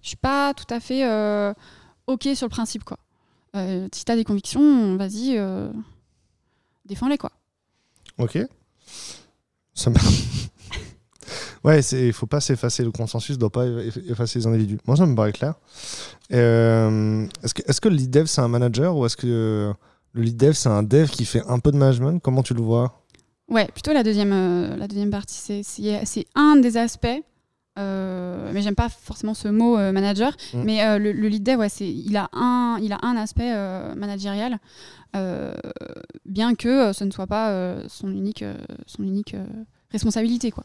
je 0.02 0.08
suis 0.08 0.16
pas 0.16 0.52
tout 0.54 0.66
à 0.68 0.80
fait 0.80 1.06
euh, 1.06 1.54
ok 2.06 2.28
sur 2.34 2.46
le 2.46 2.50
principe 2.50 2.84
quoi. 2.84 2.98
Si 3.92 4.04
t'as 4.04 4.16
des 4.16 4.24
convictions, 4.24 4.96
vas-y, 4.96 5.38
défends-les 6.86 7.18
quoi. 7.18 7.30
Ok. 8.18 8.38
Ça 9.74 9.90
me... 9.90 9.96
ouais, 11.64 11.80
il 11.80 12.12
faut 12.12 12.26
pas 12.26 12.40
s'effacer. 12.40 12.84
Le 12.84 12.90
consensus 12.92 13.38
doit 13.38 13.50
pas 13.50 13.64
eff- 13.66 14.10
effacer 14.10 14.38
les 14.40 14.46
individus. 14.46 14.78
Moi, 14.86 14.96
ça 14.96 15.06
me 15.06 15.14
paraît 15.14 15.32
clair. 15.32 15.54
Euh, 16.32 17.26
est-ce 17.42 17.54
que, 17.54 17.62
est-ce 17.66 17.80
que 17.80 17.88
le 17.88 17.96
lead 17.96 18.10
dev, 18.10 18.26
c'est 18.26 18.40
un 18.40 18.48
manager 18.48 18.96
ou 18.96 19.06
est-ce 19.06 19.16
que 19.16 19.72
le 20.14 20.22
lead 20.22 20.36
dev, 20.36 20.52
c'est 20.52 20.68
un 20.68 20.82
dev 20.82 21.08
qui 21.10 21.24
fait 21.24 21.42
un 21.46 21.58
peu 21.58 21.70
de 21.72 21.76
management 21.76 22.20
Comment 22.22 22.42
tu 22.42 22.54
le 22.54 22.62
vois? 22.62 23.02
Ouais, 23.48 23.66
plutôt 23.66 23.92
la 23.92 24.02
deuxième, 24.02 24.32
euh, 24.32 24.76
la 24.76 24.88
deuxième 24.88 25.10
partie. 25.10 25.62
C'est- 25.64 26.26
un 26.34 26.56
des 26.56 26.76
aspects, 26.78 27.06
euh, 27.78 28.50
mais 28.54 28.62
j'aime 28.62 28.74
pas 28.74 28.88
forcément 28.88 29.34
ce 29.34 29.48
mot 29.48 29.76
euh, 29.76 29.92
manager. 29.92 30.34
Mm. 30.54 30.62
Mais 30.64 30.98
le, 30.98 31.12
le 31.12 31.28
lead 31.28 31.42
dev, 31.42 31.58
ouais, 31.58 31.68
c'est- 31.68 31.92
il, 31.92 32.16
a 32.16 32.28
un, 32.32 32.78
il 32.80 32.92
a 32.92 32.98
un 33.02 33.16
aspect 33.16 33.52
managérial, 33.96 34.58
bien 36.24 36.54
que 36.54 36.92
ce 36.92 37.04
ne 37.04 37.10
soit 37.10 37.26
pas 37.26 37.76
son 37.88 38.08
unique, 38.10 38.44
son 38.86 39.02
unique 39.02 39.36
responsabilité. 39.94 40.50
Quoi. 40.50 40.64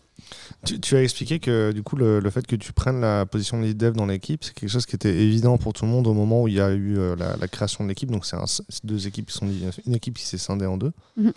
tu, 0.65 0.80
tu 0.80 0.96
as 0.96 1.04
expliqué 1.04 1.39
que 1.39 1.72
du 1.72 1.84
coup, 1.84 1.96
le, 1.96 2.20
le 2.20 2.30
fait 2.30 2.46
que 2.46 2.56
tu 2.56 2.74
prennes 2.74 3.00
la 3.00 3.26
position 3.26 3.60
de 3.60 3.63
lead 3.65 3.78
dev 3.78 3.94
dans 3.94 4.06
l'équipe, 4.06 4.44
c'est 4.44 4.54
quelque 4.54 4.70
chose 4.70 4.86
qui 4.86 4.96
était 4.96 5.15
évident 5.15 5.58
pour 5.58 5.74
tout 5.74 5.86
le 5.86 5.92
monde 5.92 6.08
au 6.08 6.13
moment 6.13 6.44
où 6.44 6.48
il 6.48 6.56
y 6.56 6.60
a 6.62 6.72
eu 6.72 6.98
euh, 6.98 7.15
la, 7.15 7.38
la 7.38 7.48
création 7.48 7.84
de 7.84 7.89
l'équipe. 7.89 8.12
Donc, 8.12 8.26
c'est 8.26 8.38
deux 8.84 9.08
équipes 9.08 9.28
qui 9.28 9.38
sont 9.38 9.48
une 9.86 9.96
équipe 9.96 10.18
qui 10.18 10.26
s'est 10.26 10.38
scindée 10.38 10.65
en 10.65 10.78
deux. 10.78 10.92
Mhm. 11.15 11.34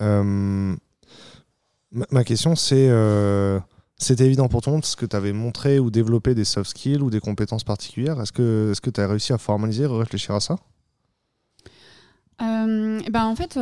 Euh, 0.00 0.76
ma, 1.90 2.06
ma 2.10 2.24
question, 2.24 2.56
c'est 2.56 2.88
euh, 2.88 3.60
c'était 3.98 4.26
évident 4.26 4.48
pour 4.48 4.62
tout 4.62 4.70
le 4.70 4.74
monde 4.74 4.82
parce 4.82 4.96
que 4.96 5.06
tu 5.06 5.16
avais 5.16 5.32
montré 5.32 5.78
ou 5.78 5.90
développé 5.90 6.34
des 6.34 6.44
soft 6.44 6.70
skills 6.70 7.02
ou 7.02 7.10
des 7.10 7.20
compétences 7.20 7.64
particulières. 7.64 8.20
Est-ce 8.20 8.32
que 8.32 8.90
tu 8.90 9.00
as 9.00 9.06
réussi 9.06 9.32
à 9.32 9.38
formaliser, 9.38 9.86
réfléchir 9.86 10.34
à 10.34 10.40
ça? 10.40 10.56
Euh, 12.40 13.00
et 13.06 13.10
ben, 13.10 13.24
en 13.24 13.36
fait, 13.36 13.56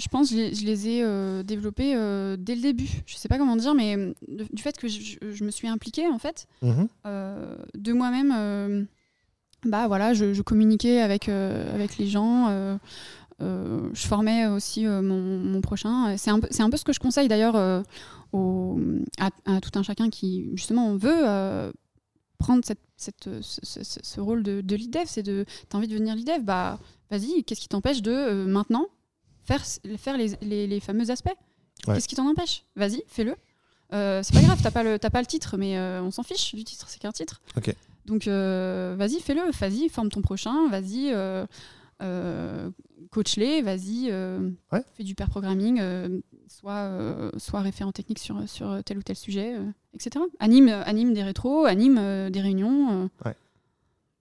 je 0.00 0.08
pense 0.08 0.30
que 0.30 0.36
je 0.54 0.64
les, 0.64 0.88
ai 0.88 1.02
euh, 1.04 1.42
développés 1.42 1.94
euh, 1.94 2.36
dès 2.38 2.54
le 2.54 2.62
début. 2.62 2.88
Je 3.06 3.14
sais 3.16 3.28
pas 3.28 3.38
comment 3.38 3.56
dire, 3.56 3.74
mais 3.74 3.96
euh, 3.96 4.12
de- 4.26 4.46
du 4.52 4.62
fait 4.62 4.76
que 4.76 4.88
je, 4.88 5.44
me 5.44 5.50
suis 5.50 5.68
impliquée, 5.68 6.08
en 6.08 6.18
fait, 6.18 6.46
Mhm. 6.62 6.88
euh, 7.06 7.56
de 7.74 7.92
moi-même, 7.92 8.86
bah 9.64 9.86
voilà, 9.88 10.14
je, 10.14 10.32
je 10.32 10.42
communiquais 10.42 11.00
avec, 11.00 11.28
avec 11.28 11.98
les 11.98 12.06
gens. 12.06 12.48
je 13.40 14.06
formais 14.06 14.46
aussi 14.46 14.86
mon, 14.86 15.20
mon 15.38 15.60
prochain. 15.60 16.16
C'est 16.16 16.30
un, 16.30 16.40
un 16.58 16.70
peu 16.70 16.76
ce 16.76 16.84
que 16.84 16.92
je 16.92 17.00
conseille 17.00 17.28
d'ailleurs 17.28 17.56
à, 17.56 17.82
à 19.46 19.60
tout 19.60 19.78
un 19.78 19.82
chacun 19.82 20.08
qui 20.10 20.50
justement 20.54 20.96
veut 20.96 21.24
prendre 22.38 22.64
cette, 22.64 22.80
cette- 22.96 23.28
ce, 23.42 23.60
ce- 23.62 23.84
ce- 23.84 24.00
ce 24.02 24.20
rôle 24.20 24.42
de, 24.42 24.62
de 24.62 24.76
lead 24.76 24.90
dev. 24.90 25.02
C'est 25.06 25.22
de, 25.22 25.44
t'as 25.68 25.76
envie 25.78 25.88
de 25.88 25.92
devenir 25.92 26.14
lead 26.14 26.26
dev, 26.26 26.42
bah 26.42 26.78
vas-y. 27.10 27.44
Qu'est-ce 27.44 27.60
qui 27.60 27.68
t'empêche 27.68 28.00
de 28.02 28.44
maintenant 28.46 28.86
faire, 29.50 29.64
faire 29.98 30.16
les, 30.16 30.28
les, 30.42 30.66
les 30.66 30.80
fameux 30.80 31.10
aspects 31.10 31.34
Ouais. 31.86 31.94
Qu'est-ce 31.94 32.08
qui 32.08 32.14
t'en 32.14 32.28
empêche 32.28 32.64
Vas-y, 32.76 33.02
fais-le. 33.06 33.34
Euh, 33.94 34.22
c'est 34.22 34.34
pas 34.34 34.42
grave, 34.42 34.60
t'as 34.62 34.70
pas 34.70 34.82
le, 34.82 34.98
pas 34.98 35.20
le 35.20 35.26
titre, 35.26 35.56
mais 35.56 35.78
euh, 35.78 36.02
on 36.02 36.10
s'en 36.10 36.22
fiche 36.22 36.54
du 36.54 36.62
titre, 36.62 36.86
c'est 36.90 36.98
qu'un 37.00 37.10
titre. 37.10 37.40
Ok. 37.56 37.74
Donc 38.04 38.28
euh, 38.28 38.94
vas-y, 38.98 39.18
fais-le, 39.20 39.50
vas-y, 39.50 39.88
forme 39.88 40.10
ton 40.10 40.20
prochain, 40.20 40.68
vas-y, 40.68 41.10
euh, 41.12 41.46
coach-les, 43.10 43.62
vas-y, 43.62 44.12
Ouais. 44.72 44.82
fais 44.94 45.04
du 45.04 45.14
pair 45.14 45.28
programming, 45.30 45.78
euh, 45.80 46.20
sois 46.48 47.60
référent 47.60 47.92
technique 47.92 48.18
sur, 48.18 48.46
sur 48.48 48.82
tel 48.84 48.98
ou 48.98 49.02
tel 49.02 49.16
sujet, 49.16 49.56
etc. 49.94 50.22
Anime, 50.38 50.68
anime 50.68 51.14
des 51.14 51.22
rétros, 51.22 51.64
anime 51.64 52.28
des 52.30 52.40
réunions. 52.42 53.08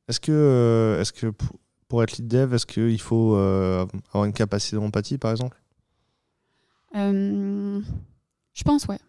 Est-ce 0.08 0.20
que, 0.22 0.98
est-ce 1.02 1.12
que 1.14 1.28
pour, 1.90 2.02
être 2.04 2.18
lead 2.18 2.28
dev, 2.28 2.54
est-ce 2.54 2.66
qu'il 2.66 3.02
faut 3.02 3.36
euh, 3.36 3.86
avoir 4.10 4.24
une 4.26 4.32
capacité 4.34 4.78
d'empathie, 4.78 5.18
par 5.18 5.32
exemple? 5.32 5.62
Euh, 6.96 7.82
je 8.54 8.64
pense, 8.64 8.86
ouais. 8.86 9.00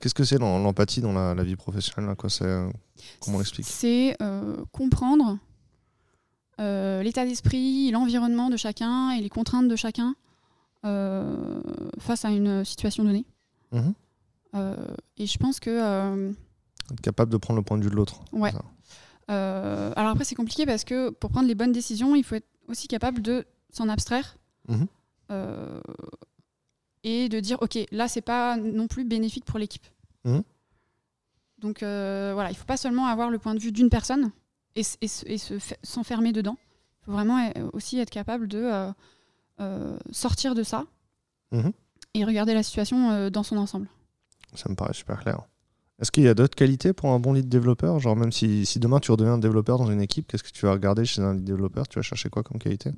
Qu'est-ce 0.00 0.14
que 0.14 0.24
c'est 0.24 0.38
l'em- 0.38 0.62
l'empathie 0.62 1.00
dans 1.00 1.12
la, 1.12 1.34
la 1.34 1.42
vie 1.42 1.56
professionnelle 1.56 2.14
quoi, 2.16 2.28
c'est, 2.30 2.44
euh, 2.44 2.70
Comment 3.20 3.36
on 3.36 3.40
l'explique? 3.40 3.66
C'est 3.66 4.14
euh, 4.22 4.56
comprendre 4.72 5.38
l'état 6.58 7.24
d'esprit, 7.26 7.90
l'environnement 7.90 8.48
de 8.48 8.56
chacun 8.56 9.10
et 9.10 9.20
les 9.20 9.28
contraintes 9.28 9.68
de 9.68 9.76
chacun 9.76 10.14
face 10.82 12.24
à 12.24 12.30
une 12.30 12.64
situation 12.64 13.04
donnée. 13.04 13.26
Mhm. 13.72 13.94
Et 15.18 15.26
je 15.26 15.36
pense 15.38 15.60
que 15.60 16.30
Être 16.92 17.00
capable 17.02 17.30
de 17.32 17.36
prendre 17.36 17.58
le 17.58 17.64
point 17.64 17.76
de 17.76 17.84
vue 17.84 17.90
de 17.90 17.94
l'autre. 17.96 18.20
Ouais. 18.32 18.52
ça. 18.52 18.62
Euh, 19.30 19.92
alors 19.96 20.12
après, 20.12 20.24
c'est 20.24 20.34
compliqué 20.34 20.66
parce 20.66 20.84
que 20.84 21.10
pour 21.10 21.30
prendre 21.30 21.48
les 21.48 21.54
bonnes 21.54 21.72
décisions, 21.72 22.14
il 22.14 22.22
faut 22.24 22.36
être 22.36 22.48
aussi 22.68 22.86
capable 22.88 23.22
de 23.22 23.44
s'en 23.70 23.88
abstraire 23.88 24.36
Mhm. 24.68 24.86
euh, 25.30 25.80
et 27.04 27.28
de 27.28 27.40
dire 27.40 27.58
ok, 27.60 27.78
là, 27.92 28.08
c'est 28.08 28.20
pas 28.20 28.56
non 28.56 28.86
plus 28.88 29.04
bénéfique 29.04 29.44
pour 29.44 29.58
l'équipe. 29.58 29.86
Mhm. 30.24 30.42
Donc 31.58 31.82
euh, 31.82 32.32
voilà, 32.34 32.50
il 32.50 32.56
faut 32.56 32.64
pas 32.66 32.76
seulement 32.76 33.06
avoir 33.06 33.30
le 33.30 33.38
point 33.38 33.54
de 33.54 33.60
vue 33.60 33.72
d'une 33.72 33.88
personne 33.90 34.30
et, 34.74 34.82
et 35.00 35.38
se 35.38 35.54
s'enfermer 35.82 36.32
dedans. 36.32 36.56
Il 37.02 37.04
faut 37.06 37.12
vraiment 37.12 37.38
euh, 37.56 37.68
aussi 37.72 37.98
être 37.98 38.10
capable 38.10 38.46
de 38.48 38.92
sortir 40.12 40.54
de 40.54 40.62
ça 40.62 40.84
Mhm. 41.52 41.72
et 42.14 42.24
regarder 42.24 42.52
la 42.54 42.62
situation 42.62 43.30
dans 43.30 43.42
son 43.42 43.56
ensemble. 43.56 43.88
Ça 44.54 44.68
me 44.68 44.74
paraît 44.74 44.92
super 44.92 45.20
clair. 45.20 45.40
Est-ce 45.98 46.10
qu'il 46.10 46.24
y 46.24 46.28
a 46.28 46.34
d'autres 46.34 46.54
qualités 46.54 46.92
pour 46.92 47.10
un 47.10 47.18
bon 47.18 47.32
lead 47.32 47.48
développeur? 47.48 47.98
Genre 48.00 48.16
même 48.16 48.32
si, 48.32 48.66
si 48.66 48.78
demain 48.78 49.00
tu 49.00 49.10
redeviens 49.10 49.38
développeur 49.38 49.78
dans 49.78 49.90
une 49.90 50.02
équipe, 50.02 50.26
qu'est-ce 50.26 50.42
que 50.44 50.50
tu 50.50 50.66
vas 50.66 50.72
regarder 50.72 51.04
chez 51.06 51.22
un 51.22 51.32
lead 51.34 51.44
développeur? 51.44 51.88
Tu 51.88 51.98
vas 51.98 52.02
chercher 52.02 52.28
quoi 52.28 52.42
comme 52.42 52.58
qualité? 52.58 52.90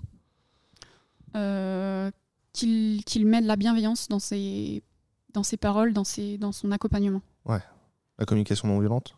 Euh, 1.37 2.11
qu'il 2.53 3.27
met 3.27 3.41
de 3.41 3.47
la 3.47 3.55
bienveillance 3.57 4.09
dans 4.09 4.19
ses, 4.19 4.83
dans 5.33 5.43
ses 5.45 5.57
paroles, 5.57 5.93
dans, 5.93 6.03
ses, 6.05 6.39
dans 6.39 6.51
son 6.53 6.73
accompagnement. 6.73 7.23
La 7.47 8.27
communication 8.27 8.67
non 8.69 8.81
violente? 8.81 9.15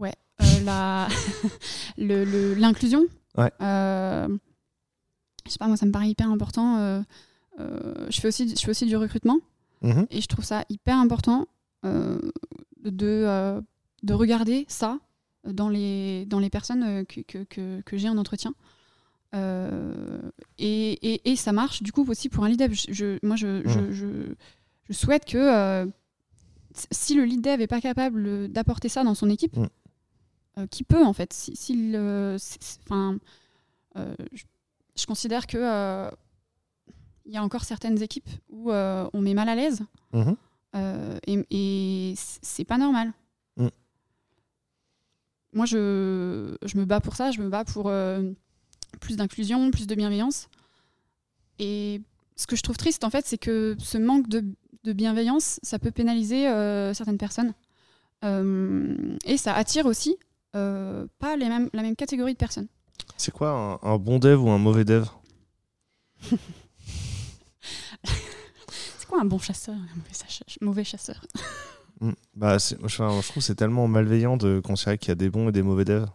Euh, 0.00 1.06
le- 1.98 2.24
le- 2.24 2.54
L'inclusion? 2.54 3.02
Ouais. 3.38 3.52
Euh, 3.60 4.26
je 5.46 5.50
sais 5.52 5.58
pas, 5.58 5.68
moi, 5.68 5.76
ça 5.76 5.86
me 5.86 5.92
paraît 5.92 6.08
hyper 6.10 6.28
important. 6.30 6.78
euh, 6.78 7.02
euh, 7.60 8.06
je, 8.10 8.20
fais 8.20 8.28
aussi, 8.28 8.48
je 8.48 8.60
fais 8.60 8.70
aussi 8.70 8.86
du 8.86 8.96
recrutement 8.96 9.38
Mhm. 9.82 10.06
et 10.10 10.20
je 10.20 10.26
trouve 10.26 10.44
ça 10.44 10.64
hyper 10.68 10.96
important 10.96 11.46
euh, 11.84 12.18
de, 12.82 13.06
euh, 13.06 13.60
de 14.02 14.14
regarder 14.14 14.64
ça 14.68 14.98
dans 15.44 15.68
les, 15.68 16.24
dans 16.26 16.38
les 16.38 16.50
personnes 16.50 16.82
euh, 16.82 17.04
que, 17.04 17.20
que, 17.22 17.44
que, 17.44 17.80
que 17.82 17.96
j'ai 17.96 18.08
en 18.08 18.16
entretien. 18.18 18.54
Euh, 19.34 20.20
et, 20.58 20.92
et, 21.14 21.30
et 21.32 21.36
ça 21.36 21.52
marche 21.52 21.82
du 21.82 21.90
coup 21.92 22.04
aussi 22.08 22.28
pour 22.28 22.44
un 22.44 22.48
lead 22.48 22.58
dev. 22.58 22.72
Je, 22.74 22.92
je- 22.92 23.18
moi, 23.26 23.36
je, 23.36 23.62
je, 23.90 24.92
souhaite 24.92 25.24
que 25.24 25.38
euh, 25.38 25.86
si 26.90 27.14
le 27.14 27.24
lead 27.24 27.40
dev 27.40 27.58
n'est 27.58 27.66
pas 27.66 27.80
capable 27.80 28.48
d'apporter 28.52 28.88
ça 28.90 29.04
dans 29.04 29.14
son 29.14 29.30
équipe, 29.30 29.56
euh, 30.58 30.66
qui 30.66 30.84
peut 30.84 31.02
en 31.04 31.12
fait 31.14 31.32
si, 31.32 31.56
c'est- 31.56 32.80
enfin, 32.84 33.18
je, 33.96 35.06
considère 35.06 35.46
que 35.46 36.10
il 37.24 37.32
y 37.32 37.36
a 37.38 37.42
encore 37.42 37.64
certaines 37.64 38.02
équipes 38.02 38.28
où 38.50 38.70
on 38.70 39.20
met 39.20 39.34
mal 39.34 39.48
à 39.48 39.54
l'aise 39.54 39.80
Mhm. 40.12 40.36
Euh, 40.74 41.18
et, 41.26 41.44
et 41.50 42.14
c'est 42.16 42.64
pas 42.64 42.78
normal. 42.78 43.12
Mm. 43.56 43.68
Moi, 45.52 45.66
je, 45.66 46.56
je 46.64 46.78
me 46.78 46.84
bats 46.84 47.00
pour 47.00 47.16
ça, 47.16 47.30
je 47.30 47.40
me 47.40 47.48
bats 47.48 47.64
pour 47.64 47.88
euh, 47.88 48.32
plus 49.00 49.16
d'inclusion, 49.16 49.70
plus 49.70 49.86
de 49.86 49.94
bienveillance. 49.94 50.48
Et 51.58 52.00
ce 52.36 52.46
que 52.46 52.56
je 52.56 52.62
trouve 52.62 52.76
triste, 52.76 53.04
en 53.04 53.10
fait, 53.10 53.26
c'est 53.26 53.38
que 53.38 53.76
ce 53.78 53.98
manque 53.98 54.28
de, 54.28 54.44
de 54.84 54.92
bienveillance, 54.92 55.60
ça 55.62 55.78
peut 55.78 55.90
pénaliser 55.90 56.48
euh, 56.48 56.94
certaines 56.94 57.18
personnes. 57.18 57.52
Et 58.24 59.36
ça 59.36 59.52
attire 59.52 59.86
aussi 59.86 60.16
pas 60.52 61.36
les 61.36 61.48
mêmes, 61.48 61.68
la 61.72 61.82
même 61.82 61.96
catégorie 61.96 62.34
de 62.34 62.38
personnes. 62.38 62.68
C'est 63.16 63.32
quoi 63.32 63.80
un, 63.82 63.88
un 63.94 63.98
bon 63.98 64.20
dev 64.20 64.40
ou 64.40 64.48
un 64.50 64.58
mauvais 64.58 64.84
dev? 64.84 65.06
quoi 69.12 69.20
un 69.22 69.24
bon 69.26 69.38
chasseur 69.38 69.74
un 69.74 69.96
mauvais, 69.96 70.12
chasseur- 70.14 70.46
mauvais 70.60 70.84
chasseur? 70.84 71.20
Mm. 72.00 72.10
Bah, 72.34 72.56
enfin, 72.84 73.20
je 73.20 73.22
trouve 73.28 73.34
que 73.34 73.40
c'est 73.40 73.54
tellement 73.54 73.86
malveillant 73.88 74.36
de 74.36 74.60
considérer 74.60 74.98
qu'il 74.98 75.08
y 75.10 75.12
a 75.12 75.16
des 75.16 75.28
bons 75.30 75.48
et 75.50 75.52
des 75.52 75.62
mauvais 75.62 75.84
devs. 75.84 76.06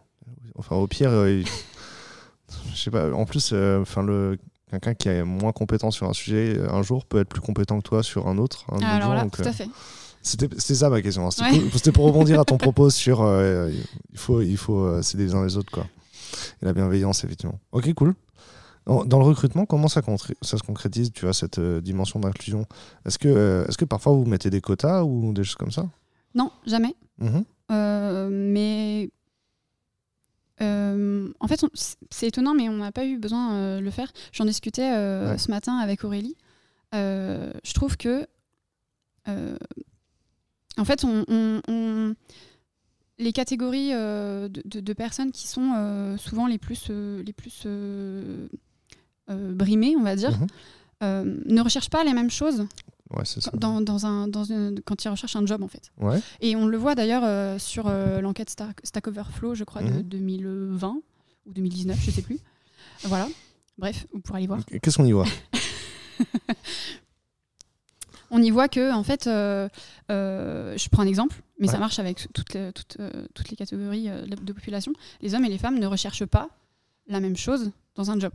Enfin, 0.56 0.76
au 0.76 0.86
pire, 0.88 1.10
euh, 1.10 1.42
je 2.74 2.76
sais 2.76 2.90
pas. 2.90 3.12
En 3.12 3.24
plus, 3.24 3.50
euh, 3.52 3.84
le 4.02 4.38
quelqu'un 4.70 4.94
qui 4.94 5.08
est 5.08 5.22
moins 5.24 5.52
compétent 5.52 5.90
sur 5.90 6.08
un 6.08 6.12
sujet 6.12 6.58
euh, 6.58 6.70
un 6.70 6.82
jour 6.82 7.06
peut 7.06 7.20
être 7.20 7.28
plus 7.28 7.40
compétent 7.40 7.78
que 7.78 7.88
toi 7.88 8.02
sur 8.02 8.28
un 8.28 8.36
autre. 8.36 8.66
Alors 8.82 9.14
là, 9.14 9.22
donc, 9.22 9.36
tout 9.36 9.42
euh, 9.42 9.48
à 9.48 9.52
fait. 9.52 9.68
C'était 10.20 10.74
ça 10.74 10.90
ma 10.90 11.00
question. 11.00 11.26
hein. 11.26 11.30
C'était 11.30 11.88
Ouais. 11.88 11.92
pour- 11.92 12.04
rebondir 12.12 12.40
à 12.40 12.44
ton 12.44 12.58
propos 12.58 12.90
sur 12.90 13.22
euh, 13.22 13.70
il 14.12 14.18
faut 14.18 14.42
il 14.42 14.56
faut 14.58 14.80
euh, 14.84 15.00
s'aider 15.02 15.24
les 15.24 15.34
uns 15.34 15.44
les 15.44 15.56
autres 15.56 15.70
quoi. 15.70 15.86
Et 16.60 16.66
la 16.66 16.72
bienveillance 16.74 17.24
effectivement. 17.24 17.58
Ok 17.72 17.94
cool. 17.94 18.14
Dans 18.88 19.18
le 19.18 19.24
recrutement, 19.24 19.66
comment 19.66 19.88
ça, 19.88 20.00
se 20.02 20.56
concrétise, 20.62 21.12
tu 21.12 21.26
vois, 21.26 21.34
cette 21.34 21.58
euh, 21.58 21.80
dimension 21.82 22.18
d'inclusion? 22.20 22.64
Est-ce 23.04 23.18
que, 23.18 23.28
euh, 23.28 23.66
est-ce 23.66 23.76
que 23.76 23.84
parfois 23.84 24.12
vous 24.14 24.24
mettez 24.24 24.48
des 24.50 24.60
quotas 24.62 25.04
ou 25.04 25.32
des 25.34 25.44
choses 25.44 25.56
comme 25.56 25.70
ça? 25.70 25.86
Non, 26.34 26.50
jamais. 26.66 26.94
Mhm. 27.18 27.44
Euh, 27.70 28.28
mais 28.30 29.10
euh, 30.62 31.30
en 31.38 31.46
fait, 31.48 31.64
c'est 32.10 32.28
étonnant, 32.28 32.54
mais 32.54 32.68
on 32.68 32.78
n'a 32.78 32.90
pas 32.92 33.04
eu 33.04 33.18
besoin 33.18 33.52
euh, 33.52 33.78
de 33.80 33.84
le 33.84 33.90
faire. 33.90 34.10
J'en 34.32 34.44
discutais 34.46 34.90
euh, 34.96 35.32
Ouais. 35.32 35.38
ce 35.38 35.50
matin 35.50 35.76
avec 35.76 36.02
Aurélie. 36.04 36.36
Je 36.92 37.72
trouve 37.74 37.96
que, 37.98 38.26
en 39.26 40.84
fait, 40.84 41.04
on, 41.04 41.24
on- 41.28 41.60
on- 41.68 42.14
les 43.18 43.32
catégories 43.32 43.90
de, 43.90 44.48
de- 44.64 44.80
de 44.80 44.92
personnes 44.92 45.32
qui 45.32 45.46
sont 45.48 46.16
souvent 46.18 46.46
les 46.46 46.58
plus, 46.58 46.88
les 46.90 47.32
plus 47.32 47.66
euh, 49.30 49.52
brimées, 49.54 49.94
on 49.96 50.02
va 50.02 50.16
dire, 50.16 50.30
Mhm. 50.38 50.46
euh, 51.02 51.36
ne 51.46 51.60
recherchent 51.60 51.90
pas 51.90 52.04
les 52.04 52.12
mêmes 52.12 52.30
choses 52.30 52.66
Ouais, 53.10 53.24
c'est 53.24 53.40
ça. 53.40 53.50
dans, 53.54 53.80
dans 53.80 54.04
un, 54.06 54.28
dans 54.28 54.44
une- 54.44 54.80
quand 54.84 55.02
ils 55.04 55.08
recherchent 55.08 55.36
un 55.36 55.46
job, 55.46 55.62
en 55.62 55.68
fait. 55.68 55.90
Ouais. 55.98 56.20
Et 56.40 56.56
on 56.56 56.66
le 56.66 56.76
voit 56.76 56.94
d'ailleurs 56.94 57.22
euh, 57.24 57.58
sur 57.58 57.86
euh, 57.88 58.20
l'enquête 58.20 58.50
Stack, 58.50 58.80
Stack 58.84 59.06
Overflow, 59.08 59.54
je 59.54 59.64
crois, 59.64 59.82
de 59.82 59.88
Mhm. 59.90 60.02
2020 60.02 61.00
ou 61.46 61.52
2019, 61.52 61.98
je 62.02 62.10
sais 62.10 62.22
plus. 62.22 62.38
Voilà. 63.04 63.28
Bref, 63.78 64.06
vous 64.12 64.20
pourrez 64.20 64.38
aller 64.38 64.46
voir. 64.46 64.60
Qu'est-ce 64.82 64.96
qu'on 64.96 65.06
y 65.06 65.12
voit? 65.12 65.26
On 68.30 68.42
y 68.42 68.50
voit 68.50 68.68
que, 68.68 68.92
en 68.92 69.02
fait, 69.02 69.26
euh, 69.26 69.68
je 70.10 70.88
prends 70.90 71.02
un 71.02 71.06
exemple, 71.06 71.40
mais 71.58 71.66
ça 71.66 71.78
marche 71.78 71.98
avec 71.98 72.28
toutes 72.34 72.52
les, 72.52 72.72
toutes, 72.74 72.98
toutes 73.34 73.48
les 73.48 73.56
catégories 73.56 74.08
de 74.08 74.52
population. 74.52 74.92
Les 75.22 75.34
hommes 75.34 75.44
et 75.46 75.48
les 75.48 75.56
femmes 75.56 75.78
ne 75.78 75.86
recherchent 75.86 76.26
pas 76.26 76.50
la 77.06 77.20
même 77.20 77.36
chose 77.38 77.70
dans 77.94 78.10
un 78.10 78.18
job. 78.20 78.32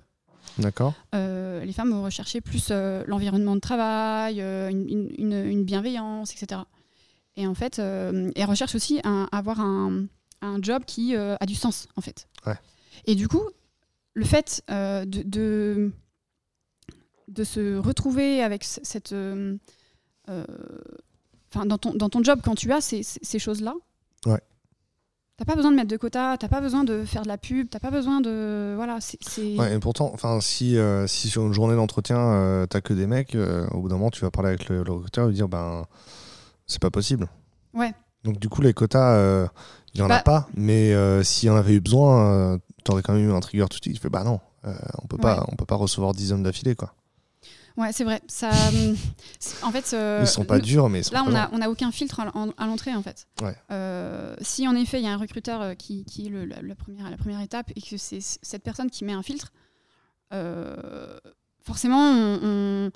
D'accord. 0.60 0.94
Euh, 1.16 1.64
les 1.66 1.74
femmes 1.74 1.90
vont 1.92 2.04
rechercher 2.04 2.42
plus 2.42 2.68
euh, 2.72 3.04
l'environnement 3.08 3.56
de 3.56 3.60
travail, 3.62 4.42
euh, 4.42 4.70
une, 4.70 4.88
une- 4.90 5.12
une- 5.18 5.46
une 5.46 5.64
bienveillance, 5.64 6.32
etc. 6.36 6.62
Et 7.36 7.48
en 7.48 7.54
fait, 7.56 7.80
elles 7.80 8.46
recherchent 8.46 8.76
aussi 8.76 9.00
un- 9.04 9.28
avoir 9.32 9.60
un, 9.60 10.06
un 10.42 10.62
job 10.62 10.84
qui 10.86 11.16
a 11.16 11.46
du 11.48 11.56
sens, 11.56 11.88
en 11.96 12.02
fait. 12.02 12.28
Ouais. 12.46 12.56
Et 13.06 13.16
du 13.16 13.28
coup, 13.28 13.42
le 14.14 14.24
fait 14.26 14.62
de, 14.70 15.04
de, 15.06 15.92
de 17.30 17.44
se 17.44 17.78
retrouver 17.78 18.44
avec 18.44 18.64
cette... 18.64 19.16
Enfin, 21.56 21.66
dans 21.66 21.78
ton, 21.78 21.94
dans 21.94 22.10
ton 22.10 22.24
job, 22.24 22.40
quand 22.44 22.56
tu 22.56 22.72
as 22.72 22.82
ces, 22.82 23.04
ces- 23.04 23.20
ces 23.24 23.40
choses-là, 23.40 23.74
Ouais. 24.26 24.40
T'as 25.38 25.46
pas 25.46 25.56
besoin 25.56 25.72
de 25.72 25.76
mettre 25.76 25.88
de 25.90 25.98
quotas, 25.98 26.38
t'as 26.38 26.48
pas 26.48 26.62
besoin 26.62 26.84
de 26.84 27.04
faire 27.06 27.24
de 27.24 27.28
la 27.28 27.40
pub, 27.40 27.68
t'as 27.68 27.80
pas 27.80 27.90
besoin 27.90 28.22
de. 28.22 28.74
Voilà, 28.76 29.00
c'est. 29.02 29.58
Ouais, 29.58 29.76
et 29.76 29.80
pourtant, 29.80 30.12
enfin, 30.14 30.40
si, 30.42 30.78
euh, 30.78 31.08
si 31.08 31.28
sur 31.28 31.42
une 31.48 31.54
journée 31.54 31.76
d'entretien, 31.76 32.18
euh, 32.20 32.66
t'as 32.68 32.82
que 32.82 32.94
des 32.94 33.08
mecs, 33.08 33.34
euh, 33.34 33.68
au 33.72 33.80
bout 33.82 33.90
d'un 33.90 33.96
moment, 33.96 34.12
tu 34.12 34.22
vas 34.22 34.30
parler 34.30 34.50
avec 34.50 34.70
le, 34.70 34.84
le 34.84 34.92
recruteur 34.92 35.26
et 35.26 35.30
lui 35.30 35.36
dire, 35.36 35.48
ben, 35.50 35.86
c'est 36.68 36.80
pas 36.82 36.92
possible. 36.92 37.28
Ouais. 37.74 37.92
Donc, 38.24 38.40
du 38.40 38.48
coup, 38.48 38.62
les 38.62 38.74
quotas, 38.74 39.48
il 39.96 40.00
y 40.00 40.04
en 40.04 40.06
a 40.06 40.18
Bah- 40.18 40.24
pas, 40.24 40.48
mais 40.56 40.94
s'il 41.24 41.48
y 41.48 41.52
en 41.52 41.56
avait 41.56 41.74
eu 41.74 41.82
besoin, 41.82 42.60
t'aurais 42.84 43.02
quand 43.02 43.14
même 43.14 43.28
eu 43.28 43.34
un 43.34 43.40
trigger 43.40 43.64
tout 43.70 43.80
de 43.80 43.84
suite. 43.84 43.96
Tu 43.96 44.02
fais, 44.02 44.10
bah 44.10 44.24
non, 44.24 44.40
on 44.64 45.08
peut 45.08 45.18
pas, 45.18 45.46
on 45.52 45.56
peut 45.56 45.66
pas 45.66 45.76
recevoir 45.76 46.14
10 46.14 46.32
hommes 46.32 46.44
d'affilée, 46.44 46.76
quoi. 46.76 46.94
Ouais, 47.76 47.92
c'est 47.92 48.04
vrai. 48.04 48.22
Ça, 48.28 48.52
en 49.64 49.72
fait. 49.72 49.94
euh, 49.94 50.20
ils 50.22 50.28
sont 50.28 50.46
pas 50.46 50.60
durs, 50.60 50.90
mais 50.90 51.00
ils 51.00 51.04
sont 51.06 51.14
Là, 51.14 51.24
on 51.28 51.34
a, 51.36 51.50
on 51.54 51.62
a 51.62 51.70
aucun 51.70 51.92
filtre 51.92 52.20
à 52.20 52.26
l'en- 52.26 52.52
à 52.58 52.66
l'entrée, 52.68 52.94
en 52.94 53.02
fait. 53.02 53.26
Ouais. 53.42 53.56
Euh, 53.72 54.36
si 54.42 54.68
en 54.68 54.76
effet, 54.76 55.00
il 55.00 55.04
y 55.06 55.08
a 55.08 55.12
un 55.14 55.18
recruteur 55.18 55.62
euh, 55.62 55.74
qui, 55.74 56.06
qui 56.06 56.28
est 56.28 56.30
le- 56.30 56.46
la, 56.46 56.62
la 56.62 56.76
première, 56.76 57.10
la 57.10 57.18
première 57.18 57.42
étape 57.42 57.72
et 57.76 57.82
que 57.82 57.98
c'est 57.98 58.20
cette 58.22 58.64
personne 58.64 58.90
qui 58.92 59.04
met 59.06 59.14
un 59.14 59.24
filtre, 59.24 59.52
euh, 60.34 61.20
forcément, 61.64 62.14
il 62.14 62.92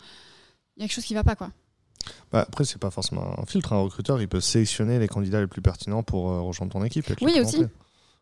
y 0.78 0.84
a 0.84 0.88
quelque 0.88 0.94
chose 0.94 1.06
qui 1.06 1.14
va 1.14 1.24
pas, 1.24 1.36
quoi. 1.36 1.50
Bah, 2.32 2.42
après, 2.48 2.64
c'est 2.66 2.78
pas 2.80 2.92
forcément 2.92 3.40
un 3.40 3.46
filtre. 3.46 3.74
Un 3.74 3.82
recruteur, 3.82 4.22
il 4.22 4.28
peut 4.28 4.42
sélectionner 4.42 5.00
les 5.00 5.08
candidats 5.08 5.42
les 5.42 5.48
plus 5.48 5.62
pertinents 5.62 6.04
pour 6.04 6.26
rejoindre 6.26 6.72
ton 6.74 6.84
équipe. 6.84 7.10
et 7.10 7.16
Oui, 7.22 7.40
aussi. 7.42 7.64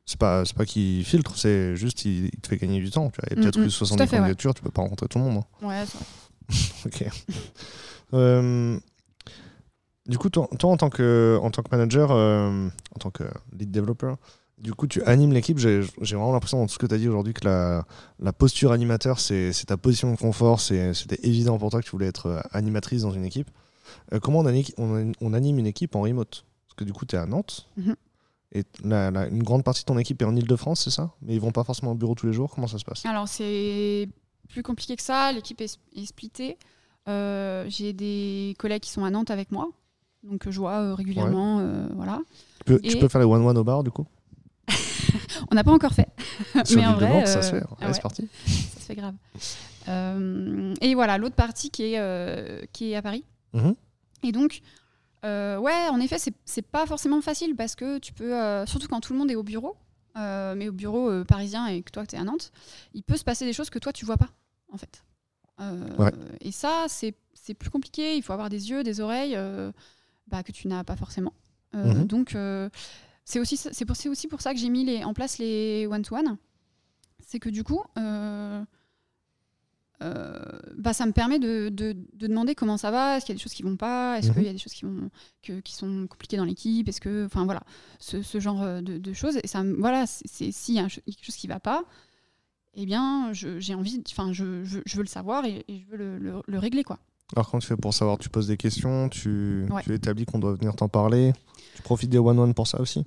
C'est 0.08 0.20
pas, 0.20 0.46
c'est 0.46 0.56
pas 0.56 0.65
qu'il 0.65 1.04
filtre, 1.04 1.36
c'est 1.36 1.76
juste 1.76 2.06
il, 2.06 2.26
il 2.26 2.39
te 2.39 2.48
fait 2.48 2.58
gagner 2.58 2.80
du 2.80 2.91
temps. 2.91 3.10
Tu 3.10 3.20
vois. 3.20 3.28
Il 3.32 3.38
y 3.38 3.39
a 3.39 3.44
peut-être 3.44 3.58
Mm, 3.58 3.63
mm, 3.63 3.65
eu 3.65 3.70
tout 3.70 3.84
à 3.84 3.88
70 3.88 3.98
fait, 4.10 4.15
ouais. 4.15 4.20
candidatures, 4.22 4.54
tu 4.54 4.62
peux 4.62 4.70
pas 4.70 4.84
rencontrer 4.84 5.08
tout 5.08 5.18
le 5.18 5.24
monde. 5.24 5.38
hein. 5.62 5.68
Ouais, 5.68 5.84
c'est 5.88 5.98
vrai. 5.98 6.06
Ok. 6.86 7.05
Euh, 8.13 8.77
du 10.08 10.17
coup, 10.17 10.29
toi, 10.29 10.47
toi, 10.60 10.71
en, 10.71 10.77
tant 10.77 10.89
que, 10.89 11.39
en 11.41 11.49
tant 11.49 11.63
que 11.63 11.69
manager, 11.71 12.12
euh, 12.12 12.67
en 12.95 12.99
tant 12.99 13.10
que 13.10 13.23
lead 13.58 13.71
developer, 13.71 14.13
du 14.60 14.73
coup, 14.73 14.88
tu 14.88 15.01
animes 15.03 15.34
l'équipe. 15.34 15.58
J'ai 15.58 15.81
vraiment 16.01 16.31
l'impression 16.31 16.60
dans 16.60 16.67
tout 16.67 16.73
ce 16.73 16.79
que 16.79 16.86
tu 16.86 16.93
as 16.95 16.97
dit 16.97 17.08
aujourd'hui 17.10 17.34
que 17.34 17.45
la, 17.45 17.86
la 18.19 18.31
posture 18.34 18.71
animateur, 18.71 19.19
c'est 19.19 19.51
ta 19.67 19.77
position 19.77 20.12
de 20.12 20.17
confort. 20.17 20.62
C'était 20.62 21.19
évident 21.23 21.58
pour 21.58 21.71
toi 21.71 21.81
que 21.81 21.86
tu 21.86 21.91
voulais 21.91 22.08
être 22.08 22.27
euh, 22.27 22.39
animatrice 22.51 23.01
dans 23.01 23.12
une 23.12 23.25
équipe. 23.25 23.49
Euh, 24.13 24.19
comment 24.19 24.39
on, 24.39 24.45
ani- 24.45 24.73
on, 24.77 25.12
on 25.19 25.34
anime 25.34 25.60
une 25.60 25.67
équipe 25.67 25.95
en 25.95 26.01
remote? 26.01 26.45
Parce 26.67 26.75
que 26.77 26.84
du 26.84 26.93
coup, 26.93 27.05
tu 27.05 27.15
es 27.15 27.19
à 27.19 27.25
Nantes. 27.25 27.67
Mhm. 27.77 27.95
Et 28.53 28.63
la- 28.84 29.12
la- 29.12 29.27
une 29.27 29.43
grande 29.43 29.63
partie 29.63 29.81
de 29.81 29.86
ton 29.86 29.97
équipe 29.97 30.21
est 30.21 30.25
en 30.25 30.36
Ile-de-France, 30.36 30.84
c'est 30.86 30.89
ça? 30.91 31.12
Mais 31.21 31.34
ils 31.34 31.41
vont 31.41 31.51
pas 31.51 31.63
forcément 31.63 31.91
au 31.91 31.95
bureau 31.95 32.15
tous 32.15 32.27
les 32.27 32.34
jours. 32.34 32.51
Comment 32.53 32.67
ça 32.67 32.77
se 32.77 32.86
passe? 32.86 33.05
Alors, 33.05 33.27
c'est 33.27 34.08
plus 34.47 34.63
compliqué 34.63 34.95
que 34.95 35.01
ça. 35.03 35.31
L'équipe 35.31 35.60
est, 35.62 35.79
est 35.95 36.05
splittée. 36.05 36.58
Euh, 37.08 37.65
J'ai 37.67 37.93
des 37.93 38.55
collègues 38.58 38.81
qui 38.81 38.89
sont 38.91 39.03
à 39.05 39.10
Nantes 39.10 39.31
avec 39.31 39.51
moi. 39.51 39.69
Donc, 40.23 40.49
je 40.49 40.58
vois 40.60 40.79
euh, 40.81 40.93
régulièrement. 40.95 41.60
euh, 41.60 41.88
voilà. 41.95 42.19
tu 42.60 42.63
peux, 42.65 42.79
tu 42.79 42.97
Et- 42.97 42.99
peux 42.99 43.08
faire 43.08 43.21
les 43.21 43.27
one-one 43.27 43.58
au 43.58 43.63
bar, 43.63 43.84
du 43.84 43.91
coup? 43.91 44.08
On 45.51 45.55
n'a 45.55 45.63
pas 45.63 45.71
encore 45.71 45.93
fait. 45.93 46.08
Sur 46.65 46.77
Mais 46.79 46.86
en 46.88 46.93
vrai, 46.95 47.10
Nantes, 47.10 47.27
ça 47.27 47.41
se 47.43 47.51
fait. 47.51 47.62
ah 47.63 47.75
Allez, 47.79 47.88
ouais. 47.88 47.93
c'est 47.93 48.01
parti. 48.01 48.27
ça 48.47 48.79
se 48.79 48.86
fait 48.86 48.95
grave. 48.95 49.13
Et 50.81 50.95
voilà, 50.95 51.17
l'autre 51.17 51.36
partie 51.36 51.69
qui 51.69 51.93
est, 51.93 52.69
qui 52.71 52.91
est 52.91 52.95
à 52.95 53.01
Paris. 53.01 53.23
Mhm. 53.53 53.75
Et 54.23 54.31
donc, 54.31 54.62
euh, 55.23 55.58
ouais, 55.58 55.88
en 55.91 55.99
effet, 55.99 56.17
c'est- 56.17 56.34
c'est 56.45 56.62
pas 56.63 56.86
forcément 56.88 57.21
facile 57.21 57.55
parce 57.55 57.75
que 57.75 57.99
tu 57.99 58.13
peux, 58.13 58.34
euh, 58.34 58.65
surtout 58.65 58.88
quand 58.88 58.99
tout 59.01 59.13
le 59.13 59.19
monde 59.19 59.29
est 59.31 59.36
au 59.36 59.43
bureau, 59.43 59.75
euh, 60.17 60.56
mais 60.56 60.67
au 60.69 60.71
bureau 60.71 61.10
euh, 61.10 61.23
parisien 61.23 61.67
et 61.67 61.82
que 61.82 61.91
toi, 61.91 62.06
tu 62.06 62.15
es 62.15 62.19
à 62.19 62.23
Nantes, 62.23 62.51
il 62.93 63.04
peut 63.04 63.17
se 63.17 63.23
passer 63.23 63.45
des 63.45 63.54
choses 63.54 63.69
que 63.69 63.80
toi, 63.80 63.91
tu 63.93 64.06
vois 64.06 64.17
pas, 64.17 64.30
en 64.71 64.78
fait. 64.78 65.04
Euh, 65.60 65.88
Ouais. 65.97 66.12
Et 66.41 66.51
ça, 66.51 66.86
c'est 66.89 67.13
plus 67.54 67.69
compliqué. 67.69 68.15
Il 68.17 68.23
faut 68.23 68.34
avoir 68.34 68.49
des 68.49 68.69
yeux, 68.69 68.84
des 68.84 68.99
oreilles 69.01 69.38
bah, 70.28 70.43
que 70.43 70.51
tu 70.51 70.67
n'as 70.67 70.84
pas 70.84 70.95
forcément. 70.95 71.34
Mhm. 71.73 72.06
Donc, 72.06 72.36
c'est 73.25 73.39
aussi, 73.39 73.60
pour- 73.86 73.95
aussi 74.12 74.28
pour 74.28 74.41
ça 74.41 74.54
que 74.54 74.60
j'ai 74.60 74.69
mis 74.69 74.84
les, 74.86 75.04
en 75.04 75.13
place 75.13 75.38
les 75.38 75.88
one-to-one. 75.88 76.38
C'est 77.28 77.39
que 77.39 77.49
du 77.49 77.63
coup, 77.63 77.82
euh, 80.01 80.05
euh, 80.05 80.60
bah, 80.77 80.93
ça 80.93 81.05
me 81.05 81.12
permet 81.12 81.39
de, 81.39 81.69
de- 81.69 81.95
de 82.13 82.27
demander 82.27 82.53
comment 82.55 82.77
ça 82.77 82.91
va, 82.91 83.17
est-ce 83.17 83.25
qu'il 83.25 83.34
y 83.34 83.36
a 83.36 83.39
des 83.39 83.43
choses 83.43 83.53
qui 83.53 83.63
vont 83.63 83.77
pas, 83.77 84.17
est-ce 84.19 84.27
Mhm. 84.29 84.34
qu'il 84.36 84.43
y 84.43 84.49
a 84.49 84.53
des 84.53 84.58
choses 84.58 84.73
qui, 84.73 84.86
vont, 84.86 85.10
que- 85.43 85.60
qui 85.62 85.73
sont 85.73 86.08
compliquées 86.08 86.38
dans 86.38 86.45
l'équipe, 86.45 86.88
est-ce 86.89 86.99
que, 87.01 87.25
enfin 87.25 87.45
voilà, 87.45 87.62
ce, 87.99 88.21
ce 88.21 88.39
genre 88.39 88.62
de, 88.81 88.97
de 88.97 89.13
choses. 89.13 89.38
Et 89.43 89.47
ça, 89.47 89.63
voilà, 89.77 90.05
c'est- 90.08 90.51
s'il 90.51 90.75
y 90.75 90.79
a 90.79 90.88
quelque 90.89 91.23
chose 91.23 91.36
qui 91.36 91.47
va 91.47 91.60
pas, 91.60 91.84
eh 92.73 92.86
bien, 92.86 93.31
je- 93.31 93.60
j'ai 93.60 93.73
envie, 93.73 94.03
enfin, 94.12 94.34
je, 94.34 94.63
je- 94.65 94.79
je 94.86 94.95
veux 94.97 95.03
le 95.03 95.08
savoir 95.08 95.45
et, 95.45 95.63
et 95.67 95.79
je 95.79 95.86
veux 95.91 95.97
le, 95.97 96.17
le- 96.17 96.41
le 96.45 96.60
régler, 96.60 96.84
quoi. 96.84 96.99
Alors, 97.36 97.49
quand 97.49 97.58
tu 97.60 97.65
fais 97.67 97.77
pour 97.77 97.93
savoir, 97.93 98.17
tu 98.19 98.29
poses 98.29 98.47
des 98.47 98.58
questions, 98.58 99.10
tu, 99.10 99.65
Ouais. 99.71 99.81
tu 99.81 99.93
établis 99.93 100.25
qu'on 100.25 100.38
doit 100.39 100.53
venir 100.53 100.75
t'en 100.75 100.89
parler. 100.89 101.34
Tu 101.75 101.81
profites 101.81 102.10
des 102.10 102.19
one-one 102.19 102.53
pour 102.53 102.67
ça 102.67 102.79
aussi 102.79 103.03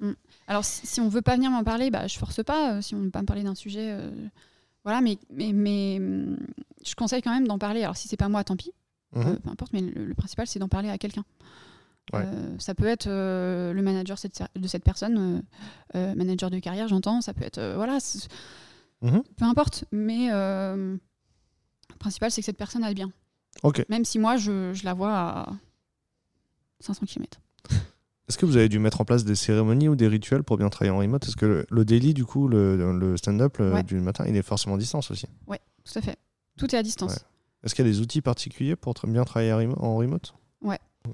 Alors, 0.48 0.64
si, 0.64 0.86
si 0.86 1.00
on 1.00 1.08
veut 1.08 1.22
pas 1.22 1.36
venir 1.36 1.50
m'en 1.52 1.62
parler, 1.62 1.90
bah, 1.90 2.06
je 2.08 2.18
force 2.18 2.42
pas. 2.42 2.74
Euh, 2.74 2.82
si 2.82 2.94
on 2.96 3.00
veut 3.00 3.10
pas 3.10 3.20
me 3.20 3.26
parler 3.26 3.44
d'un 3.44 3.54
sujet, 3.54 3.90
euh, 3.92 4.10
voilà. 4.84 5.00
Mais, 5.00 5.18
mais, 5.30 5.52
mais 5.52 5.96
hum, 5.98 6.36
je 6.84 6.94
conseille 6.94 7.22
quand 7.22 7.32
même 7.32 7.46
d'en 7.48 7.58
parler. 7.58 7.82
Alors, 7.82 7.96
si 7.96 8.08
c'est 8.08 8.16
pas 8.16 8.28
moi, 8.28 8.44
tant 8.44 8.56
pis. 8.56 8.72
Mhm. 9.14 9.22
Euh, 9.26 9.36
peu 9.36 9.50
importe. 9.50 9.72
Mais 9.72 9.80
le, 9.80 10.04
le 10.06 10.14
principal, 10.14 10.46
c'est 10.46 10.58
d'en 10.58 10.68
parler 10.68 10.88
à 10.90 10.98
quelqu'un. 10.98 11.24
Ouais. 12.12 12.22
Euh, 12.24 12.58
ça 12.58 12.74
peut 12.74 12.86
être 12.86 13.06
euh, 13.06 13.72
le 13.74 13.82
manager 13.82 14.18
cette- 14.18 14.42
de 14.56 14.66
cette 14.68 14.82
personne, 14.84 15.42
manager 15.94 16.48
de 16.50 16.58
carrière, 16.58 16.88
j'entends. 16.88 17.20
Ça 17.20 17.34
peut 17.34 17.44
être, 17.44 17.60
voilà, 17.76 17.98
Mhm. 19.02 19.22
peu 19.36 19.44
importe. 19.44 19.84
Mais 19.92 20.28
le 20.30 20.98
principal, 21.98 22.30
c'est 22.30 22.40
que 22.42 22.46
cette 22.46 22.56
personne 22.56 22.82
aille 22.84 22.94
bien. 22.94 23.10
Ok. 23.62 23.84
Même 23.88 24.04
si 24.04 24.18
moi, 24.18 24.36
je, 24.36 24.72
je 24.72 24.84
la 24.84 24.94
vois 24.94 25.12
à 25.18 25.48
500 26.80 27.06
km. 27.06 27.40
Est-ce 28.28 28.36
que 28.38 28.44
vous 28.46 28.56
avez 28.56 28.68
dû 28.68 28.78
mettre 28.78 29.00
en 29.00 29.04
place 29.04 29.24
des 29.24 29.34
cérémonies 29.34 29.88
ou 29.88 29.96
des 29.96 30.06
rituels 30.08 30.42
pour 30.42 30.58
bien 30.58 30.68
travailler 30.68 30.90
en 30.94 30.98
remote? 30.98 31.26
Est-ce 31.26 31.36
que 31.36 31.46
le, 31.46 31.66
le 31.70 31.84
daily, 31.84 32.12
du 32.14 32.24
coup, 32.26 32.46
le, 32.48 32.76
le 32.98 33.16
stand-up 33.16 33.58
Ouais. 33.58 33.82
du 33.82 33.96
matin, 34.00 34.24
il 34.28 34.36
est 34.36 34.42
forcément 34.42 34.74
à 34.74 34.78
distance 34.78 35.10
aussi 35.10 35.26
Tout 35.46 35.98
à 35.98 36.02
fait. 36.02 36.16
Tout 36.58 36.74
est 36.74 36.78
à 36.78 36.82
distance. 36.82 37.12
Ouais. 37.14 37.18
Est-ce 37.64 37.74
qu'il 37.74 37.86
y 37.86 37.88
a 37.88 37.90
des 37.90 38.00
outils 38.00 38.20
particuliers 38.20 38.76
pour 38.76 38.94
bien 39.06 39.24
travailler 39.24 39.52
en 39.52 39.58
remo- 39.60 39.78
en 39.82 39.96
remote? 39.96 40.34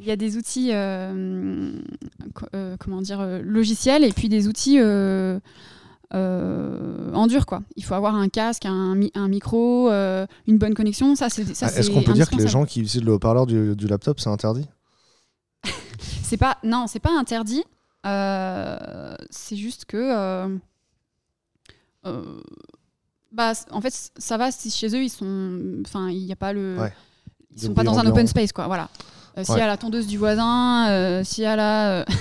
Il 0.00 0.06
y 0.06 0.10
a 0.10 0.16
des 0.16 0.36
outils, 0.36 0.70
euh, 0.72 1.72
euh, 2.52 2.76
comment 2.80 3.00
dire, 3.00 3.20
euh, 3.20 3.40
logiciels 3.44 4.02
et 4.02 4.10
puis 4.12 4.28
des 4.28 4.48
outils 4.48 4.80
euh, 4.80 5.38
en 6.12 7.26
dur, 7.28 7.46
quoi. 7.46 7.62
Il 7.76 7.84
faut 7.84 7.94
avoir 7.94 8.14
un 8.16 8.28
casque, 8.28 8.66
un, 8.66 8.94
mi- 8.96 9.12
un 9.14 9.28
micro, 9.28 9.88
une 9.90 10.58
bonne 10.58 10.74
connexion. 10.74 11.14
Ça, 11.14 11.28
c'est 11.28 11.42
Ah, 11.62 11.68
Est-ce 11.76 11.90
qu'on 11.90 12.02
peut 12.02 12.12
dire 12.12 12.28
que 12.28 12.36
les 12.36 12.48
gens 12.48 12.64
qui 12.64 12.80
utilisent 12.80 13.04
le 13.04 13.12
haut-parleur 13.12 13.46
du, 13.46 13.76
du 13.76 13.86
laptop, 13.86 14.18
c'est 14.20 14.30
interdit? 14.30 14.66
C'est 16.22 16.36
pas, 16.36 16.58
non, 16.64 16.86
c'est 16.86 17.00
pas 17.00 17.10
interdit. 17.12 17.62
Euh, 18.06 19.14
c'est 19.30 19.56
juste 19.56 19.84
que, 19.84 19.96
euh, 19.96 20.56
euh, 22.06 22.40
bah, 23.32 23.52
en 23.70 23.80
fait, 23.80 24.10
ça 24.16 24.36
va 24.36 24.50
si 24.52 24.70
chez 24.70 24.88
eux 24.94 25.02
ils 25.02 25.10
sont, 25.10 25.82
enfin, 25.86 26.08
il 26.10 26.24
n'y 26.24 26.32
a 26.32 26.36
pas 26.36 26.52
le, 26.52 26.76
Ouais. 26.78 26.92
ils 27.54 27.62
sont 27.62 27.74
pas 27.74 27.82
dans 27.84 27.98
un 27.98 28.06
open 28.06 28.26
space, 28.26 28.52
quoi. 28.52 28.66
Voilà. 28.66 28.88
S'il 29.42 29.54
y 29.54 29.56
Ouais. 29.56 29.62
a 29.62 29.66
la 29.66 29.76
tondeuse 29.76 30.06
du 30.06 30.16
voisin, 30.16 31.22
s'il 31.24 31.42
y 31.44 31.46
a 31.46 31.56
la, 31.56 32.04
enfin, 32.08 32.16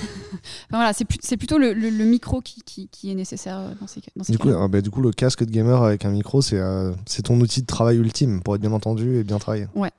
voilà, 0.70 0.92
c'est, 0.92 1.36
plutôt 1.36 1.58
le, 1.58 1.72
le- 1.72 1.90
le 1.90 2.04
micro 2.04 2.40
qui, 2.40 2.60
qui, 2.62 2.88
qui 2.88 3.10
est 3.10 3.14
nécessaire 3.14 3.70
dans 3.80 3.86
ces, 3.86 4.00
cas- 4.00 4.10
dans 4.16 4.24
ces 4.24 4.32
du 4.32 4.38
coup, 4.38 4.48
cas-là. 4.48 4.60
ah, 4.64 4.68
bah, 4.68 4.80
du 4.80 4.90
coup, 4.90 5.00
le 5.00 5.12
casque 5.12 5.44
de 5.44 5.50
gamer 5.50 5.82
avec 5.82 6.04
un 6.04 6.10
micro, 6.10 6.42
c'est 6.42 6.58
euh, 6.58 6.92
c'est 7.06 7.22
ton 7.22 7.40
outil 7.40 7.60
de 7.62 7.66
travail 7.66 7.98
ultime 7.98 8.42
pour 8.42 8.54
être 8.56 8.60
bien 8.60 8.72
entendu 8.72 9.16
et 9.16 9.22
bien 9.24 9.38
travailler. 9.38 9.68
Ouais. 9.76 9.92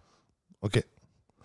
Ok. 0.62 0.84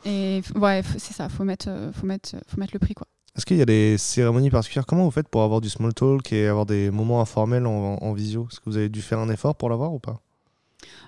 Et 0.05 0.43
ouais, 0.55 0.83
c'est 0.99 1.13
ça. 1.13 1.29
Faut 1.29 1.45
mettre, 1.45 1.69
euh, 1.69 1.93
faut 1.93 2.07
mettre, 2.07 2.37
faut 2.47 2.59
mettre 2.59 2.73
le 2.75 2.79
prix, 2.79 2.95
quoi. 2.95 3.07
Est-ce 3.37 3.47
qu'il 3.47 3.59
y 3.59 3.63
a 3.63 3.67
des 3.67 3.97
cérémonies 3.97 4.51
particulières? 4.51 4.87
Comment 4.87 5.05
vous 5.05 5.11
faites 5.11 5.29
pour 5.29 5.43
avoir 5.43 5.61
du 5.61 5.69
small 5.69 5.95
talk 5.95 6.33
et 6.33 6.49
avoir 6.49 6.67
des 6.67 6.91
moments 6.91 7.21
informels 7.21 7.67
en, 7.67 7.97
en 8.01 8.13
visio? 8.13 8.49
Est-ce 8.51 8.59
que 8.61 8.65
vous 8.67 8.77
avez 8.77 8.89
dû 8.89 9.03
faire 9.03 9.21
un 9.21 9.29
effort 9.29 9.55
pour 9.55 9.71
l'avoir 9.71 9.93
ou 9.93 9.99
pas? 9.99 10.21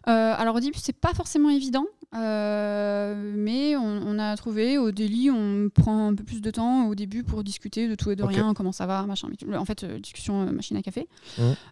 Euh, 0.09 0.35
alors 0.37 0.57
au 0.57 0.61
début, 0.61 0.79
c'est 0.79 0.93
pas 0.93 1.15
forcément 1.15 1.49
évident, 1.49 1.87
euh, 2.15 3.33
mais 3.37 3.77
on, 3.77 4.03
on 4.07 4.19
a 4.19 4.37
trouvé 4.37 4.77
au 4.77 4.91
délit, 4.91 5.31
on 5.31 5.69
prend 5.69 6.09
un 6.09 6.15
peu 6.15 6.25
plus 6.25 6.41
de 6.41 6.51
temps 6.51 6.89
au 6.89 6.95
début 6.95 7.23
pour 7.23 7.43
discuter 7.45 7.89
de 7.89 7.95
tout 7.95 8.11
et 8.11 8.17
de 8.17 8.23
rien, 8.23 8.53
comment 8.53 8.73
ça 8.73 8.87
va, 8.87 9.05
machin. 9.07 9.29
En 9.57 9.65
fait, 9.65 9.85
euh, 9.85 9.99
discussion 9.99 10.43
euh, 10.43 10.53
machine 10.53 10.77
à 10.77 10.83
café. 10.83 11.09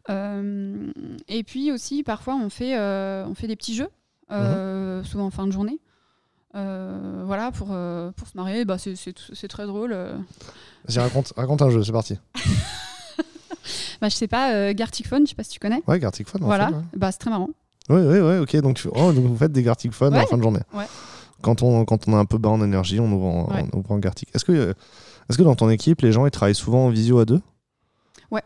Euh, 0.08 0.92
et 1.28 1.42
puis 1.42 1.72
aussi, 1.72 2.02
parfois, 2.02 2.36
on 2.36 2.50
fait, 2.50 2.78
euh, 2.78 3.24
on 3.26 3.34
fait 3.34 3.48
des 3.48 3.56
petits 3.56 3.74
jeux, 3.74 3.90
euh, 4.30 5.02
souvent 5.04 5.26
en 5.26 5.30
fin 5.30 5.46
de 5.46 5.52
journée. 5.52 5.78
Euh, 6.56 7.22
voilà, 7.26 7.52
pour, 7.52 7.68
euh, 7.70 8.10
pour 8.12 8.26
se 8.26 8.36
marrer, 8.36 8.64
bah, 8.64 8.76
c'est- 8.78 8.96
très 9.48 9.66
drôle. 9.66 9.92
euh. 9.92 10.16
Vas-y, 10.88 10.98
raconte, 10.98 11.32
raconte 11.36 11.62
un 11.62 11.70
jeu, 11.70 11.82
c'est 11.84 11.92
parti. 11.92 12.18
Bah, 14.00 14.08
je 14.08 14.14
sais 14.16 14.28
pas, 14.28 14.54
euh, 14.54 14.72
Gartic 14.72 15.06
Phone, 15.06 15.24
je 15.26 15.30
sais 15.30 15.34
pas 15.34 15.42
si 15.44 15.50
tu 15.50 15.58
connais. 15.60 15.82
Ouais, 15.86 15.98
Gartic 15.98 16.26
Phone. 16.26 16.42
en 16.42 16.46
voilà, 16.46 16.68
fait, 16.68 16.74
ouais. 16.74 16.80
bah, 16.96 17.12
c'est 17.12 17.18
très 17.18 17.28
marrant. 17.30 17.50
Oui, 17.90 18.00
oui, 18.00 18.18
oui, 18.20 18.38
ok. 18.38 18.56
Donc, 18.62 18.76
tu- 18.76 18.88
oh, 18.90 19.12
donc 19.12 19.24
vous 19.26 19.36
faites 19.36 19.52
des 19.52 19.62
Gartic 19.62 19.92
en 20.00 20.20
Ouais. 20.20 20.26
fin 20.26 20.38
de 20.38 20.42
journée. 20.42 20.60
Ouais. 20.72 20.86
Quand 21.42 21.62
on, 21.62 21.84
quand 21.84 22.08
on 22.08 22.14
a 22.14 22.18
un 22.18 22.24
peu 22.24 22.38
bas 22.38 22.48
en 22.48 22.62
énergie, 22.64 22.98
on 22.98 23.12
ouvre 23.12 23.26
en, 23.26 23.44
Ouais. 23.54 23.64
on 23.74 23.78
ouvre 23.78 23.92
en 23.92 23.98
Gartic. 23.98 24.30
Est-ce 24.34 24.44
que, 24.46 24.74
est-ce 25.28 25.36
que 25.36 25.42
dans 25.42 25.54
ton 25.54 25.68
équipe, 25.68 26.00
les 26.00 26.12
gens 26.12 26.24
ils 26.24 26.30
travaillent 26.30 26.54
souvent 26.54 26.86
en 26.86 26.88
visio 26.88 27.18
à 27.18 27.26
deux? 27.26 27.40
Ouais. 28.30 28.42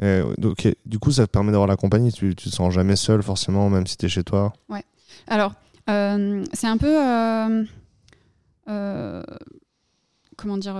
Et, 0.00 0.22
donc, 0.38 0.52
ok, 0.64 0.74
du 0.86 0.98
coup, 0.98 1.12
ça 1.12 1.26
te 1.26 1.30
permet 1.30 1.50
d'avoir 1.52 1.68
la 1.68 1.76
compagnie. 1.76 2.10
Tu, 2.10 2.34
tu 2.34 2.48
te 2.48 2.54
sens 2.54 2.72
jamais 2.72 2.96
seul, 2.96 3.22
forcément, 3.22 3.68
même 3.68 3.86
si 3.86 3.98
tu 3.98 4.06
es 4.06 4.08
chez 4.08 4.24
toi? 4.24 4.54
Alors, 5.26 5.52
euh, 5.88 6.44
c'est 6.52 6.66
un 6.66 6.78
peu. 6.78 7.00
euh, 7.00 7.64
euh, 8.68 9.22
comment 10.36 10.58
dire 10.58 10.76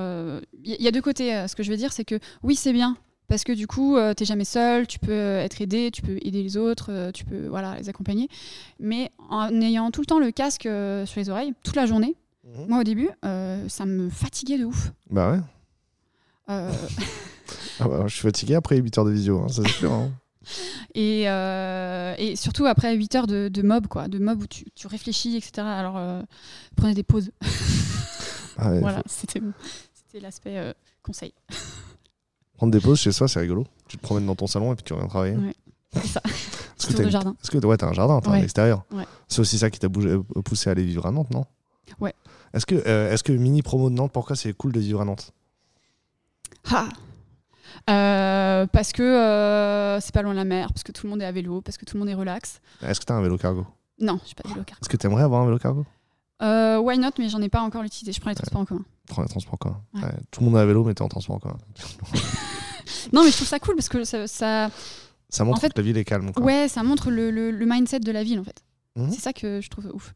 Il 0.65 0.83
y, 0.83 0.89
a 0.89 0.91
deux 0.91 1.03
côtés. 1.03 1.47
Ce 1.49 1.57
que 1.57 1.63
je 1.63 1.71
veux 1.71 1.77
dire, 1.77 1.93
c'est 1.93 2.05
que 2.05 2.19
oui, 2.43 2.55
c'est 2.55 2.73
bien 2.73 2.97
parce 3.27 3.45
que 3.45 3.53
du 3.53 3.67
coup, 3.67 3.99
tu 4.09 4.15
t'es 4.15 4.25
jamais 4.25 4.47
seul, 4.47 4.87
tu 4.87 4.99
peux 4.99 5.13
être 5.13 5.61
aidé, 5.61 5.91
tu 5.91 6.01
peux 6.01 6.17
aider 6.23 6.43
les 6.43 6.57
autres, 6.57 7.11
tu 7.13 7.27
peux 7.27 7.47
voilà, 7.47 7.77
les 7.79 7.91
accompagner. 7.91 8.29
Mais 8.81 9.11
en 9.29 9.61
ayant 9.61 9.91
tout 9.91 10.01
le 10.01 10.07
temps 10.07 10.19
le 10.19 10.31
casque 10.31 10.63
sur 10.63 11.21
les 11.21 11.29
oreilles, 11.29 11.53
toute 11.63 11.77
la 11.77 11.85
journée, 11.85 12.17
mhm. 12.45 12.69
moi 12.69 12.81
au 12.81 12.85
début, 12.85 13.11
ça 13.23 13.85
me 13.85 14.09
fatiguait 14.09 14.59
de 14.59 14.65
ouf. 14.65 14.93
Bah 15.11 15.33
ouais. 15.33 15.41
Ah 17.81 17.87
bah, 17.87 18.05
je 18.07 18.15
suis 18.15 18.23
fatigué 18.23 18.55
après 18.55 18.77
8 18.79 18.99
heures 18.99 19.05
de 19.05 19.11
visio, 19.11 19.41
hein, 19.41 19.49
ça 19.49 19.63
c'est 19.63 19.73
sûr. 19.73 19.93
Hein. 19.93 20.11
Et, 20.95 21.29
euh, 21.29 22.15
et, 22.19 22.37
surtout 22.37 22.67
après 22.67 22.95
8 22.95 23.15
heures 23.15 23.27
de, 23.27 23.49
de, 23.49 23.63
mob, 23.63 23.87
quoi, 23.87 24.09
de 24.09 24.19
mob 24.19 24.43
où 24.43 24.47
tu, 24.47 24.65
tu 24.75 24.87
réfléchis, 24.87 25.37
etc. 25.37 25.67
Alors, 25.67 25.97
euh, 25.97 26.23
prenez 26.77 26.95
des 26.95 27.03
pauses. 27.03 27.31
Ah 28.57 28.73
voilà, 28.81 29.03
c'était 29.07 29.41
l'aspect 30.21 30.59
euh, 30.59 30.73
conseil. 31.03 31.33
Prendre 32.57 32.73
des 32.73 32.81
pauses 32.81 33.01
chez 33.01 33.13
soi, 33.13 33.29
c'est 33.29 33.41
rigolo. 33.41 33.67
Tu 33.87 33.97
te 33.97 34.03
promènes 34.03 34.27
dans 34.27 34.35
ton 34.35 34.47
salon 34.47 34.73
et 34.73 34.77
puis 34.77 34.85
tu 34.85 34.93
reviens 34.93 35.09
travailler. 35.09 35.37
Ouais, 35.37 35.55
c'est 35.93 36.09
ça. 36.09 36.23
Est-ce 36.27 36.95
que 36.95 37.03
tu 37.03 37.11
jardin. 37.11 37.35
Est-ce 37.43 37.51
que 37.51 37.65
ouais, 37.67 37.83
as 37.83 37.87
un 37.87 37.93
jardin, 37.93 38.21
t'as 38.21 38.31
ouais. 38.31 38.39
un 38.39 38.43
extérieur. 38.43 38.85
Ouais. 38.93 39.05
C'est 39.27 39.41
aussi 39.41 39.59
ça 39.59 39.69
qui 39.71 39.79
t'a 39.79 39.89
poussé 39.89 40.69
à 40.69 40.73
aller 40.73 40.85
vivre 40.85 41.07
à 41.07 41.11
Nantes, 41.11 41.31
non? 41.31 41.45
Ouais. 41.99 42.15
Est-ce 42.55 42.67
que, 42.67 42.75
est-ce 42.77 43.25
que 43.25 43.33
mini 43.33 43.63
promo 43.63 43.91
de 43.91 43.95
Nantes, 43.95 44.13
pourquoi 44.13 44.37
c'est 44.37 44.53
cool 44.53 44.73
de 44.73 44.81
vivre 44.81 45.01
à 45.01 45.05
Nantes? 45.05 45.33
Ah 46.71 46.89
euh, 47.91 48.66
parce 48.66 48.93
que 48.93 49.03
euh, 49.03 50.01
c'est 50.01 50.12
pas 50.12 50.23
loin 50.23 50.33
de 50.33 50.39
la 50.39 50.45
mer, 50.45 50.73
parce 50.73 50.83
que 50.83 50.93
tout 50.93 51.07
le 51.07 51.11
monde 51.11 51.23
est 51.23 51.27
à 51.27 51.33
vélo, 51.33 51.61
parce 51.61 51.77
que 51.77 51.85
tout 51.85 51.97
le 51.97 52.01
monde 52.01 52.09
est 52.09 52.14
relax. 52.14 52.61
Est-ce 52.83 53.01
que 53.01 53.07
tu 53.07 53.12
as 53.12 53.16
un 53.16 53.23
vélo 53.23 53.39
cargo? 53.39 53.66
Non, 54.01 54.21
je 54.27 54.35
pas 54.35 54.43
de 54.45 54.49
vélo 54.49 54.64
cargo. 54.64 54.81
Est-ce 54.83 54.89
que 54.89 54.97
tu 54.97 55.07
aimerais 55.07 55.23
avoir 55.23 55.43
un 55.43 55.47
vélo 55.47 55.59
cargo? 55.59 55.85
Euh, 56.41 56.79
Why 56.79 56.99
not 56.99 57.11
Mais 57.19 57.29
j'en 57.29 57.43
ai 57.43 57.49
pas 57.49 57.61
encore 57.61 57.83
l'utilité. 57.83 58.12
Je 58.12 58.21
prends 58.21 58.31
les 58.31 58.37
transports 58.37 58.61
en 58.61 58.64
commun. 58.64 58.85
Prends 59.09 59.23
les 59.23 59.29
transports 59.29 59.55
en 59.55 59.57
commun. 59.57 59.81
Tout 60.31 60.41
le 60.41 60.47
monde 60.47 60.57
a 60.57 60.61
un 60.61 60.66
vélo, 60.66 60.85
mais 60.85 60.95
t'es 60.95 61.03
en 61.03 61.09
transport 61.09 61.37
en 61.37 61.41
commun. 61.41 61.57
non, 63.12 63.25
mais 63.25 63.31
je 63.31 63.37
trouve 63.37 63.49
ça 63.49 63.59
cool 63.59 63.75
parce 63.75 63.89
que 63.89 64.05
ça. 64.05 64.71
Ça, 65.31 65.45
montre 65.45 65.61
que 65.61 65.69
la 65.77 65.83
ville 65.83 65.99
est 65.99 66.05
calme. 66.05 66.33
Quoi. 66.33 66.43
Ouais, 66.43 66.69
ça 66.69 66.83
montre 66.83 67.11
le, 67.11 67.31
le, 67.31 67.66
mindset 67.66 68.01
de 68.01 68.12
la 68.12 68.23
ville 68.23 68.41
en 68.41 68.45
fait. 68.45 68.62
Mhm. 68.97 69.11
C'est 69.12 69.21
ça 69.21 69.33
que 69.35 69.61
je 69.61 69.69
trouve 69.69 69.91
ouf. 69.93 70.14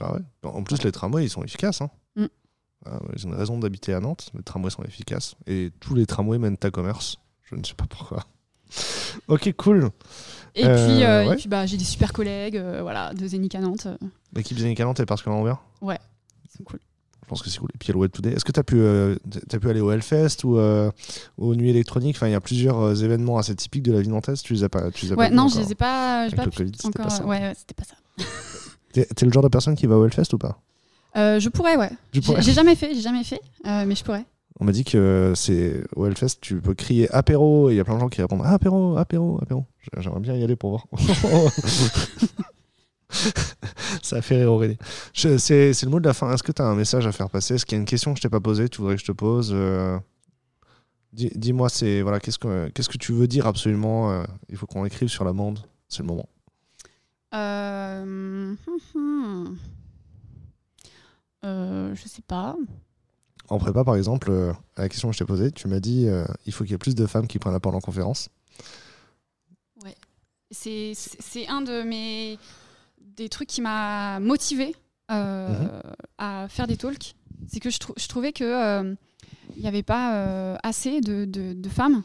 Ah 0.00 0.14
ouais. 0.14 0.20
En 0.44 0.62
plus, 0.62 0.82
les 0.82 0.92
tramways, 0.92 1.24
ils 1.24 1.30
sont 1.30 1.44
efficaces. 1.44 1.82
Hein. 1.82 1.90
Mm. 2.16 2.26
J'ai 3.14 3.28
une 3.28 3.34
raison 3.34 3.58
d'habiter 3.58 3.92
à 3.92 4.00
Nantes. 4.00 4.30
Les 4.34 4.42
tramways 4.42 4.70
sont 4.70 4.82
efficaces. 4.82 5.34
Et 5.46 5.70
tous 5.80 5.94
les 5.94 6.06
tramways 6.06 6.38
mènent 6.38 6.56
à 6.62 6.70
commerce. 6.70 7.18
Je 7.42 7.54
ne 7.56 7.64
sais 7.64 7.74
pas 7.74 7.86
pourquoi. 7.86 8.24
ok, 9.28 9.52
cool. 9.56 9.90
Et 10.54 10.62
puis, 10.62 10.70
euh, 10.70 11.30
euh, 11.30 11.36
puis 11.36 11.48
bah, 11.48 11.66
j'ai 11.66 11.76
des 11.76 11.84
super 11.84 12.12
collègues 12.12 12.56
euh, 12.56 12.80
voilà, 12.82 13.14
de 13.14 13.26
Zénith 13.26 13.54
à 13.54 13.60
Nantes. 13.60 13.86
L'équipe 14.34 14.58
Zénith 14.58 14.80
à 14.80 14.84
Nantes 14.84 15.00
est 15.00 15.06
particulièrement 15.06 15.44
bien 15.44 15.58
Ouais, 15.80 15.98
c'est 16.48 16.64
cool. 16.64 16.80
Je 17.22 17.28
pense 17.28 17.42
que 17.42 17.50
c'est 17.50 17.58
cool. 17.58 17.70
Et 17.74 17.78
puis, 17.78 17.92
le 17.92 17.98
Web 17.98 18.10
Today. 18.10 18.32
Est-ce 18.32 18.44
que 18.44 18.50
tu 18.50 18.58
as, 18.58 18.64
pu, 18.64 18.84
as 18.84 19.58
pu 19.58 19.70
aller 19.70 19.80
au 19.80 19.92
Hellfest 19.92 20.42
ou 20.42 20.58
aux 20.58 21.54
Nuits 21.54 21.70
électroniques? 21.70 22.16
Enfin, 22.16 22.26
il 22.26 22.32
y 22.32 22.34
a 22.34 22.40
plusieurs 22.40 23.04
événements 23.04 23.38
assez 23.38 23.54
typiques 23.54 23.84
de 23.84 23.92
la 23.92 24.00
vie 24.00 24.08
nantaise. 24.08 24.42
Tu 24.42 24.54
les 24.54 24.64
as 24.64 24.68
pas, 24.68 24.90
tu 24.90 25.06
les 25.06 25.12
as 25.12 25.14
ouais, 25.14 25.28
pas 25.28 25.34
non, 25.34 25.46
je 25.46 25.60
les 25.60 25.70
ai 25.70 25.74
pas. 25.76 26.22
Avec 26.22 26.34
pas 26.34 26.44
le 26.44 26.50
Covid, 26.50 26.72
encore... 26.84 27.06
pas 27.06 27.10
ça. 27.10 27.24
Ouais, 27.24 27.52
c'était 27.56 27.74
pas 27.74 27.84
ça. 27.84 27.94
T'es 28.92 29.02
es 29.02 29.24
le 29.24 29.32
genre 29.32 29.44
de 29.44 29.48
personne 29.48 29.76
qui 29.76 29.86
va 29.86 29.96
au 29.96 30.04
Hellfest 30.04 30.32
ou 30.32 30.38
pas? 30.38 30.58
Je 31.14 31.48
pourrais, 31.48 31.76
ouais. 31.76 31.90
J'ai 32.12 32.52
jamais 32.52 32.74
fait, 32.74 32.94
j'ai 32.94 33.00
jamais 33.00 33.24
fait, 33.24 33.40
mais 33.64 33.94
je 33.94 34.04
pourrais. 34.04 34.24
On 34.60 34.66
m'a 34.66 34.72
dit 34.72 34.84
que 34.84 35.32
c'est 35.34 35.82
au 35.96 36.06
Hellfest, 36.06 36.36
tu 36.42 36.60
peux 36.60 36.74
crier 36.74 37.10
apéro 37.14 37.70
et 37.70 37.74
il 37.74 37.76
y 37.76 37.80
a 37.80 37.84
plein 37.84 37.94
de 37.94 38.00
gens 38.00 38.10
qui 38.10 38.20
répondent 38.20 38.42
apéro, 38.44 38.98
apéro, 38.98 39.38
apéro. 39.40 39.64
J'aimerais 39.96 40.20
bien 40.20 40.36
y 40.36 40.44
aller 40.44 40.56
pour 40.56 40.70
voir. 40.70 40.86
Ça 44.02 44.22
fait 44.22 44.36
rire 44.36 44.52
Aurélie. 44.52 44.76
C'est 45.14 45.82
le 45.82 45.88
mot 45.88 45.98
de 45.98 46.06
la 46.06 46.14
fin. 46.14 46.32
Est-ce 46.32 46.42
que 46.42 46.52
tu 46.52 46.60
as 46.62 46.66
un 46.66 46.74
message 46.74 47.06
à 47.06 47.12
faire 47.12 47.30
passer? 47.30 47.54
Est-ce 47.54 47.64
qu'il 47.64 47.76
y 47.76 47.78
a 47.78 47.80
une 47.80 47.86
question 47.86 48.12
que 48.12 48.18
je 48.18 48.22
t'ai 48.22 48.28
pas 48.28 48.40
posée 48.40 48.68
Tu 48.68 48.78
voudrais 48.82 48.96
que 48.96 49.00
je 49.00 49.06
te 49.06 49.12
pose 49.12 49.50
euh, 49.54 49.98
Dis-moi, 51.12 51.68
c'est 51.68 52.02
voilà, 52.02 52.20
qu'est-ce 52.20 52.38
que 52.38 52.68
qu'est-ce 52.68 52.88
que 52.88 52.98
tu 52.98 53.12
veux 53.12 53.26
dire 53.26 53.46
absolument 53.46 54.12
euh, 54.12 54.22
Il 54.48 54.56
faut 54.56 54.66
qu'on 54.66 54.84
écrive 54.84 55.08
sur 55.08 55.24
la 55.24 55.32
bande. 55.32 55.58
C'est 55.88 56.02
le 56.02 56.08
moment. 56.08 56.28
Euh... 57.34 58.54
Euh 61.44 61.94
je 61.94 62.08
sais 62.08 62.22
pas 62.22 62.56
en 63.50 63.58
prépa, 63.58 63.82
par 63.82 63.96
exemple, 63.96 64.30
euh, 64.30 64.52
à 64.76 64.82
la 64.82 64.88
question 64.88 65.08
que 65.08 65.14
je 65.14 65.18
t'ai 65.18 65.24
posée, 65.24 65.50
tu 65.50 65.66
m'as 65.66 65.80
dit 65.80 66.06
euh, 66.06 66.24
il 66.46 66.52
faut 66.52 66.62
qu'il 66.62 66.70
y 66.70 66.74
ait 66.74 66.78
plus 66.78 66.94
de 66.94 67.04
femmes 67.04 67.26
qui 67.26 67.40
prennent 67.40 67.52
la 67.52 67.58
parole 67.58 67.76
en 67.76 67.80
conférence. 67.80 68.30
Ouais. 69.84 69.96
C'est 70.52 70.94
un 71.48 71.60
de 71.60 71.82
mes 71.82 72.38
des 73.00 73.28
trucs 73.28 73.48
qui 73.48 73.60
m'a 73.60 74.20
motivé 74.20 74.74
euh, 75.10 75.48
mhm. 75.48 75.82
à 76.18 76.46
faire 76.48 76.68
des 76.68 76.76
talks. 76.76 77.16
C'est 77.48 77.58
que 77.58 77.70
je, 77.70 77.78
je, 77.96 78.06
trouvais 78.06 78.32
que 78.32 78.96
il 79.56 79.62
n'y 79.62 79.66
avait 79.66 79.82
pas 79.82 80.54
assez 80.62 81.00
de, 81.00 81.24
de, 81.24 81.68
femmes 81.68 82.04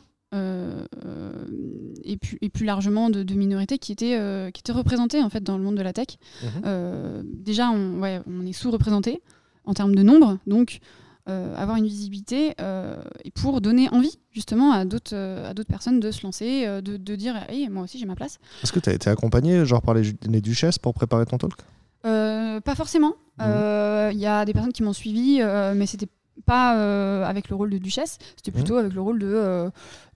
et, 2.04 2.18
plus, 2.18 2.38
et 2.42 2.50
plus 2.50 2.66
largement 2.66 3.10
de, 3.10 3.34
minorités 3.34 3.78
qui 3.78 3.92
étaient, 3.92 4.18
qui 4.54 4.62
étaient 4.62 4.72
représentées 4.72 5.22
en 5.22 5.30
fait 5.30 5.44
dans 5.44 5.58
le 5.58 5.64
monde 5.64 5.76
de 5.76 5.82
la 5.82 5.94
tech. 5.94 6.08
Mhm. 6.44 7.24
déjà, 7.26 7.70
on, 7.70 8.00
ouais, 8.02 8.22
on 8.28 8.46
est 8.46 8.54
sous-représenté 8.54 9.22
en 9.66 9.74
termes 9.74 9.96
de 9.96 10.04
nombre, 10.04 10.38
donc 10.48 10.80
euh, 11.28 11.56
avoir 11.56 11.78
une 11.78 11.88
visibilité 11.88 12.54
euh, 12.62 13.02
et 13.24 13.32
pour 13.32 13.60
donner 13.60 13.90
envie 13.90 14.20
justement 14.32 14.72
à 14.74 14.86
d'autres 14.86 15.16
euh, 15.16 15.50
à 15.50 15.56
d'autres 15.56 15.72
personnes 15.72 16.00
de 16.00 16.12
se 16.12 16.22
lancer, 16.22 16.68
de, 16.84 16.98
de, 16.98 17.16
dire 17.16 17.36
hey, 17.50 17.68
moi 17.68 17.82
aussi 17.82 17.98
j'ai 17.98 18.06
ma 18.06 18.14
place. 18.14 18.38
Est-ce 18.62 18.72
que 18.72 18.80
tu 18.80 18.92
as 18.92 18.94
été 18.94 19.10
accompagné 19.10 19.66
genre 19.66 19.82
par 19.82 19.96
les, 19.96 20.04
les, 20.30 20.40
duchesses 20.40 20.78
pour 20.78 20.94
préparer 20.94 21.26
ton 21.26 21.40
talk? 21.40 21.54
Pas 22.04 22.76
forcément. 22.76 23.16
Mmh. 23.40 24.12
Il 24.12 24.20
y 24.20 24.28
a 24.28 24.46
des 24.46 24.54
personnes 24.54 24.72
qui 24.72 24.84
m'ont 24.84 24.94
suivi, 24.94 25.42
mais 25.76 25.88
c'était 25.88 26.08
pas 26.46 26.78
euh, 26.78 27.24
avec 27.24 27.50
le 27.50 27.56
rôle 27.56 27.70
de 27.70 27.78
duchesse, 27.78 28.18
c'était 28.36 28.52
mmh. 28.52 28.62
plutôt 28.62 28.78
avec 28.78 28.94
le 28.94 29.02
rôle 29.02 29.20
de, 29.20 29.28
euh, 29.28 29.70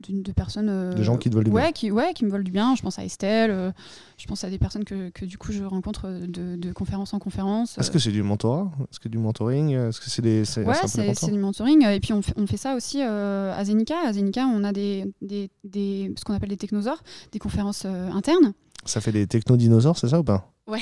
de, 0.07 0.31
personnes. 0.31 0.69
Euh, 0.69 0.93
des 0.93 1.03
gens 1.03 1.17
qui 1.17 1.29
te 1.29 1.35
veulent 1.35 1.45
du 1.45 1.51
ouais, 1.51 1.63
bien. 1.63 1.71
Qui, 1.71 1.91
ouais, 1.91 2.13
qui 2.13 2.25
me 2.25 2.31
veulent 2.31 2.43
du 2.43 2.51
bien. 2.51 2.75
Je 2.75 2.81
pense 2.81 2.99
à 2.99 3.05
Estelle, 3.05 3.73
je 4.17 4.27
pense 4.27 4.43
à 4.43 4.49
des 4.49 4.57
personnes 4.57 4.83
que, 4.83 5.09
que, 5.09 5.25
du 5.25 5.37
coup 5.37 5.51
je 5.51 5.63
rencontre 5.63 6.09
de, 6.09 6.55
de 6.55 6.71
conférence 6.73 7.13
en 7.13 7.19
conférence. 7.19 7.77
Est-ce 7.77 7.91
que 7.91 7.99
c'est 7.99 8.11
du 8.11 8.23
mentorat? 8.23 8.69
Est-ce 8.91 8.99
que 8.99 9.07
du 9.07 9.17
mentoring? 9.17 9.71
Est-ce 9.71 9.99
que 9.99 10.09
c'est 10.09 10.21
des. 10.21 10.43
Ouais, 10.59 10.75
c'est 10.85 11.31
du 11.31 11.39
mentoring. 11.39 11.85
Et 11.87 11.99
puis 11.99 12.13
on 12.13 12.21
fait, 12.21 12.33
on 12.37 12.47
fait 12.47 12.57
ça 12.57 12.75
aussi 12.75 13.01
à 13.01 13.63
Zenica. 13.63 13.95
À 14.05 14.13
Zenica, 14.13 14.45
on 14.45 14.63
a 14.63 14.71
des, 14.71 15.05
des, 15.21 15.49
des 15.63 16.13
ce 16.17 16.25
qu'on 16.25 16.33
appelle 16.33 16.49
des 16.49 16.57
technosaures, 16.57 17.01
des 17.31 17.39
conférences 17.39 17.85
internes. 17.85 18.53
Ça 18.85 19.01
fait 19.01 19.11
des 19.11 19.27
techno-dinosaures, 19.27 19.97
c'est 19.97 20.09
ça 20.09 20.19
ou 20.19 20.23
pas? 20.23 20.51
Ouais. 20.67 20.79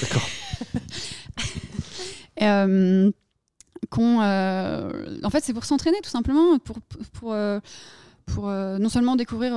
D'accord. 0.00 0.28
Euh, 3.98 5.18
en 5.22 5.30
fait, 5.30 5.42
c'est 5.42 5.54
pour 5.54 5.64
s'entraîner 5.64 5.98
tout 6.02 6.10
simplement, 6.10 6.58
pour, 6.58 6.78
pour, 7.12 7.32
euh, 7.32 7.60
pour 8.26 8.48
euh, 8.48 8.78
non 8.78 8.88
seulement 8.88 9.16
découvrir 9.16 9.52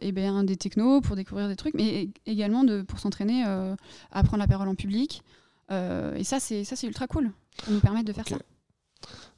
eh 0.00 0.12
bien, 0.12 0.44
des 0.44 0.56
technos, 0.56 1.00
pour 1.00 1.16
découvrir 1.16 1.48
des 1.48 1.56
trucs, 1.56 1.74
mais 1.74 2.08
également 2.26 2.64
de, 2.64 2.82
pour 2.82 2.98
s'entraîner 2.98 3.44
à 3.44 3.76
apprendre 4.12 4.40
la 4.40 4.48
parole 4.48 4.68
en 4.68 4.74
public. 4.74 5.22
et 5.70 6.24
ça, 6.24 6.40
c'est 6.40 6.64
ça, 6.64 6.76
c'est 6.76 6.86
ultra 6.86 7.06
cool. 7.06 7.30
Ça 7.64 7.70
nous 7.70 7.80
permet 7.80 8.02
de 8.02 8.12
faire 8.12 8.26
ça. 8.26 8.36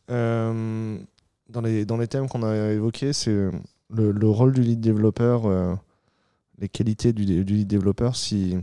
dans, 0.08 1.60
les, 1.62 1.84
dans 1.84 1.96
les 1.96 2.08
thèmes 2.08 2.28
qu'on 2.28 2.42
a 2.42 2.72
évoqués, 2.72 3.12
c'est 3.12 3.50
le, 3.90 4.10
le, 4.10 4.28
rôle 4.28 4.52
du 4.52 4.62
lead 4.62 4.80
développeur, 4.80 5.78
les 6.58 6.68
qualités 6.68 7.12
du, 7.12 7.44
du 7.44 7.54
lead 7.54 7.68
développeur. 7.68 8.16
Si, 8.16 8.56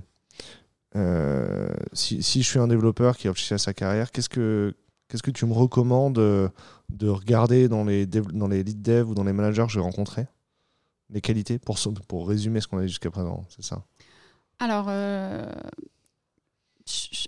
si, 1.93 2.23
si, 2.23 2.41
je 2.41 2.49
suis 2.49 2.59
un 2.59 2.67
développeur 2.67 3.17
qui 3.17 3.27
réfléchit 3.27 3.53
à 3.53 3.59
sa 3.59 3.73
carrière, 3.73 4.11
qu'est-ce 4.11 4.29
que 4.29 4.73
Qu'est-ce 5.13 5.21
que 5.21 5.29
tu 5.29 5.45
me 5.45 5.53
recommandes 5.53 6.17
euh, 6.17 6.49
de 6.89 7.07
regarder 7.07 7.67
dans 7.67 7.83
les, 7.83 8.07
dans 8.07 8.47
les 8.47 8.63
lead 8.63 8.81
dev 8.81 9.07
ou 9.07 9.13
dans 9.13 9.23
les 9.23 9.31
managers 9.31 9.67
que 9.67 9.71
j'ai 9.71 9.79
rencontrés? 9.79 10.25
Les 11.11 11.21
qualités, 11.21 11.59
pour, 11.59 11.77
pour 12.07 12.27
résumer 12.27 12.61
ce 12.61 12.67
qu'on 12.67 12.79
a 12.79 12.81
dit 12.81 12.87
jusqu'à 12.87 13.11
présent, 13.11 13.45
c'est 13.47 13.63
ça? 13.63 13.83
Alors, 14.57 14.87
euh, 14.89 15.45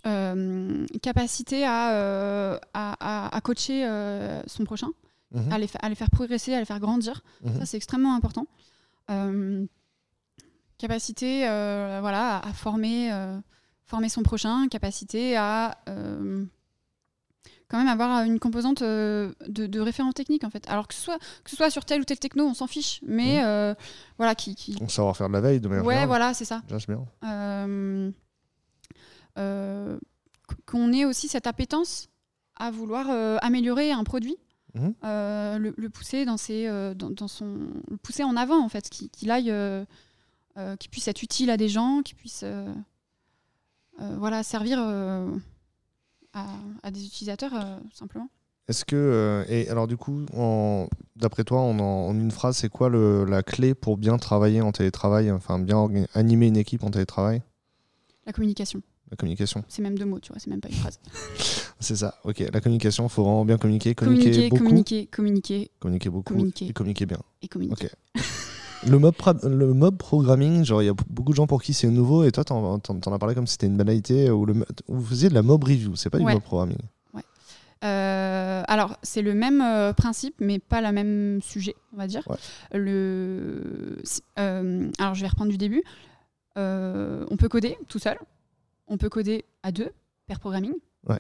euh, 0.08 0.88
capacité 1.04 1.64
à, 1.64 2.60
à, 2.74 3.42
coacher 3.44 3.88
son 4.48 4.64
prochain, 4.64 4.90
mhm. 5.30 5.52
à, 5.52 5.60
les 5.60 5.68
à, 5.80 5.88
les 5.88 5.94
faire 5.94 6.10
progresser, 6.10 6.56
à 6.56 6.60
les 6.60 6.66
faire 6.66 6.80
grandir. 6.80 7.22
Mhm. 7.44 7.60
Ça, 7.60 7.66
c'est 7.68 7.78
extrêmement 7.78 8.16
important. 8.16 8.48
capacité 10.80 11.42
voilà, 11.42 12.40
à 12.40 12.52
former, 12.54 13.12
former 13.84 14.10
son 14.10 14.24
prochain, 14.24 14.70
capacité 14.70 15.38
à 15.38 15.78
quand 17.68 17.78
même 17.78 17.88
avoir 17.88 18.24
une 18.24 18.40
composante 18.40 18.82
euh, 18.82 19.34
de, 19.48 19.66
de, 19.66 19.80
référent 19.80 20.12
technique 20.12 20.44
en 20.44 20.50
fait. 20.50 20.68
Alors 20.70 20.88
que 20.88 20.94
ce 20.94 21.02
soit 21.02 21.18
que 21.44 21.50
ce 21.50 21.56
soit 21.56 21.70
sur 21.70 21.86
tel 21.86 22.02
ou 22.02 22.04
tel 22.04 22.20
techno, 22.20 22.46
on 22.46 22.54
s'en 22.54 22.68
fiche, 22.68 23.00
mais 23.06 23.42
mmh. 23.42 23.46
euh, 23.46 23.76
voilà 24.18 24.36
qui, 24.36 24.56
qui... 24.56 24.78
On 24.82 24.88
savoir 24.88 25.18
faire 25.18 25.28
de 25.28 25.34
la 25.34 25.42
veille 25.42 25.60
de 25.60 25.68
manière 25.68 25.86
Ouais, 25.86 26.06
voilà, 26.06 26.34
c'est 26.34 26.46
ça. 26.46 26.62
bien. 26.68 27.06
Euh, 29.38 29.98
qu'on 30.66 30.94
ait 30.94 31.06
aussi 31.06 31.28
cette 31.28 31.48
appétence 31.48 32.08
à 32.56 32.72
vouloir 32.72 33.10
améliorer 33.42 33.92
un 33.92 34.04
produit. 34.04 34.38
Mmh. 34.76 34.90
Le, 35.04 35.88
pousser 35.88 36.26
dans 36.26 36.38
ses, 36.38 36.68
dans, 36.96 37.10
dans, 37.10 37.28
son 37.28 37.68
le 37.90 37.98
pousser 37.98 38.24
en 38.24 38.36
avant 38.36 38.64
en 38.64 38.70
fait 38.70 38.90
qu'il 38.90 39.32
aille 39.32 39.54
qui 40.80 40.90
puisse 40.90 41.08
être 41.08 41.24
utile 41.24 41.50
à 41.50 41.58
des 41.58 41.70
gens 41.70 42.02
qui 42.04 42.14
puisse 42.14 42.46
voilà 43.98 44.44
servir 44.44 44.80
à, 46.84 46.92
des 46.92 47.06
utilisateurs, 47.06 47.54
euh, 47.54 47.78
simplement. 47.94 48.30
Est-ce 48.68 48.84
que. 48.86 48.96
euh, 48.96 49.46
et 49.48 49.70
alors, 49.70 49.88
du 49.88 49.96
coup, 49.98 50.26
d'après 51.16 51.44
toi, 51.44 51.62
en, 51.62 51.80
en 51.80 52.14
une 52.14 52.32
phrase, 52.32 52.58
c'est 52.58 52.70
quoi 52.70 52.90
le- 52.90 53.24
la 53.26 53.44
clé 53.44 53.74
pour 53.76 53.98
bien 53.98 54.18
travailler 54.18 54.62
en 54.62 54.72
télétravail, 54.72 55.32
enfin, 55.32 55.60
bien 55.60 55.88
animer 56.14 56.48
une 56.48 56.58
équipe 56.58 56.84
en 56.84 56.90
télétravail? 56.92 57.42
La 58.26 58.34
communication. 58.34 58.82
La 59.12 59.18
communication. 59.18 59.64
C'est 59.68 59.84
même 59.84 59.98
deux 60.00 60.06
mots, 60.06 60.20
tu 60.20 60.32
vois, 60.32 60.40
c'est 60.40 60.50
même 60.50 60.62
pas 60.62 60.70
une 60.70 60.76
phrase. 60.76 61.00
C'est 61.80 61.96
ça, 61.98 62.20
ok. 62.24 62.40
La 62.52 62.62
communication, 62.62 63.06
il 63.06 63.10
faut 63.10 63.24
vraiment 63.24 63.46
bien 63.46 63.58
communiquer. 63.60 63.94
Communiquer, 63.94 64.24
Communiquer, 64.32 64.50
beaucoup. 64.50 64.64
communiquer, 64.64 65.06
communiquer 65.08 65.72
Communiquer 65.80 66.10
beaucoup. 66.10 66.34
Communiquer. 66.34 66.66
Et 66.68 66.74
communiquer 66.74 67.06
bien. 67.06 67.20
et 67.44 67.48
communiquer. 67.48 67.90
Ok. 68.16 68.22
Le 68.88 69.00
mob, 69.00 69.16
le 69.44 69.74
mob 69.74 69.98
programming, 69.98 70.64
genre 70.64 70.82
il 70.84 70.86
y 70.86 70.90
a 70.90 70.94
beaucoup 71.10 71.32
de 71.32 71.36
gens 71.36 71.48
pour 71.48 71.62
qui 71.64 71.74
c'est 71.74 71.88
nouveau 71.90 72.24
et 72.24 72.32
toi 72.32 72.44
t'en, 72.44 72.78
as 72.78 73.20
parlé 73.20 73.34
comme 73.34 73.48
si 73.48 73.54
c'était 73.54 73.66
une 73.68 73.78
banalité 73.78 74.28
le, 74.28 74.54
mo- 74.54 74.66
vous 74.88 75.04
faisiez 75.04 75.28
de 75.30 75.34
la 75.34 75.42
mob 75.42 75.64
review, 75.64 75.96
c'est 75.96 76.10
pas 76.10 76.20
du 76.20 76.26
Ouais. 76.26 76.34
mob 76.34 76.44
programming. 76.44 76.78
Euh, 77.84 78.64
alors, 78.68 78.98
c'est 79.04 79.22
le 79.22 79.36
même 79.36 79.62
euh, 79.62 79.94
principe, 79.94 80.36
mais 80.40 80.58
pas 80.58 80.82
le 80.82 80.92
même 80.92 81.40
sujet, 81.44 81.76
on 81.94 81.98
va 81.98 82.08
dire. 82.08 82.24
Ouais. 82.28 82.80
Le, 82.80 84.02
euh, 84.40 84.90
alors, 84.98 85.14
je 85.14 85.22
vais 85.22 85.28
reprendre 85.28 85.52
du 85.52 85.58
début. 85.58 85.84
On 86.56 87.36
peut 87.38 87.50
coder 87.50 87.78
tout 87.88 88.00
seul. 88.00 88.18
On 88.88 88.98
peut 88.98 89.10
coder 89.10 89.46
à 89.62 89.72
deux, 89.72 89.92
pair 90.26 90.40
programming. 90.40 90.74
Ouais. 91.08 91.20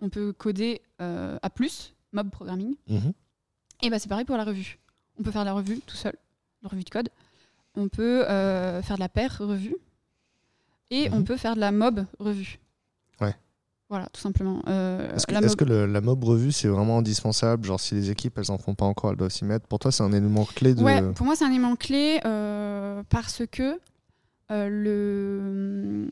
On 0.00 0.08
peut 0.08 0.32
coder 0.32 0.80
à 0.98 1.50
plus, 1.54 1.94
mob 2.12 2.30
programming. 2.30 2.74
Mhm. 2.88 3.12
Et 3.82 3.90
bah, 3.90 3.98
c'est 4.00 4.08
pareil 4.08 4.24
pour 4.24 4.36
la 4.36 4.44
revue. 4.44 4.80
On 5.20 5.22
peut 5.22 5.30
faire 5.30 5.42
de 5.42 5.46
la 5.48 5.52
revue 5.52 5.80
tout 5.86 5.96
seul, 5.96 6.14
revue 6.64 6.84
de 6.84 6.90
code. 6.90 7.08
On 7.74 7.88
peut 7.88 8.28
euh, 8.28 8.82
faire 8.82 8.96
de 8.96 9.00
la 9.00 9.08
paire 9.08 9.36
revue. 9.38 9.76
Et 10.90 11.08
Mhm. 11.08 11.16
on 11.16 11.22
peut 11.24 11.36
faire 11.38 11.54
de 11.54 11.60
la 11.60 11.72
mob 11.72 12.04
revue. 12.18 12.58
Ouais. 13.20 13.34
Voilà, 13.88 14.06
tout 14.12 14.20
simplement. 14.20 14.62
Euh, 14.68 15.14
Est-ce 15.14 15.26
que, 15.26 15.32
la 15.32 15.40
mob- 15.40 15.56
que 15.56 15.64
le- 15.64 15.86
la 15.86 16.00
mob 16.02 16.22
revue 16.24 16.52
c'est 16.52 16.68
vraiment 16.68 16.98
indispensable? 16.98 17.64
Genre 17.64 17.80
si 17.80 17.94
les 17.94 18.10
équipes 18.10 18.36
elles 18.38 18.50
en 18.50 18.58
font 18.58 18.74
pas 18.74 18.84
encore, 18.84 19.10
elles 19.10 19.16
doivent 19.16 19.30
s'y 19.32 19.44
mettre. 19.46 19.66
Pour 19.66 19.78
toi 19.78 19.90
c'est 19.90 20.02
un 20.02 20.12
élément 20.12 20.44
clé 20.44 20.74
de. 20.74 20.82
Ouais, 20.82 21.02
pour 21.14 21.24
moi, 21.24 21.34
c'est 21.36 21.44
un 21.44 21.50
élément 21.50 21.76
clé 21.76 22.20
euh, 22.26 23.02
parce 23.08 23.42
que 23.46 23.78
le 24.50 26.08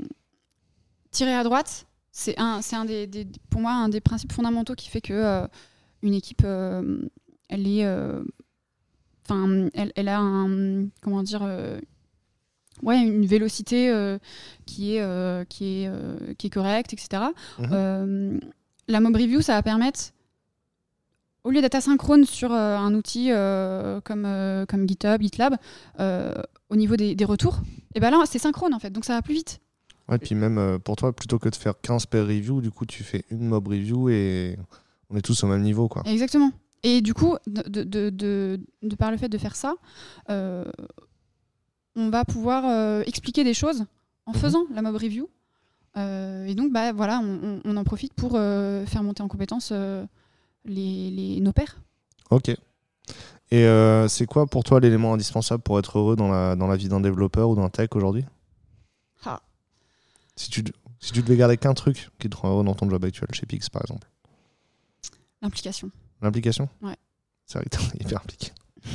tirer 1.10 1.34
à 1.34 1.42
droite, 1.44 1.86
c'est 2.12 2.38
un, 2.38 2.60
un 2.72 2.84
des, 2.84 3.06
des- 3.06 3.26
pour 3.50 3.60
moi 3.60 3.72
un 3.72 3.88
des 3.88 4.00
principes 4.00 4.32
fondamentaux 4.32 4.74
qui 4.74 4.88
fait 4.88 5.00
que 5.00 5.46
une 6.02 6.14
équipe, 6.14 6.42
elle 6.44 7.66
est, 7.66 7.84
enfin, 9.30 9.68
elle, 9.74 9.92
elle 9.94 10.08
a 10.08 10.18
un, 10.18 10.86
comment 11.02 11.22
dire, 11.22 11.42
euh, 11.42 11.78
ouais, 12.82 12.98
une 12.98 13.26
vélocité 13.26 13.90
euh, 13.90 14.18
qui 14.66 14.96
est, 14.96 15.00
euh, 15.00 15.44
qui 15.44 15.82
est, 15.82 15.88
euh, 15.88 16.34
qui 16.38 16.48
est 16.48 16.50
correcte, 16.50 16.92
etc. 16.92 17.22
Mhm. 17.58 18.40
La 18.88 19.00
mob 19.00 19.14
review, 19.14 19.40
ça 19.40 19.54
va 19.54 19.62
permettre 19.62 20.00
au 21.44 21.50
lieu 21.50 21.60
d'être 21.60 21.76
asynchrone 21.76 22.24
sur 22.24 22.52
un 22.52 22.92
outil 22.94 23.30
comme, 24.04 24.66
comme 24.68 24.88
GitHub, 24.88 25.22
GitLab, 25.22 25.56
au 26.68 26.76
niveau 26.76 26.96
des, 26.96 27.14
des 27.14 27.24
retours, 27.24 27.60
et 27.94 28.00
ben 28.00 28.10
là, 28.10 28.22
c'est 28.26 28.38
synchrone 28.38 28.74
en 28.74 28.78
fait, 28.78 28.90
donc 28.90 29.04
ça 29.04 29.14
va 29.14 29.22
plus 29.22 29.34
vite. 29.34 29.60
Ouais, 30.08 30.18
puis 30.18 30.34
même 30.34 30.78
pour 30.80 30.96
toi, 30.96 31.12
plutôt 31.12 31.38
que 31.38 31.48
de 31.48 31.54
faire 31.54 31.74
15 31.80 32.06
pair 32.06 32.26
review, 32.26 32.60
du 32.60 32.70
coup 32.70 32.84
tu 32.84 33.04
fais 33.04 33.24
une 33.30 33.46
mob 33.46 33.68
review 33.68 34.10
et 34.10 34.58
on 35.08 35.16
est 35.16 35.22
tous 35.22 35.42
au 35.44 35.46
même 35.46 35.62
niveau 35.62 35.88
quoi. 35.88 36.02
Exactement. 36.04 36.50
Et 36.82 37.00
du 37.02 37.12
coup, 37.14 37.36
de, 37.46 37.62
de, 37.68 37.84
de, 37.84 38.10
de- 38.10 38.60
de 38.82 38.96
par 38.96 39.10
le 39.10 39.16
fait 39.18 39.28
de 39.28 39.36
faire 39.38 39.54
ça, 39.56 39.74
euh, 40.30 40.64
on 41.96 42.08
va 42.10 42.24
pouvoir 42.24 42.64
euh, 42.66 43.02
expliquer 43.06 43.44
des 43.44 43.54
choses 43.54 43.84
en 44.26 44.32
Mhm. 44.32 44.38
faisant 44.38 44.64
la 44.72 44.80
mob 44.82 44.96
review. 44.96 45.28
Euh, 45.96 46.44
et 46.46 46.54
donc, 46.54 46.72
bah, 46.72 46.92
voilà, 46.92 47.20
on, 47.20 47.40
on- 47.42 47.60
on 47.64 47.76
en 47.76 47.84
profite 47.84 48.14
pour 48.14 48.32
euh, 48.36 48.86
faire 48.86 49.02
monter 49.02 49.22
en 49.22 49.28
compétence 49.28 49.70
euh, 49.72 50.06
les, 50.64 51.10
les, 51.10 51.40
nos 51.40 51.52
pairs. 51.52 51.76
Ok. 52.30 52.48
Et 52.48 53.64
euh, 53.64 54.06
c'est 54.08 54.26
quoi 54.26 54.46
pour 54.46 54.62
toi 54.62 54.78
l'élément 54.78 55.12
indispensable 55.12 55.62
pour 55.62 55.78
être 55.80 55.98
heureux 55.98 56.14
dans 56.16 56.28
la, 56.28 56.54
dans 56.54 56.68
la 56.68 56.76
vie 56.76 56.88
d'un 56.88 57.00
développeur 57.00 57.50
ou 57.50 57.56
d'un 57.56 57.68
tech 57.68 57.88
aujourd'hui? 57.94 58.24
Ah. 59.24 59.42
si 60.36 60.48
tu, 60.50 60.64
si 61.00 61.12
tu 61.12 61.20
devais 61.22 61.36
garder 61.36 61.56
qu'un 61.58 61.74
truc 61.74 62.08
qui 62.20 62.30
te 62.30 62.36
rend 62.36 62.50
heureux 62.52 62.64
dans 62.64 62.74
ton 62.74 62.88
job 62.88 63.04
actuel, 63.04 63.28
chez 63.32 63.44
Pix 63.46 63.68
par 63.68 63.82
exemple 63.82 64.08
L'implication. 65.42 65.90
L'implication 66.22 66.68
Ouais. 66.82 66.96
C'est 67.46 67.58
vrai 67.58 67.64
que 67.64 67.76
t'es 67.76 68.04
hyper 68.04 68.20
impliqué. 68.20 68.52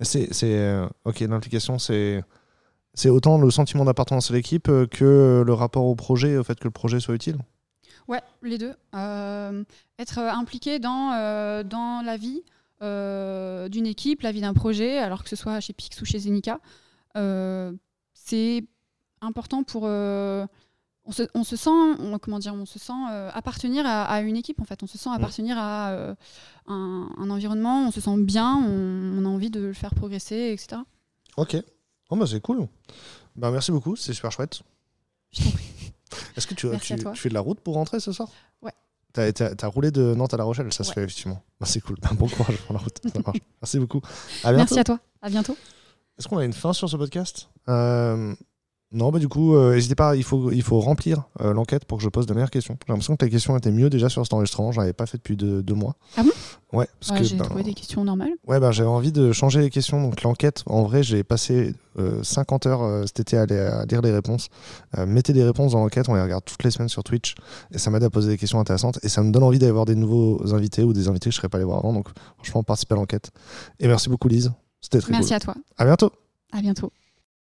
C'est, 0.00 0.34
c'est, 0.34 0.58
euh, 0.58 0.88
ok, 1.04 1.20
l'implication, 1.20 1.78
c'est, 1.78 2.24
c'est 2.92 3.08
autant 3.08 3.38
le 3.38 3.48
sentiment 3.52 3.84
d'appartenance 3.84 4.32
à 4.32 4.34
l'équipe 4.34 4.68
euh, 4.68 4.84
que 4.88 5.44
le 5.46 5.54
rapport 5.54 5.84
au 5.84 5.94
projet, 5.94 6.36
au 6.36 6.42
fait 6.42 6.58
que 6.58 6.64
le 6.64 6.72
projet 6.72 6.98
soit 6.98 7.14
utile. 7.14 7.38
Ouais, 8.08 8.20
les 8.42 8.58
deux. 8.58 8.74
Euh, 8.94 9.64
être 9.98 10.18
impliqué 10.18 10.78
dans, 10.78 11.12
euh, 11.12 11.62
dans 11.62 12.04
la 12.04 12.16
vie 12.16 12.42
euh, 12.82 13.68
d'une 13.68 13.86
équipe, 13.86 14.22
la 14.22 14.32
vie 14.32 14.40
d'un 14.40 14.54
projet, 14.54 14.98
alors 14.98 15.22
que 15.22 15.28
ce 15.28 15.36
soit 15.36 15.60
chez 15.60 15.72
Pix 15.72 16.00
ou 16.02 16.04
chez 16.04 16.18
Zenica, 16.18 16.58
c'est 18.12 18.64
important 19.20 19.62
pour. 19.62 19.88
On, 21.04 21.12
se, 21.12 21.22
on 21.34 21.44
se 21.44 21.56
sent, 21.56 21.70
on- 21.70 22.18
comment 22.18 22.38
dire, 22.38 22.54
on 22.54 22.66
se 22.66 22.78
sent 22.78 22.92
euh, 23.10 23.30
appartenir 23.34 23.84
à, 23.86 24.04
à 24.04 24.20
une 24.20 24.36
équipe 24.36 24.60
en 24.60 24.64
fait. 24.64 24.82
On 24.82 24.86
se 24.86 24.98
sent 24.98 25.10
appartenir 25.12 25.56
à 25.58 25.90
euh, 25.90 26.14
un, 26.66 27.08
un 27.18 27.30
environnement. 27.30 27.86
On 27.86 27.90
se 27.90 28.00
sent 28.00 28.16
bien. 28.18 28.56
On, 28.56 29.18
on 29.18 29.24
a 29.24 29.28
envie 29.28 29.50
de 29.50 29.60
le 29.60 29.72
faire 29.72 29.94
progresser, 29.94 30.50
etc. 30.52 30.80
Ok. 31.36 31.56
Oh, 32.10 32.16
bah, 32.16 32.26
c'est 32.26 32.40
cool. 32.40 32.68
Bah, 33.36 33.50
merci 33.50 33.72
beaucoup, 33.72 33.96
c'est 33.96 34.12
super 34.12 34.30
chouette. 34.32 34.62
Je 35.32 35.44
t'en 35.44 35.50
prie. 35.50 35.64
Est-ce 36.36 36.46
que 36.46 36.54
tu, 36.54 36.66
tu, 36.80 36.96
fais 37.16 37.28
de 37.30 37.34
la 37.34 37.40
route 37.40 37.58
pour 37.60 37.74
rentrer 37.74 37.98
ce 38.00 38.12
soir? 38.12 38.28
Ouais. 38.60 38.72
T'as, 39.14 39.32
t'as 39.32 39.66
roulé 39.66 39.90
de 39.90 40.14
Nantes 40.14 40.34
à 40.34 40.36
La 40.36 40.44
Rochelle, 40.44 40.70
ça 40.72 40.84
se 40.84 40.92
fait 40.92 41.02
effectivement. 41.02 41.42
Bah, 41.58 41.66
c'est 41.66 41.80
cool. 41.80 41.96
Bon 42.14 42.28
courage 42.28 42.58
pour 42.58 42.74
la 42.74 42.80
route. 42.80 42.98
Ça 43.10 43.18
marche. 43.24 43.38
Merci 43.62 43.78
beaucoup. 43.78 44.02
À. 44.44 44.52
Merci 44.52 44.78
à 44.78 44.84
toi. 44.84 44.98
À 45.22 45.30
bientôt. 45.30 45.56
Est-ce 46.18 46.28
qu'on 46.28 46.36
a 46.36 46.44
une 46.44 46.52
fin 46.52 46.74
sur 46.74 46.88
ce 46.90 46.96
podcast? 46.96 47.48
Euh, 47.70 48.34
Non, 48.94 49.10
bah 49.10 49.18
du 49.18 49.28
coup, 49.28 49.54
euh, 49.56 49.74
n'hésitez 49.74 49.94
pas, 49.94 50.16
il 50.16 50.22
faut, 50.22 50.50
il 50.52 50.62
faut 50.62 50.78
remplir 50.78 51.24
euh, 51.40 51.54
l'enquête 51.54 51.86
pour 51.86 51.96
que 51.98 52.04
je 52.04 52.10
pose 52.10 52.26
de 52.26 52.34
meilleures 52.34 52.50
questions. 52.50 52.76
J'ai 52.86 52.92
l'impression 52.92 53.16
que 53.16 53.24
les 53.24 53.30
questions 53.30 53.56
étaient 53.56 53.70
mieux 53.72 53.88
déjà 53.88 54.08
sur 54.10 54.22
cet 54.22 54.34
enregistrement, 54.34 54.70
j'en 54.70 54.82
avais 54.82 54.92
pas 54.92 55.06
fait 55.06 55.16
depuis 55.16 55.34
deux, 55.36 55.62
deux 55.62 55.72
mois. 55.74 55.96
Ah 56.18 56.22
bon? 56.22 56.30
Ouais, 56.74 56.86
parce 57.00 57.10
Ouais, 57.12 57.18
que 57.18 57.24
J'ai 57.24 57.36
ben, 57.36 57.44
trouvé 57.44 57.62
des 57.62 57.72
questions 57.74 58.04
normales. 58.04 58.32
ouais, 58.46 58.60
ben, 58.60 58.70
j'avais 58.70 58.88
envie 58.90 59.10
de 59.12 59.32
changer 59.32 59.60
les 59.60 59.70
questions. 59.70 60.02
Donc 60.02 60.22
l'enquête, 60.22 60.62
en 60.66 60.82
vrai, 60.82 61.02
j'ai 61.02 61.22
passé 61.24 61.74
euh, 61.98 62.22
50 62.22 62.66
heures 62.66 62.82
euh, 62.82 63.04
cet 63.06 63.20
été 63.20 63.36
à, 63.38 63.46
les- 63.46 63.56
à 63.58 63.84
lire 63.86 64.02
les 64.02 64.12
réponses. 64.12 64.48
Euh, 64.98 65.06
mettez 65.06 65.32
des 65.32 65.44
réponses 65.44 65.72
dans 65.72 65.80
l'enquête, 65.80 66.08
on 66.10 66.14
les 66.14 66.22
regarde 66.22 66.44
toutes 66.44 66.62
les 66.64 66.70
semaines 66.70 66.88
sur 66.90 67.02
Twitch. 67.02 67.34
Et 67.72 67.78
ça 67.78 67.90
m'aide 67.90 68.04
à 68.04 68.10
poser 68.10 68.28
des 68.28 68.36
questions 68.38 68.60
intéressantes. 68.60 68.98
Et 69.02 69.08
ça 69.08 69.22
me 69.22 69.32
donne 69.32 69.42
envie 69.42 69.58
d'aller 69.58 69.72
voir 69.72 69.84
des 69.86 69.94
nouveaux 69.94 70.54
invités 70.54 70.82
ou 70.84 70.92
des 70.92 71.08
invités 71.08 71.30
que 71.30 71.34
je 71.34 71.38
serais 71.38 71.48
pas 71.48 71.56
allé 71.58 71.64
voir 71.64 71.78
avant. 71.78 71.92
Donc 71.94 72.08
franchement, 72.36 72.62
participez 72.62 72.92
à 72.94 72.96
l'enquête. 72.96 73.30
Et 73.80 73.86
merci 73.88 74.08
beaucoup 74.10 74.28
Lise, 74.28 74.52
c'était 74.82 75.00
très 75.00 75.12
Merci 75.12 75.28
cool. 75.28 75.36
à 75.36 75.40
toi. 75.40 75.54
À 75.78 75.84
bientôt 75.86 76.12
À 76.52 76.60
bientôt. 76.60 76.92